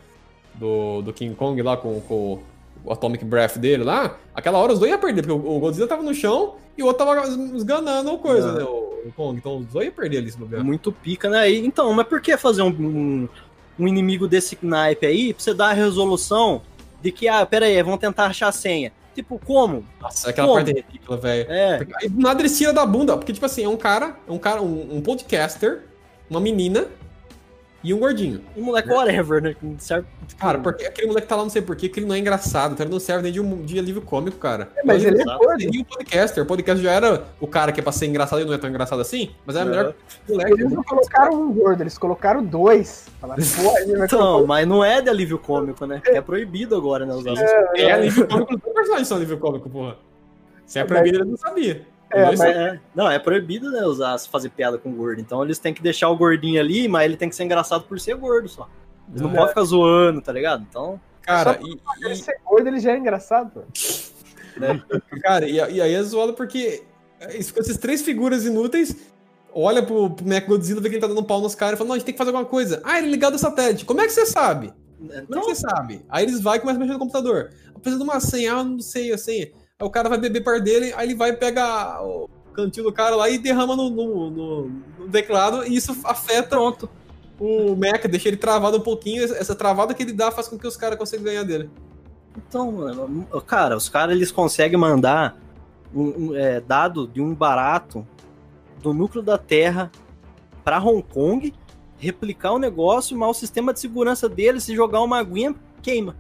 [0.55, 2.39] do, do King Kong lá com, com
[2.85, 6.03] o Atomic Breath dele lá, aquela hora os dois iam perder, porque o, Godzilla tava
[6.03, 7.27] no chão e o outro tava
[7.57, 8.59] esganando o coisa, Não.
[8.59, 8.65] né?
[8.65, 9.39] O, Kong.
[9.39, 10.63] Então os dois iam perder ali esse lugar.
[10.63, 11.51] Muito pica, né?
[11.51, 13.29] E, então, mas por que fazer um, um,
[13.79, 16.63] um inimigo desse naipe aí pra você dar a resolução
[17.01, 18.93] de que, ah, pera aí, vamos tentar achar a senha?
[19.15, 19.85] Tipo, como?
[20.01, 20.59] Nossa, aquela Como?
[20.65, 21.51] parte é ridícula, velho.
[21.51, 24.63] É, Porque Aí nada da bunda, porque, tipo assim, é um cara, é um cara,
[24.63, 25.83] um, um podcaster,
[26.31, 26.87] uma menina
[27.83, 28.41] e um gordinho.
[28.57, 29.55] um moleque whatever, né?
[29.63, 30.07] não serve-
[30.39, 32.85] Cara, porque aquele moleque tá lá, não sei porquê, que ele não é engraçado, então
[32.85, 34.69] ele não serve nem de, um, de alívio cômico, cara.
[34.85, 35.39] Mas ele é exato.
[35.39, 35.61] gordo.
[35.63, 36.43] seria um podcaster.
[36.43, 38.69] O podcast já era o cara que é pra ser engraçado e não é tão
[38.69, 39.69] engraçado assim, mas é Aham.
[39.71, 39.95] melhor
[40.27, 40.53] que o moleque.
[40.53, 43.07] Eles não colocaram um gordo, eles colocaram dois.
[43.21, 43.43] Falaram,
[44.05, 46.03] Então, mas não é de alívio cômico, né?
[46.07, 47.15] É proibido agora, né?
[47.15, 47.35] Usar
[47.77, 49.97] É alívio cômico, os personagens são alívio cômico, porra.
[50.67, 51.87] Se é proibido, ele não sabia.
[52.11, 55.21] É, mas- É, não, é proibido, né, usar, fazer piada com gordo.
[55.21, 57.99] Então eles têm que deixar o gordinho ali, mas ele tem que ser engraçado por
[58.01, 58.69] ser gordo só.
[59.09, 59.35] Eles não É.
[59.35, 60.65] podem ficar zoando, tá ligado?
[60.69, 64.11] Então, Cara, Só e, Ele ser gordo, ele já é engraçado, e-
[65.21, 66.83] cara e, e aí é zoado porque
[67.21, 68.97] essas três figuras inúteis.
[69.53, 71.89] Olha pro, pro Mac Godzilla, vê que ele tá dando pau nos caras e fala:
[71.89, 72.81] Não, a gente tem que fazer alguma coisa.
[72.85, 73.85] Ah, ele é ligado ao satélite.
[73.85, 74.73] Como é que você sabe?
[74.99, 76.03] Como é não, que você sabe?
[76.09, 77.51] Aí eles vão e começam a mexer no computador.
[77.75, 79.49] Eu preciso de uma senha, ah, não sei a senha.
[79.81, 83.15] Aí o cara vai beber par dele, aí ele vai pegar o cantinho do cara
[83.15, 84.69] lá e derrama no, no, no-
[84.99, 86.91] no teclado, e isso afeta pronto.
[87.39, 89.23] o Mecha, deixa ele travado um pouquinho.
[89.23, 91.71] Essa travada que ele dá faz com que os caras consigam ganhar dele.
[92.37, 95.39] Então, mano, cara, os caras eles conseguem mandar
[95.95, 98.05] um, um, é, dado de um barato
[98.83, 99.93] do núcleo da Terra
[100.65, 101.55] pra Hong Kong,
[101.99, 106.17] replicar o negócio, mas o sistema de segurança deles, se jogar uma aguinha, queima.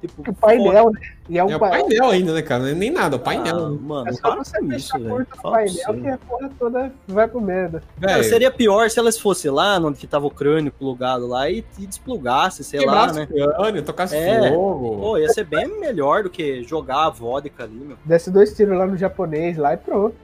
[0.00, 1.00] Tipo, O painel, né?
[1.28, 2.62] E é um É o pa- painel ainda, né, cara?
[2.64, 3.70] Não é nem nada, é o Ah, painel.
[3.80, 5.26] mano, É só para você isso, velho.
[5.42, 7.82] painel que a porra toda vai pro merda.
[8.00, 11.64] Cara, seria pior se elas fossem lá, onde que tava o crânio plugado lá, e,
[11.78, 13.22] e desplugasse, sei lá, né?
[13.24, 14.50] o crânio, tocasse É.
[14.50, 14.96] fogo.
[14.98, 17.96] Pô, ia ser bem melhor do que jogar a vodka ali, meu.
[18.04, 20.14] Desce dois tiros lá no japonês lá e pronto.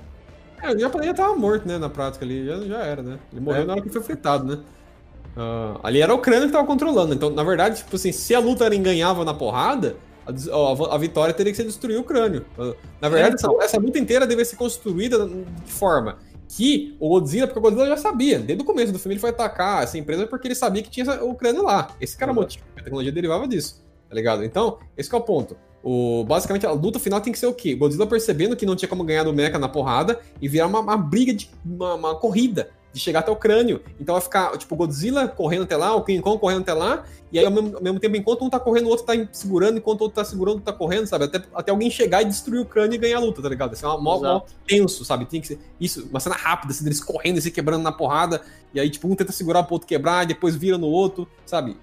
[0.63, 3.19] É, o japonês já tava morto, né, na prática ali, já, já era, né?
[3.33, 3.65] Ele morreu É.
[3.65, 4.59] na hora que foi fritado, né?
[5.39, 8.41] Ah, ali era o crânio que tava controlando, então, na verdade, tipo assim, se a
[8.41, 12.45] luta ganhava na porrada, a, a vitória teria que ser destruir o crânio.
[12.59, 16.19] Ah, Na verdade, essa, essa luta inteira deveria ser construída de forma?
[16.49, 19.31] Que o Godzilla, porque o Godzilla já sabia, desde o começo do filme ele foi
[19.31, 21.91] atacar essa empresa porque ele sabia que tinha o crânio lá.
[22.01, 24.43] Esse era o motivo, a tecnologia derivava disso, tá ligado?
[24.45, 25.57] Então, esse que é o ponto.
[25.85, 27.75] O, basicamente, a luta final tem que ser o quê?
[27.75, 30.97] Godzilla percebendo que não tinha como ganhar do Mecha na porrada e virar uma, uma
[30.97, 33.83] briga, de uma, uma corrida de chegar até o crânio.
[34.01, 37.39] Então vai ficar, tipo, Godzilla correndo até lá, o King Kong correndo até lá, e
[37.39, 40.01] aí ao mesmo, ao mesmo tempo, enquanto um tá correndo, o outro tá segurando, enquanto
[40.01, 41.25] o outro tá segurando, o outro tá correndo, sabe?
[41.25, 43.75] Até, até alguém chegar e destruir o crânio e ganhar a luta, tá ligado?
[43.75, 45.27] Isso é uma mó, tenso, sabe?
[45.27, 48.41] Tem que ser isso, uma cena rápida, assim, deles correndo e se quebrando na porrada,
[48.73, 51.77] e aí, tipo, um tenta segurar pro outro quebrar, e depois vira no outro, sabe?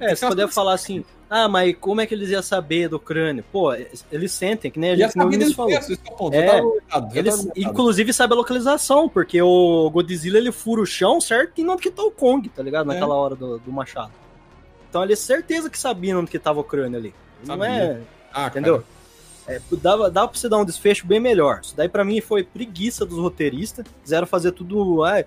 [0.00, 3.44] É, poderia coisa- falar assim, ah, mas como é que eles iam saber do crânio?
[3.52, 3.72] Pô,
[4.12, 6.30] eles sentem, que nem a gente que nem o sabia Vinícius desde o falou.
[6.30, 6.82] que é ponto.
[6.90, 11.60] É, já Eles, inclusive, sabem a localização, porque o Godzilla ele fura o chão certo
[11.60, 12.90] e onde que tá o Kong, tá ligado?
[12.90, 12.94] É.
[12.94, 14.12] Naquela hora do, do machado.
[14.88, 17.14] Então ele é certeza que sabia onde que tava o crânio ali.
[17.46, 17.68] Não Sabia.
[17.74, 18.00] é.
[18.32, 18.84] Ah, Entendeu?
[19.46, 21.60] É, dava, dava pra você dar um desfecho bem melhor.
[21.62, 23.84] Isso daí pra mim foi preguiça dos roteiristas.
[24.02, 25.04] Quiseram fazer tudo.
[25.04, 25.22] Ah,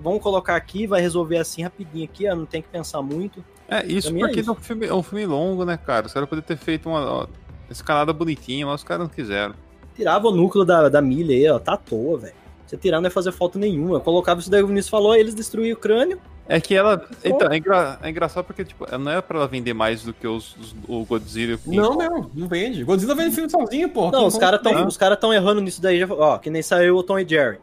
[0.00, 3.44] vamos colocar aqui, vai resolver assim rapidinho aqui, ó, não tem que pensar muito.
[3.68, 4.50] É, isso Pra é porque isso.
[4.50, 6.06] é um filme, é um filme longo, né, cara?
[6.06, 7.26] Os caras poderiam ter feito uma ó,
[7.70, 9.54] escalada bonitinha, mas os caras não quiseram.
[9.96, 12.34] Tirava o núcleo da, da milha aí, ó, tá à toa, velho.
[12.66, 13.96] Você tirar não ia fazer falta nenhuma.
[13.96, 16.18] Eu colocava isso daí que o Vinícius falou, eles destruíam o crânio.
[16.48, 17.06] É que ela.
[17.24, 20.26] Então, é, engra- é engraçado porque, tipo, não é pra ela vender mais do que
[20.26, 22.04] os, os- o Godzilla e o King Não, Kong.
[22.04, 22.84] não, não vende.
[22.84, 24.12] Godzilla vende filme sozinho, porra.
[24.12, 24.86] Não, King os caras tão, também.
[24.86, 26.00] os cara tão errando nisso daí.
[26.00, 27.58] Já, ó, que nem saiu o Tom e Jerry.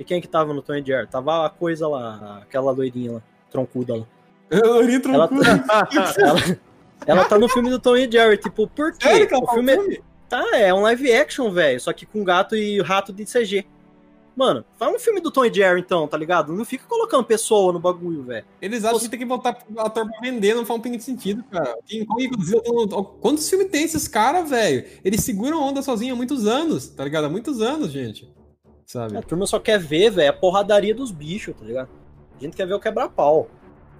[0.00, 1.06] E quem que tava no Tom e Jerry?
[1.06, 4.06] Tava a coisa lá, aquela loirinha lá, troncuda lá.
[4.50, 5.28] Eu li Ela,
[6.18, 6.58] ela,
[7.06, 9.06] ela tá no filme do Tom e Jerry, tipo, por quê?
[9.06, 10.00] Sério o tá no filme é, filme?
[10.26, 13.66] tá, é um live action, velho, só que com gato e rato de CG.
[14.34, 16.50] Mano, faz um filme do Tom e Jerry então, tá ligado?
[16.54, 18.44] Não fica colocando pessoa no bagulho, velho.
[18.62, 21.44] Eles acham que tem que botar ator pra vender, não faz um pingo de sentido,
[21.44, 21.76] cara.
[21.84, 24.86] King Kong e Godzilla tão- Quantos filmes tem esses caras, velho?
[25.04, 27.24] Eles seguram onda sozinhos há muitos anos, tá ligado?
[27.24, 28.32] Há muitos anos, gente.
[28.90, 29.16] Sabe?
[29.16, 31.88] A turma só quer ver, velho, a porradaria dos bichos, tá ligado?
[32.36, 33.48] A gente quer ver o quebra-pau.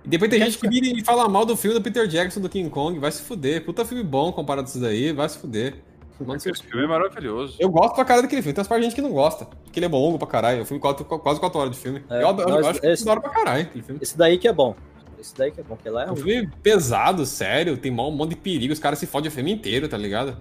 [0.05, 2.49] E depois tem gente que vira e fala mal do filme do Peter Jackson do
[2.49, 2.99] King Kong.
[2.99, 3.65] Vai se fuder.
[3.65, 5.13] Puta filme bom comparado a isso daí.
[5.13, 5.77] Vai se fuder.
[6.19, 7.55] Mano, Esse filme é maravilhoso.
[7.61, 8.53] Eu gosto pra caralho daquele filme.
[8.53, 9.45] Tem umas partes de gente que não gosta.
[9.45, 10.59] Porque ele é longo pra caralho.
[10.59, 12.03] É um filme quase, quase 4 horas de filme.
[12.11, 14.01] É, eu, adoro- eu nós- acho que é esse- da hora pra caralho aquele filme.
[14.03, 14.75] Esse daí que é bom.
[15.21, 17.77] Esse daí que é bom, porque lá é É um um filme pesado, sério.
[17.77, 18.73] Tem um monte de perigo.
[18.73, 20.37] Os caras se fodem o filme inteiro, tá ligado?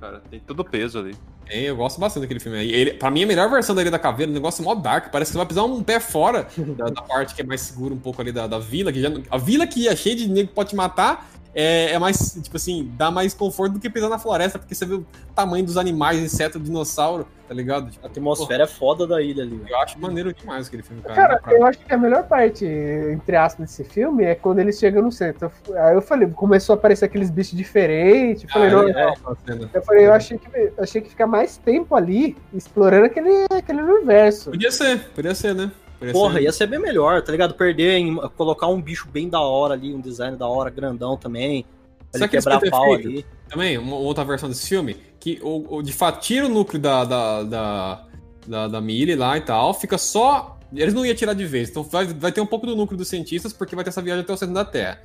[0.00, 0.22] Cara.
[0.30, 1.14] Tem todo o peso ali.
[1.48, 2.58] É, eu gosto bastante daquele filme.
[2.58, 5.10] Ele, pra mim, a melhor versão da Ilha da Caveira, um negócio mó dark.
[5.10, 7.94] Parece que você vai pisar um pé fora da, da parte que é mais segura
[7.94, 8.92] um pouco ali da, da vila.
[8.92, 11.98] Que já, a vila que é cheia de nego que pode te matar é, é
[11.98, 15.06] mais, tipo assim, dá mais conforto do que pisar na floresta, porque você vê o
[15.34, 17.90] tamanho dos animais, inseto, dinossauro, tá ligado?
[17.90, 19.70] Tipo, A atmosfera é foda da ilha ali, velho.
[19.70, 21.38] eu acho maneiro demais aquele filme, cara.
[21.38, 25.02] Cara, eu acho que a melhor parte, entre aspas, desse filme é quando eles chegam
[25.02, 25.50] no centro.
[25.74, 28.44] Aí eu falei, começou a aparecer aqueles bichos diferentes.
[28.44, 29.70] Eu falei, Ah, não, é, é, aquela cena.
[29.72, 33.80] Eu falei, eu achei que, eu achei que ficar mais tempo ali explorando aquele, aquele
[33.80, 34.50] universo.
[34.50, 35.70] Podia ser, podia ser, né?
[36.12, 37.54] Porra, ia ser bem melhor, tá ligado?
[37.54, 41.64] Perder em colocar um bicho bem da hora ali, um design da hora, grandão também.
[42.10, 43.26] Pra Sabe ele que quebrar ter pau ali.
[43.48, 47.04] Também, uma outra versão desse filme, que o, o- de fato tira o núcleo da,
[47.04, 48.04] da, da,
[48.46, 50.58] da, da Millie lá e tal, fica só.
[50.74, 53.08] Eles não iam tirar de vez, então vai, vai ter um pouco do núcleo dos
[53.08, 55.00] cientistas, porque vai ter essa viagem até o centro da Terra.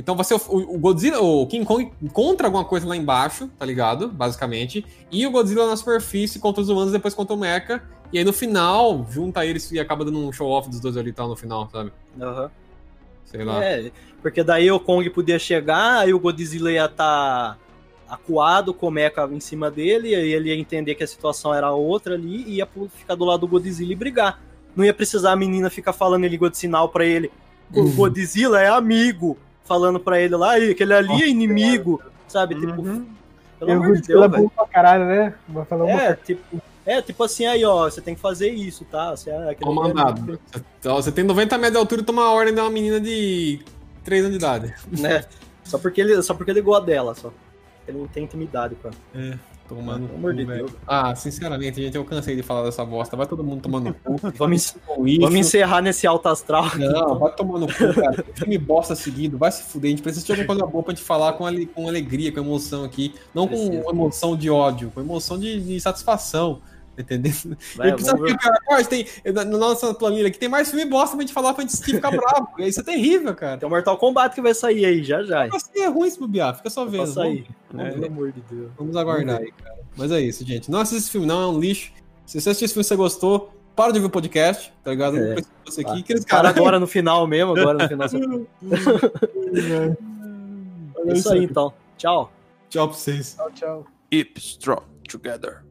[0.00, 3.64] Então vai ser o, o- Godzilla, o King Kong encontra alguma coisa lá embaixo, tá
[3.66, 4.08] ligado?
[4.08, 4.84] Basicamente.
[5.10, 7.82] E o Godzilla na superfície contra os humanos, depois contra o Mecha.
[8.12, 11.12] E aí no final, junta eles e acaba dando um show-off dos dois ali e
[11.12, 11.92] tal no final, sabe?
[12.20, 12.50] Aham.
[13.26, 13.62] Sei lá.
[13.64, 17.56] É, porque daí o Kong podia chegar, aí o Godzilla ia estar
[18.08, 21.70] acuado com o Mecha em cima dele, aí ele ia entender que a situação era
[21.70, 24.40] outra ali e ia ficar do lado do Godzilla e brigar.
[24.74, 27.30] Não ia precisar a menina ficar falando em língua de sinal pra ele.
[27.72, 27.94] O Uhum.
[27.94, 29.38] Godzilla é amigo,
[29.70, 32.56] falando pra ele lá, "Ih, aquele ali é inimigo, sabe?
[32.56, 33.06] Tipo, Uhum.
[33.56, 34.50] pelo E o amor de Godzilla é Deus, velho.
[34.56, 35.34] pra caralho, né?
[35.48, 38.84] Vai falar uma É, tipo, é, tipo assim, aí, ó, você tem que fazer isso,
[38.90, 39.12] tá?
[39.12, 40.40] Você é Comandado.
[40.80, 43.60] Então, você tem 90 metros de altura e toma a ordem de uma menina de
[44.02, 44.74] 3 anos de idade.
[44.90, 45.24] né?
[45.62, 47.32] Só porque ele, só porque ele gosta dela, só.
[47.86, 49.38] Ele não tem intimidade com ela.
[49.76, 50.66] Tomando cu, de velho.
[50.66, 50.72] Deus.
[50.86, 53.16] Ah, sinceramente, gente, eu cansei de falar dessa bosta.
[53.16, 54.16] Vai todo mundo tomando cu.
[54.36, 56.64] Vamos, vamos encerrar nesse alto astral.
[56.76, 58.24] Não, vai tomando cu, cara.
[58.34, 59.88] Filme bosta seguido, vai se fuder.
[59.88, 62.40] A gente precisa de alguma coisa boa pra gente falar com, ale- com alegria, com
[62.40, 63.14] emoção aqui.
[63.34, 63.82] Não Precisa.
[63.82, 66.60] com emoção de ódio, com emoção de, de satisfação.
[67.04, 67.32] Tá Entendeu?
[67.76, 68.28] Vai, e ver.
[68.30, 71.62] ficar, "Rapaz, tem, na, nossa planilha aqui tem mais filme bosta pra gente falar pra
[71.64, 72.48] gente ficar bravo.
[72.60, 73.58] Isso é terrível, cara.
[73.58, 75.46] Tem o Mortal Kombat que vai sair aí, já já.
[75.46, 77.06] Vai ser ruim se bobear, fica só Vai vendo.
[77.12, 77.46] sair.
[77.72, 78.70] Vamos, é, Pelo amor de Deus.
[78.78, 79.78] vamos aguardar aí, cara.
[79.96, 80.70] Mas é isso, gente.
[80.70, 81.92] Não assista esse filme, não, é um lixo.
[82.26, 85.16] Se você assistir esse filme e você gostou, para de ouvir o podcast, tá ligado?
[85.16, 85.34] Não É.
[85.36, 85.90] de você Tá.
[85.92, 86.00] aqui.
[86.00, 88.08] Aqueles Cara, agora no final mesmo, agora no final.
[91.06, 91.72] É isso aí então.
[91.96, 92.30] Tchau.
[92.68, 93.34] Tchau pra vocês.
[93.34, 93.86] Tchau, tchau.
[94.36, 95.62] Strong together.